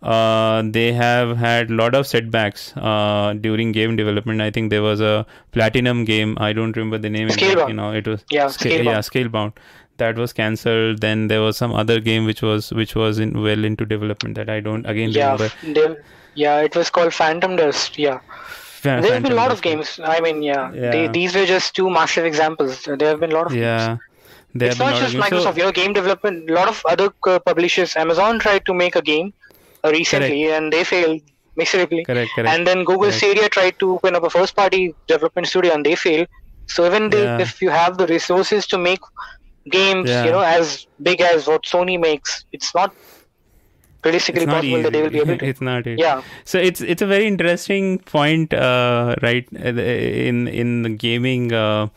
[0.03, 4.41] uh, they have had a lot of setbacks uh, during game development.
[4.43, 6.37] I think there was a platinum game.
[6.39, 7.29] I don't remember the name.
[7.29, 8.85] exactly You know, It was Yeah, Sca- Scalebound.
[8.85, 9.53] yeah, Scalebound.
[9.97, 11.01] That was cancelled.
[11.01, 14.51] Then there was some other game which was which was in well into development that
[14.51, 15.51] I don't again yeah remember.
[15.65, 15.97] they,
[16.35, 18.21] yeah it was called phantom dust yeah
[19.03, 21.89] There have been a lot of games i mean yeah, They, these were just two
[21.99, 23.63] massive examples there have been a lot of games.
[23.63, 23.97] Yeah,
[24.61, 25.29] there it's not just of games.
[25.29, 25.57] So- Microsoft.
[25.59, 26.51] you know, game development.
[26.51, 27.91] A lot of other uh, publishers.
[28.05, 29.29] Amazon tried to make a game,
[29.85, 31.21] uh, recently, and they failed
[31.57, 32.03] miserably.
[32.11, 32.53] Correct, correct.
[32.53, 33.17] And then Google correct.
[33.19, 34.83] Stadia tried to open up a first-party
[35.13, 36.29] development studio, and they failed.
[36.75, 37.45] So even they, Yeah.
[37.47, 39.01] if you have the resources to make
[39.71, 40.25] games, Yeah.
[40.27, 42.95] you know, as big as what Sony makes, it's not
[44.07, 45.49] realistically it's not possible that they will be able to.
[45.53, 46.01] it's not easy.
[46.01, 46.23] Yeah.
[46.45, 49.47] So it's it's a very interesting point, uh, right?
[49.55, 49.75] uh,
[50.29, 51.89] In in the gaming, uh,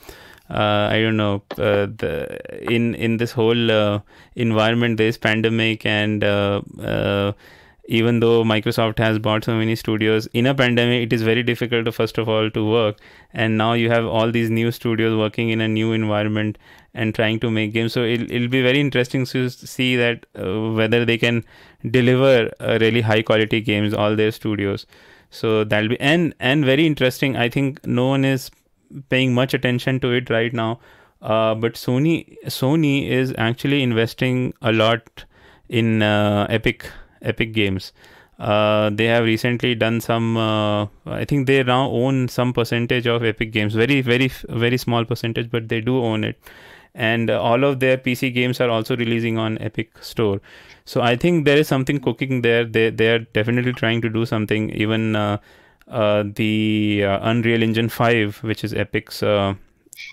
[0.49, 2.13] uh, I don't know, uh, the
[2.77, 3.99] in in this whole uh,
[4.35, 7.31] environment, this pandemic, and uh, uh,
[7.97, 11.85] even though Microsoft has bought so many studios in a pandemic, it is very difficult
[11.85, 12.99] to first of all to work.
[13.33, 16.59] And now you have all these new studios working in a new environment
[16.93, 17.93] and trying to make games.
[17.93, 21.43] So it'll, it'll be very interesting to see that uh, whether they can
[21.89, 24.85] deliver uh, really high quality games all their studios.
[25.31, 27.35] So that'll be and and very interesting.
[27.37, 28.51] I think no one is
[29.09, 30.79] paying much attention to it right now.
[31.23, 35.25] Uh, but Sony Sony is actually investing a lot
[35.67, 36.91] in uh, Epic
[37.21, 37.93] Epic Games.
[38.39, 40.37] Uh, they have recently done some.
[40.37, 43.73] Uh, I think they now own some percentage of Epic Games.
[43.73, 46.39] Very, very, very small percentage, but they do own it.
[46.95, 50.41] And uh, all of their PC games are also releasing on Epic Store.
[50.85, 52.63] So I think there is something cooking there.
[52.65, 54.69] They they are definitely trying to do something.
[54.71, 55.37] Even uh,
[55.89, 59.53] uh, the uh, Unreal Engine Five, which is Epic's uh,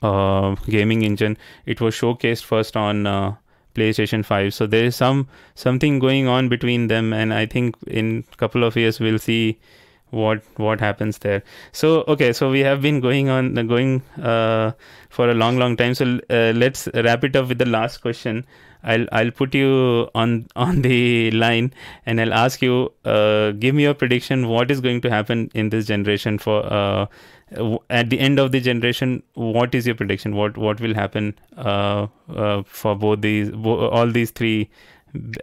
[0.03, 3.37] uh, gaming engine, it was showcased first on.
[3.77, 8.25] PlayStation 5 so there is some something going on between them and I think in
[8.37, 9.59] couple of years we'll see
[10.11, 11.43] what what happens there.
[11.73, 14.73] So okay so we have been going on going uh,
[15.11, 15.95] for a long long time.
[15.95, 18.47] So uh, let's wrap it up with the last question
[18.87, 21.73] I'll I'll put you on on the line
[22.07, 24.49] and I'll ask you uh, give me your prediction.
[24.49, 27.07] What is going to happen in this generation for uh,
[27.91, 30.35] at the end of the generation what is your prediction?
[30.35, 34.71] What what will happen uh, uh, for both these all these three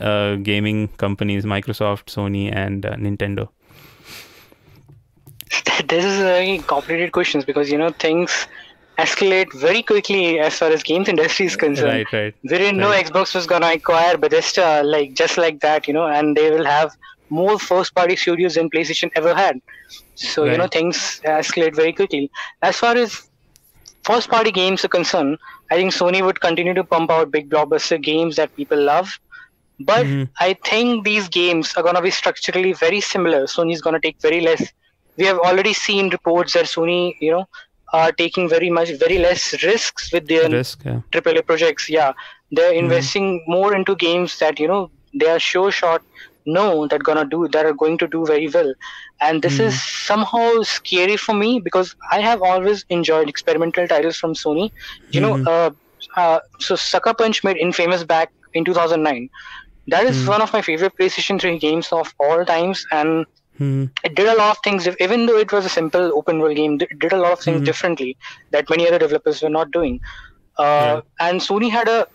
[0.01, 3.49] uh, gaming companies Microsoft Sony and uh, Nintendo?
[5.87, 8.47] This is a very complicated questions because you know things
[8.99, 12.03] escalate very quickly as far as games industry is concerned.
[12.03, 15.93] right right We didn't know Xbox was gonna acquire Bethesda like just like that, you
[15.93, 16.91] know, and they will have
[17.29, 19.57] more first-party studios than PlayStation ever had.
[20.15, 22.29] So you know things escalate very quickly.
[22.61, 23.21] As far as
[24.03, 25.37] first-party games are concerned,
[25.71, 29.09] I think Sony would continue to pump out big blockbuster games that people love.
[29.79, 30.29] But Mhm.
[30.39, 33.43] I think these games are gonna be structurally very similar.
[33.45, 34.63] Sony's gonna take very less.
[35.17, 37.45] We have already seen reports that Sony, you know,
[37.93, 41.89] are taking very much, very less risks with their risk yeah AAA projects.
[41.89, 42.13] Yeah,
[42.51, 46.01] they're investing more into games that you know they are sure shot
[46.45, 48.73] know that gonna do that are going to do very well,
[49.21, 54.33] and this is somehow scary for me because I have always enjoyed experimental titles from
[54.33, 54.71] Sony.
[55.11, 55.71] You know, uh,
[56.15, 59.29] uh, so Sucker Punch made Infamous back in 2009.
[59.87, 63.25] That is one of my favorite PlayStation 3 games of all times, and
[63.57, 63.85] Hmm.
[64.03, 66.77] it did a lot of things even though it was a simple open world game
[66.81, 68.17] it did a lot of things differently
[68.51, 69.99] that many other developers were not doing
[70.57, 72.07] uh, and sony had a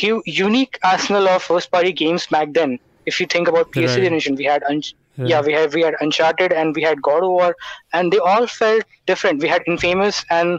[0.00, 4.02] hu- unique arsenal of first party games back then if you think about ps3 Right.
[4.04, 4.82] generation we had Un-
[5.16, 5.26] Yeah.
[5.30, 7.48] yeah we had we had uncharted and we had god of war
[7.92, 10.58] and they all felt different we had infamous and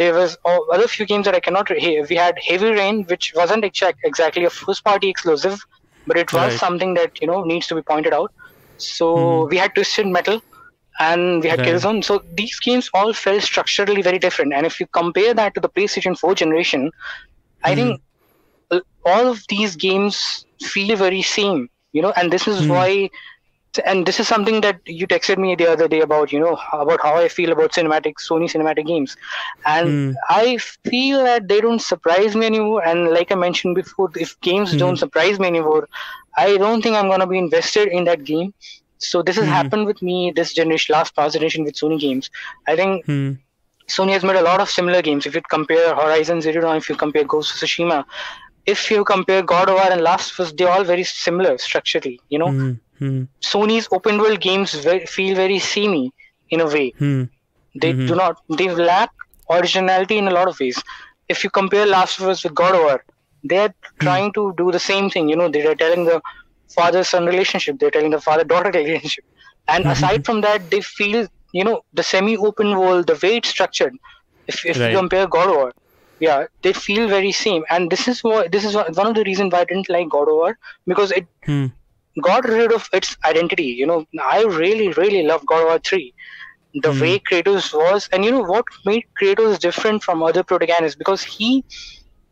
[0.00, 3.32] there was oh, other few games that i cannot re- we had heavy rain which
[3.40, 5.58] wasn't exact, exactly a first party exclusive
[6.06, 6.60] but it was Right.
[6.66, 8.32] something that you know needs to be pointed out
[8.82, 9.50] so mm-hmm.
[9.50, 10.42] we had Twisted Metal
[11.00, 11.68] and we had Right.
[11.68, 12.04] Killzone.
[12.04, 14.52] So these games all felt structurally very different.
[14.52, 16.92] And if you compare that to the PlayStation 4 generation,
[17.64, 18.00] I think
[18.70, 21.68] uh, all of these games feel very same.
[21.92, 22.70] You know, and this is mm-hmm.
[22.70, 23.10] why.
[23.86, 27.00] And this is something that you texted me the other day about, you know, about
[27.02, 29.16] how I feel about cinematic Sony cinematic games,
[29.64, 30.16] and hmm.
[30.28, 32.84] I feel that they don't surprise me anymore.
[32.84, 34.78] And like I mentioned before, if games hmm.
[34.78, 35.88] don't surprise me anymore,
[36.36, 38.54] I don't think I'm gonna be invested in that game.
[38.98, 42.30] So this has happened with me this generation, last past generation with Sony games.
[42.66, 43.32] I think Hmm.
[43.88, 45.26] Sony has made a lot of similar games.
[45.26, 48.04] If you compare Horizon Zero Dawn, if you compare Ghost of Tsushima,
[48.66, 52.20] if you compare God of War and Last of Us, they're all very similar structurally.
[52.28, 52.50] You know.
[52.98, 53.22] Hmm.
[53.40, 54.74] Sony's open world games
[55.08, 56.12] feel very samey
[56.50, 56.90] in a way.
[56.98, 57.24] Hmm.
[57.74, 58.42] They do not.
[58.48, 59.10] They lack
[59.50, 60.82] originality in a lot of ways.
[61.28, 63.04] If you compare Last of Us with God of War,
[63.44, 64.04] they're hmm.
[64.04, 65.28] trying to do the same thing.
[65.28, 66.20] You know, they're telling the
[66.74, 67.78] father-son relationship.
[67.78, 69.24] They're telling the father-daughter relationship.
[69.68, 69.90] And hmm.
[69.90, 73.94] aside from that, they feel you know the semi-open world, the way it's structured.
[74.46, 74.92] If if Right.
[74.92, 75.72] you compare God of War,
[76.18, 77.64] yeah, they feel very same.
[77.70, 80.28] And this is why this is one of the reasons why I didn't like God
[80.28, 81.66] of War because it Hmm.
[82.22, 83.70] got rid of its identity.
[83.80, 86.14] You know, I really, really love God of War 3.
[86.74, 87.00] The hmm.
[87.00, 91.64] way Kratos was, and you know what made Kratos different from other protagonists because he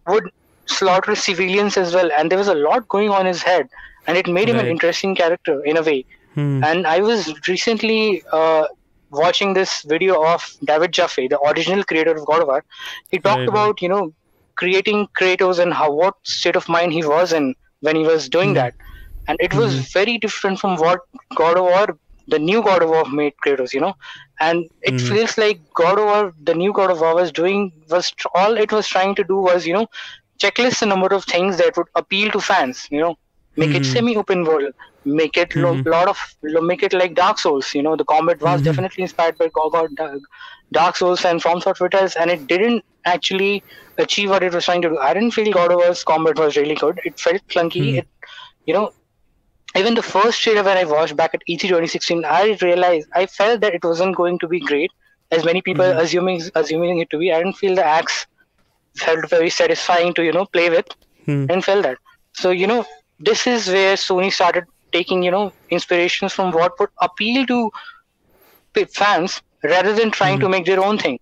[0.06, 0.30] would
[0.69, 3.66] slaughter civilians as well, and there was a lot going on in his head.
[4.11, 6.05] and it made him an interesting character in a way.
[6.35, 6.65] Hmm.
[6.69, 7.19] And I was
[7.49, 8.65] recently uh,
[9.11, 12.65] watching this video of David Jaffe, the original creator of God of War.
[13.11, 13.55] He talked Right, right.
[13.55, 14.12] about you know
[14.57, 18.53] creating Kratos and how what state of mind he was in when he was doing
[18.53, 18.61] Hmm.
[18.61, 18.74] that,
[19.27, 21.01] and it was very different from what
[21.35, 21.86] God of War,
[22.28, 23.73] the new God of War, made Kratos.
[23.73, 23.95] You know,
[24.40, 25.09] and it Mhm.
[25.09, 28.73] feels like God of War, the new God of War, was doing was all it
[28.73, 29.86] was trying to do was you know
[30.43, 32.86] checklist a number of things that would appeal to fans.
[32.90, 33.15] You know,
[33.56, 33.85] make it Mhm.
[33.85, 34.73] semi-open world,
[35.05, 35.86] make it lo- Mhm.
[35.86, 37.74] lot of lo- make it like Dark Souls.
[37.74, 38.62] You know, the combat was Mhm.
[38.62, 39.90] definitely inspired by God,
[40.73, 43.65] Dark- Souls and From Software titles, and it didn't actually
[43.98, 44.98] achieve what it was trying to do.
[44.98, 47.01] I didn't feel God of War's combat was really good.
[47.05, 47.85] It felt clunky.
[47.85, 47.98] Mhm.
[47.98, 48.06] It,
[48.66, 48.93] you know,
[49.77, 53.60] even the first trailer when I watched back at E3 2016, I realized I felt
[53.60, 54.90] that it wasn't going to be great,
[55.31, 57.32] as many people assuming assuming it to be.
[57.32, 58.27] I didn't feel the axe
[59.01, 60.87] felt very satisfying to you know play with
[61.27, 61.47] Hmm.
[61.51, 61.99] and felt that.
[62.35, 62.85] So you know,
[63.19, 67.70] this is where Sony started taking you know inspirations from what would appeal to
[68.95, 71.19] fans rather than trying to make their own thing,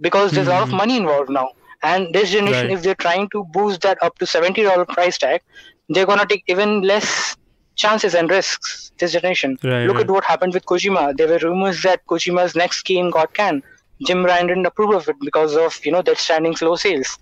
[0.00, 0.76] because there's a lot of Mhm.
[0.82, 1.48] money involved now.
[1.82, 2.76] And this generation, Right.
[2.76, 5.40] if they're trying to boost that up to seventy dollar price tag,
[5.88, 7.36] they're gonna take even less
[7.76, 9.56] chances and risks this generation.
[9.62, 10.04] Right, Look right.
[10.06, 11.16] at what happened with Kojima.
[11.16, 13.62] There were rumors that Kojima's next game got canned.
[14.04, 17.18] Jim Ryan didn't approve of it because of you know Death Stranding slow sales,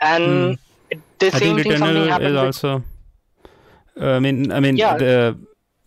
[0.00, 0.52] and Hmm.
[0.90, 2.82] it, the I same think thing something happened also.
[4.00, 4.96] uh, I mean, I mean, Yeah.
[4.96, 5.38] the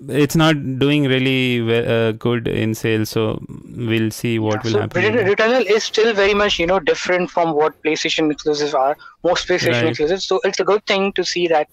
[0.09, 3.41] it's not doing really uh, good in sales, so
[3.75, 5.01] we'll see what will so happen.
[5.03, 8.95] Ret- Returnal is still very much you know different from what PlayStation exclusives are.
[9.23, 9.89] Most PlayStation Right.
[9.89, 11.67] exclusives, so it's a good thing to see that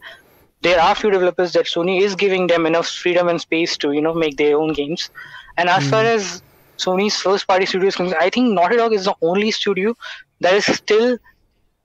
[0.63, 4.01] there are few developers that Sony is giving them enough freedom and space to you
[4.03, 5.11] know make their own games.
[5.57, 6.05] And as far Hmm.
[6.05, 6.43] as
[6.85, 9.95] Sony's first party studio is concerned, I think Naughty Dog is the only studio
[10.41, 11.19] that is still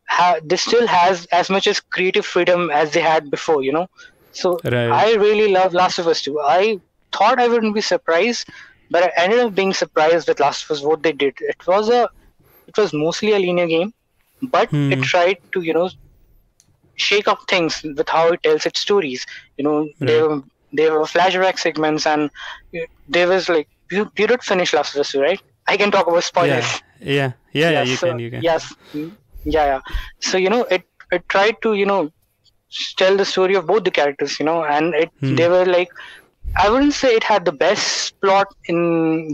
[0.10, 3.64] ha- this still has as much as creative freedom as they had before.
[3.64, 3.88] You know,
[4.32, 5.04] so Right.
[5.04, 6.40] I really love Last of Us 2.
[6.42, 6.80] I
[7.14, 8.48] thought I wouldn't be surprised,
[8.90, 11.36] but I ended up being surprised with Last of Us what they did.
[11.40, 12.10] It was a
[12.68, 13.94] it was mostly a linear game,
[14.42, 14.90] but Hmm.
[14.90, 15.90] it tried to, you know,
[16.96, 19.26] shake up things with how it tells its stories.
[19.58, 20.42] You know, there were
[20.74, 22.30] there were flashback segments and
[22.76, 25.42] uh, there was like you, you did finish Last of Us 2, right?
[25.68, 26.66] I can talk about spoilers.
[27.00, 27.84] yeah, yeah, yeah, yeah.
[27.84, 28.42] You so- can, you can.
[28.42, 28.74] Yes.
[28.96, 29.12] Mm,
[29.46, 29.80] Yeah, yeah.
[30.20, 32.12] So you know, it it tried to you know
[32.98, 35.36] tell the story of both the characters, you know, and it Hmm.
[35.36, 35.90] they were like,
[36.64, 38.78] I wouldn't say it had the best plot in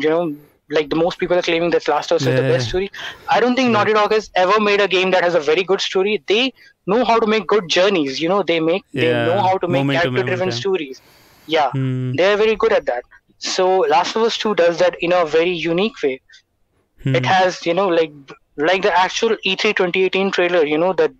[0.01, 0.23] you know
[0.69, 2.89] like the most people are claiming that Last of Us is the best story.
[3.29, 5.81] I don't think Naughty Dog has ever made a game that has a very good
[5.81, 6.23] story.
[6.27, 6.53] They
[6.87, 8.19] know how to make good journeys.
[8.21, 11.01] You know, they make they know how to make character-driven stories.
[11.45, 12.13] Yeah, Hmm.
[12.13, 13.03] they're very good at that.
[13.43, 16.21] So Last of Us 2 does that in a very unique way
[17.03, 17.13] Hmm.
[17.13, 18.11] it has you know like
[18.57, 21.11] like the actual E E3 2018 trailer you know that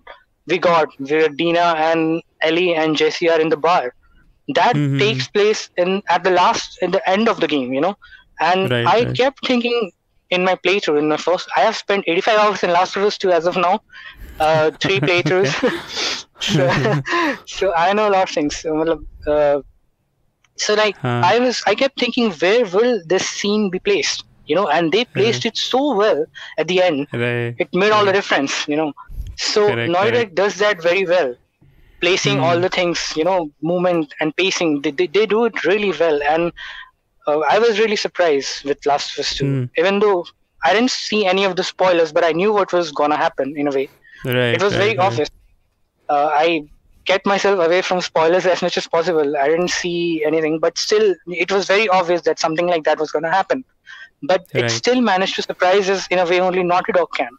[0.47, 3.93] we got where Dina and Ellie and Jesse are in the bar
[4.55, 4.99] that Mhm.
[4.99, 7.95] takes place in at the last in the end of the game you know
[8.39, 9.17] and Right, I right.
[9.17, 9.91] kept thinking
[10.29, 13.17] in my playthrough in my first I have spent 85 hours in Last of Us
[13.17, 13.79] 2 as of now
[14.39, 15.53] uh, three playthroughs
[16.39, 16.69] so,
[17.47, 18.63] so I know a lot of things
[19.27, 19.61] uh,
[20.57, 21.21] so like Huh.
[21.21, 25.05] I was I kept thinking where will this scene be placed you know and they
[25.15, 26.25] placed it so well
[26.57, 27.57] at the end Right.
[27.57, 28.93] it made all the difference you know
[29.37, 30.29] so Correct, correct.
[30.33, 31.35] does that very well
[32.01, 32.39] placing Hmm.
[32.39, 36.19] all the things you know movement and pacing they, they, they do it really well
[36.27, 36.51] and
[37.27, 39.69] uh, I was really surprised with Last of Us 2 Hmm.
[39.77, 40.25] even though
[40.63, 43.67] I didn't see any of the spoilers but I knew what was gonna happen in
[43.67, 43.89] a way
[44.23, 44.53] Right.
[44.53, 45.21] it was very right, right.
[45.21, 45.29] obvious.
[46.09, 46.61] Uh, I
[47.05, 49.37] kept myself away from spoilers as much as possible.
[49.37, 53.11] I didn't see anything, but still, it was very obvious that something like that was
[53.11, 53.63] going to happen.
[54.21, 54.65] But Right.
[54.65, 57.31] it still managed to surprise us in a way only Naughty Dog can.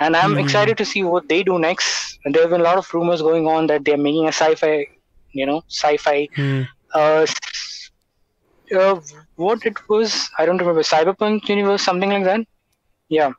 [0.00, 0.40] And I'm Mhm.
[0.40, 2.18] excited to see what they do next.
[2.24, 4.86] And there have been a lot of rumors going on that they're making a sci-fi,
[5.32, 6.28] you know, sci-fi.
[6.34, 6.62] Hmm.
[6.94, 7.26] Uh,
[8.76, 9.00] uh,
[9.36, 10.82] what it was, I don't remember.
[10.82, 12.40] Cyberpunk universe, something like that.
[13.08, 13.32] Yeah,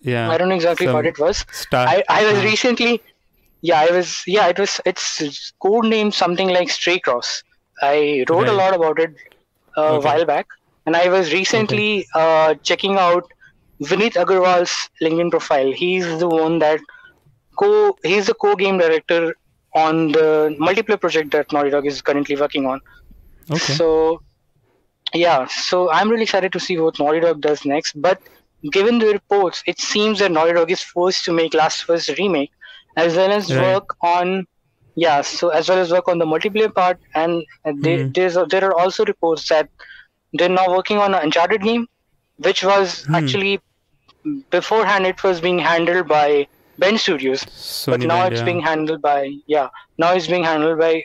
[0.00, 0.30] Yeah.
[0.30, 1.44] I don't know exactly Some what it was.
[1.52, 1.86] Star.
[1.88, 3.02] I, I was uh, recently,
[3.64, 7.44] yeah, I was, yeah, it was, it's code name something like Stray Cross.
[7.82, 9.12] I wrote a lot about it
[9.76, 10.00] a Okay.
[10.00, 10.46] while back,
[10.86, 13.24] and I was recently uh, checking out
[13.82, 15.72] Vineet Agarwal's LinkedIn profile.
[15.72, 16.80] He's the one that
[17.58, 19.34] co, he's the co-game director
[19.74, 22.80] on the multiplayer project that Naughty Dog is currently working on.
[23.50, 23.80] Okay.
[23.80, 24.22] So,
[25.14, 28.00] yeah, so I'm really excited to see what Naughty Dog does next.
[28.00, 28.20] But
[28.72, 32.08] given the reports, it seems that Naughty Dog is forced to make Last of Us
[32.18, 32.52] remake,
[32.96, 33.72] as well as Right.
[33.74, 34.46] work on,
[34.96, 36.98] yeah, so as well as work on the multiplayer part.
[37.14, 37.42] And
[37.82, 38.14] they, Mhm.
[38.14, 39.68] there's there are also reports that
[40.32, 41.86] they're now working on an Uncharted game,
[42.38, 43.14] which was Hmm.
[43.14, 43.60] actually
[44.50, 46.46] beforehand it was being handled by
[46.78, 48.44] Bend Studios, Sony but now Bend, it's yeah.
[48.44, 49.68] being handled by yeah,
[49.98, 51.02] now it's being handled by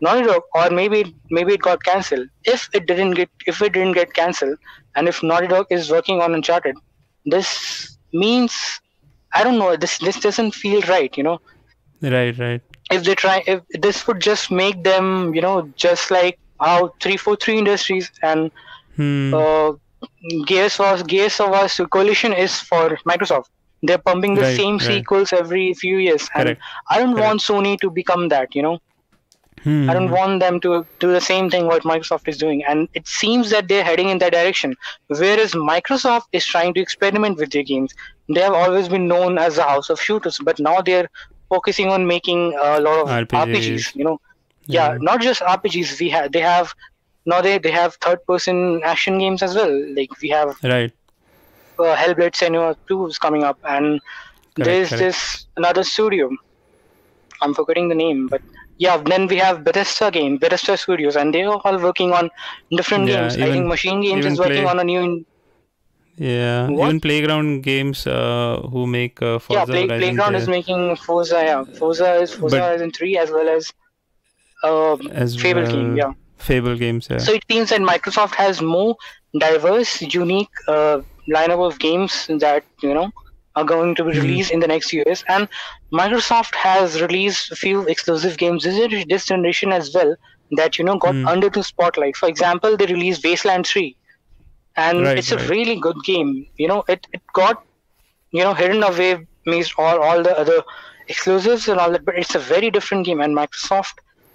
[0.00, 2.28] Naughty Dog, or maybe maybe it got cancelled.
[2.44, 4.56] If it didn't get if it didn't get cancelled,
[4.94, 6.76] and if Naughty Dog is working on Uncharted,
[7.24, 8.80] this means
[9.38, 9.76] I don't know.
[9.76, 11.16] This this doesn't feel right.
[11.16, 11.38] You know,
[12.02, 12.62] Right, right.
[12.90, 17.16] if they try, if this would just make them, you know, just like how three
[17.16, 18.50] four three industries and
[18.96, 19.42] Hmm.
[19.42, 19.72] uh,
[20.46, 23.46] Gears was Gears of War Coalition is for Microsoft.
[23.82, 25.04] They're pumping the Right, same right.
[25.04, 27.18] sequels every few years, and Correct, I don't correct.
[27.18, 28.54] want Sony to become that.
[28.54, 28.78] You know,
[29.64, 29.88] Hmm.
[29.90, 33.06] I don't want them to do the same thing what Microsoft is doing, and it
[33.08, 34.74] seems that they're heading in that direction.
[35.08, 37.94] Whereas Microsoft is trying to experiment with their games.
[38.28, 41.08] They have always been known as a house of shooters, but now they're
[41.48, 43.54] focusing on making a lot of RPGs.
[43.54, 43.94] RPGs.
[43.96, 44.20] You know,
[44.66, 44.98] yeah, Yeah.
[45.00, 45.98] not just RPGs.
[46.00, 46.74] We have they have
[47.26, 49.72] now they they have third person action games as well.
[49.96, 50.92] Like we have Right.
[51.78, 54.00] uh, Hellblade Senua 2 is coming up, and
[54.56, 55.02] there's correct.
[55.04, 56.30] this another studio.
[57.40, 58.42] I'm forgetting the name, but
[58.78, 62.30] yeah, then we have Bethesda game, Bethesda Studios, and they're all working on
[62.70, 63.36] different Yeah, games.
[63.36, 65.24] I think Machine Games is working play- on a new.
[66.16, 66.68] Yeah.
[66.68, 66.88] What?
[66.88, 71.42] Even Playground Games, uh, who make uh, Forza yeah, Play, Playground is making Forza.
[71.44, 73.72] Yeah, Forza is Forza But- Horizon 3 as well as
[74.64, 75.96] uh, as Fable well, game.
[75.96, 76.12] Yeah.
[76.38, 77.08] Fable games.
[77.10, 77.18] Yeah.
[77.18, 78.96] So it seems that Microsoft has more
[79.38, 83.10] diverse, unique uh, lineup of games that you know
[83.58, 84.24] are going to be Mhm.
[84.24, 85.24] released in the next few years.
[85.28, 85.48] And
[85.92, 90.14] Microsoft has released a few exclusive games this, this generation as well
[90.58, 91.32] that you know got Mhm.
[91.34, 92.16] under the spotlight.
[92.16, 93.96] For example, they released Wasteland 3,
[94.76, 95.50] and Right, it's a right.
[95.54, 96.46] really good game.
[96.56, 97.62] You know, it, it got
[98.32, 100.62] you know hidden away amidst all all the other
[101.08, 103.20] exclusives and all that, but it's a very different game.
[103.20, 103.94] And Microsoft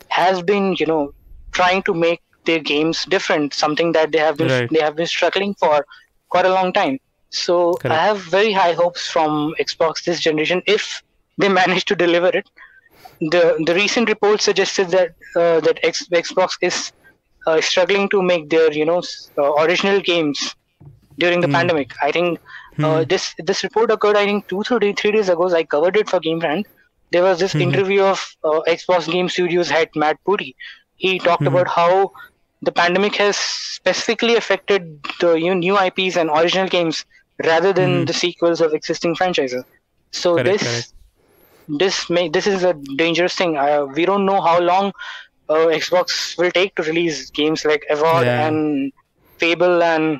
[0.09, 1.11] has been you know
[1.53, 4.69] trying to make their games different, something that they have been Right.
[4.71, 5.85] they have been struggling for
[6.29, 6.99] quite a long time.
[7.33, 7.89] So Correct.
[7.89, 11.01] I have very high hopes from Xbox this generation if
[11.37, 12.47] they manage to deliver it.
[13.21, 16.91] The the recent report suggested that uh, that X, Xbox is
[17.47, 19.01] uh, struggling to make their you know
[19.37, 20.55] uh, original games
[21.19, 21.49] during the Hmm.
[21.49, 21.91] pandemic.
[22.01, 22.39] I think
[22.83, 23.07] uh, Hmm.
[23.07, 25.49] this this report occurred I think two three three days ago.
[25.53, 26.67] I covered it for Game Rant.
[27.11, 27.59] There was this Mhm.
[27.59, 30.55] interview of uh, Xbox Game Studios head Matt Booty.
[30.95, 31.53] He talked Mhm.
[31.53, 32.11] about how
[32.61, 37.05] the pandemic has specifically affected the you know, new IPs and original games
[37.45, 38.07] rather than Mhm.
[38.07, 39.63] the sequels of existing franchises.
[40.11, 40.93] So Correct, this correct.
[41.83, 42.73] this may this is a
[43.03, 43.57] dangerous thing.
[43.57, 44.91] Uh, we don't know how long
[45.49, 48.47] uh, Xbox will take to release games like Evolve Yeah.
[48.47, 48.91] and
[49.37, 50.19] Fable and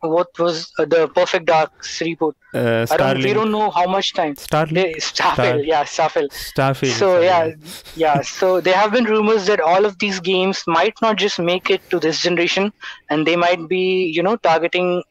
[0.00, 2.32] what was uh, the Perfect Dark reboot.
[2.54, 3.22] Uh, I don't.
[3.22, 4.34] We don't know how much time.
[4.34, 4.74] Starlink.
[4.74, 6.30] They, Starfield, Star- yeah, Starfield.
[6.32, 6.92] Starfield.
[6.98, 7.50] So yeah,
[7.94, 8.20] yeah.
[8.40, 11.88] So there have been rumors that all of these games might not just make it
[11.90, 12.72] to this generation,
[13.10, 15.02] and they might be, you know, targeting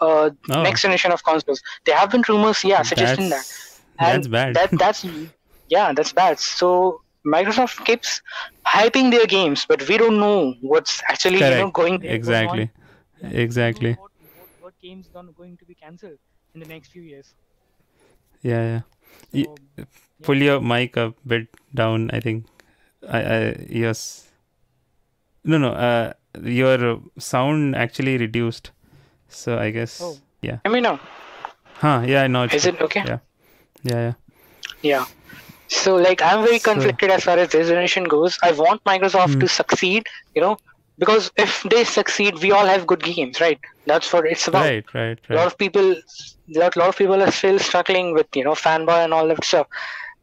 [0.00, 0.62] uh, Oh.
[0.62, 1.62] next generation of consoles.
[1.84, 3.44] There have been rumors, yeah, suggesting that.
[3.46, 4.54] That's, And that's bad.
[4.56, 5.04] That that's
[5.68, 6.38] yeah, that's bad.
[6.40, 8.22] So Microsoft keeps
[8.66, 12.58] hyping their games, but we don't know what's actually you know going there, going on.
[12.60, 12.70] exactly.
[13.22, 13.90] Exactly.
[13.90, 16.18] What, what, what games are going to be cancelled
[16.54, 17.34] in the next few years?
[18.42, 18.80] Yeah, yeah.
[19.32, 19.44] Y-
[19.78, 19.84] So,
[20.22, 22.10] Pull your mic a bit down.
[22.12, 22.46] I think.
[23.08, 24.28] I, I yes.
[25.44, 25.70] No, no.
[25.72, 26.12] Uh,
[26.42, 28.70] your sound actually reduced.
[29.30, 30.00] So I guess.
[30.02, 30.16] Oh.
[30.42, 30.58] Yeah.
[30.64, 30.98] let me know.
[31.74, 32.02] Huh.
[32.06, 32.22] Yeah.
[32.22, 32.44] I know.
[32.44, 33.02] Is it okay?
[33.06, 33.18] Yeah.
[33.82, 33.94] Yeah.
[34.00, 34.12] Yeah.
[34.82, 35.04] Yeah.
[35.68, 38.38] So like I'm very So- conflicted as far as this generation goes.
[38.42, 39.40] I want Microsoft Hmm.
[39.40, 40.56] to succeed, you know,
[40.98, 43.58] because if they succeed, we all have good games, right?
[43.86, 44.64] That's what it's about.
[44.64, 44.84] Right.
[44.94, 45.18] Right.
[45.30, 45.94] A lot of people,
[46.48, 49.66] lot, lot of people are still struggling with you know fanboy and all that stuff,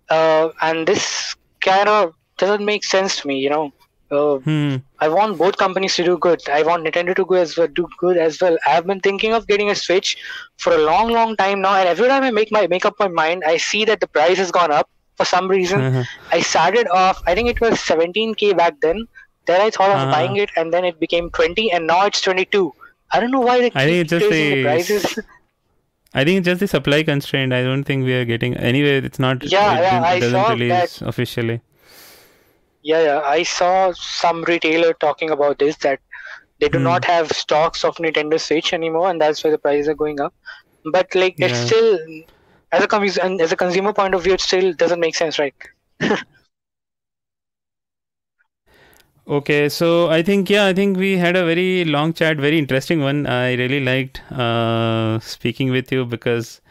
[0.10, 3.40] uh, and this kind of doesn't make sense to me.
[3.40, 3.72] You know,
[4.12, 4.76] uh, Hmm.
[5.00, 6.42] I want both companies to do good.
[6.50, 8.58] I want Nintendo to go as well, do good as well.
[8.66, 10.18] I've been thinking of getting a Switch
[10.58, 13.08] for a long, long time now, and every time I make my make up my
[13.10, 15.82] mind, I see that the price has gone up for some reason.
[15.82, 16.04] Uh-huh.
[16.32, 19.08] I started off, I think it was 17k back then.
[19.46, 20.12] Then I thought of Uh-huh.
[20.12, 22.74] buying it, and then it became 20, and now it's 22.
[23.12, 25.20] I don't know why they I think it's just the the- prices.
[26.14, 27.54] I think it's just the supply constraint.
[27.54, 28.98] I don't think we are getting anyway.
[29.10, 29.44] It's not.
[29.44, 31.62] Yeah, it yeah, I saw release officially.
[32.88, 33.22] Yeah, yeah.
[33.22, 36.00] I saw some retailer talking about this that
[36.60, 36.88] they do Hmm.
[36.90, 40.34] not have stocks of Nintendo Switch anymore, and that's why the prices are going up.
[40.92, 42.00] But like, it's still
[42.72, 45.56] as a com- as a consumer point of view, it still doesn't make sense, right?
[49.28, 53.02] Okay, so I think yeah, I think we had a very long chat, very interesting
[53.02, 53.26] one.
[53.28, 56.62] I really liked uh, speaking with you because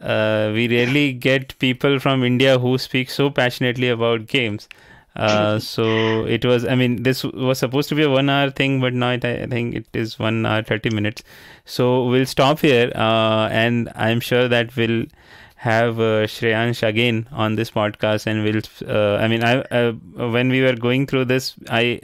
[0.00, 4.68] uh, we rarely get people from India who speak so passionately about games.
[5.16, 6.64] Uh, so it was.
[6.64, 9.74] I mean, this was supposed to be a one-hour thing, but now it, I think
[9.74, 11.22] it is one hour thirty minutes.
[11.64, 15.06] So we'll stop here, uh, and I'm sure that we'll
[15.60, 18.62] have uh, Shreyansh again on this podcast, and we'll.
[18.90, 19.92] Uh, I mean, I uh,
[20.36, 22.00] when we were going through this, I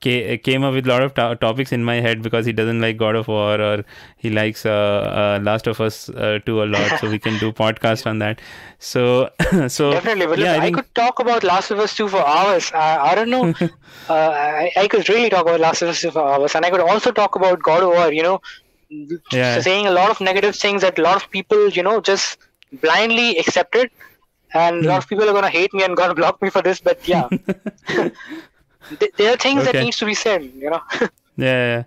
[0.00, 2.80] ca- came up with a lot of to- topics in my head because he doesn't
[2.80, 3.84] like God of War or
[4.16, 7.50] he likes uh, uh, Last of Us uh, two a lot, so we can do
[7.50, 8.40] podcast on that.
[8.78, 9.30] So,
[9.68, 12.24] so Definitely, but yeah, look, I I, could talk about Last of Us 2 for
[12.24, 12.70] hours.
[12.72, 13.52] I, I don't know.
[14.08, 16.70] uh, I, I could really talk about Last of Us 2 for hours, and I
[16.70, 18.12] could also talk about God of War.
[18.12, 18.40] You know,
[19.32, 19.60] Yeah.
[19.60, 22.38] saying a lot of negative things that a lot of people, you know, just
[22.72, 23.90] blindly accepted,
[24.54, 26.80] and a lot of people are gonna hate me and gonna block me for this.
[26.80, 27.28] But yeah,
[29.16, 30.44] there are things that needs to be said.
[30.44, 30.82] You know.
[31.36, 31.84] yeah yeah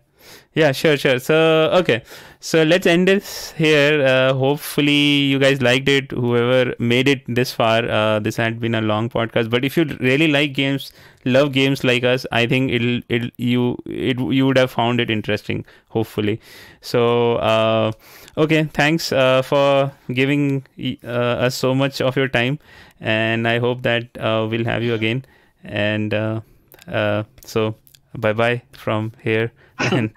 [0.55, 2.03] yeah sure sure so okay
[2.39, 7.51] so let's end this here uh, hopefully you guys liked it whoever made it this
[7.51, 10.91] far uh, this had been a long podcast but if you really like games
[11.25, 15.09] love games like us i think it'll it you it you would have found it
[15.09, 16.39] interesting hopefully
[16.81, 17.91] so uh,
[18.36, 20.64] okay thanks uh, for giving
[21.04, 22.58] uh, us so much of your time
[23.00, 25.24] and i hope that uh, we'll have you again
[25.64, 26.40] and uh,
[26.88, 27.74] uh, so
[28.14, 29.52] bye bye from here
[29.92, 30.10] and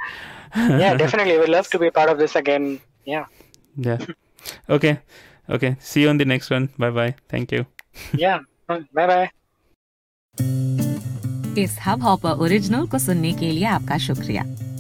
[0.56, 1.38] yeah, definitely.
[1.38, 2.82] We'd love to be part of this again.
[3.06, 3.26] Yeah.
[3.78, 3.98] yeah
[4.70, 5.00] okay
[5.50, 7.66] okay see you on the next one bye bye thank you
[8.14, 8.40] Yeah.
[8.68, 9.30] Bye bye.
[11.60, 14.44] इस Hubhopper original को सुनने के लिए आपका शुक्रिया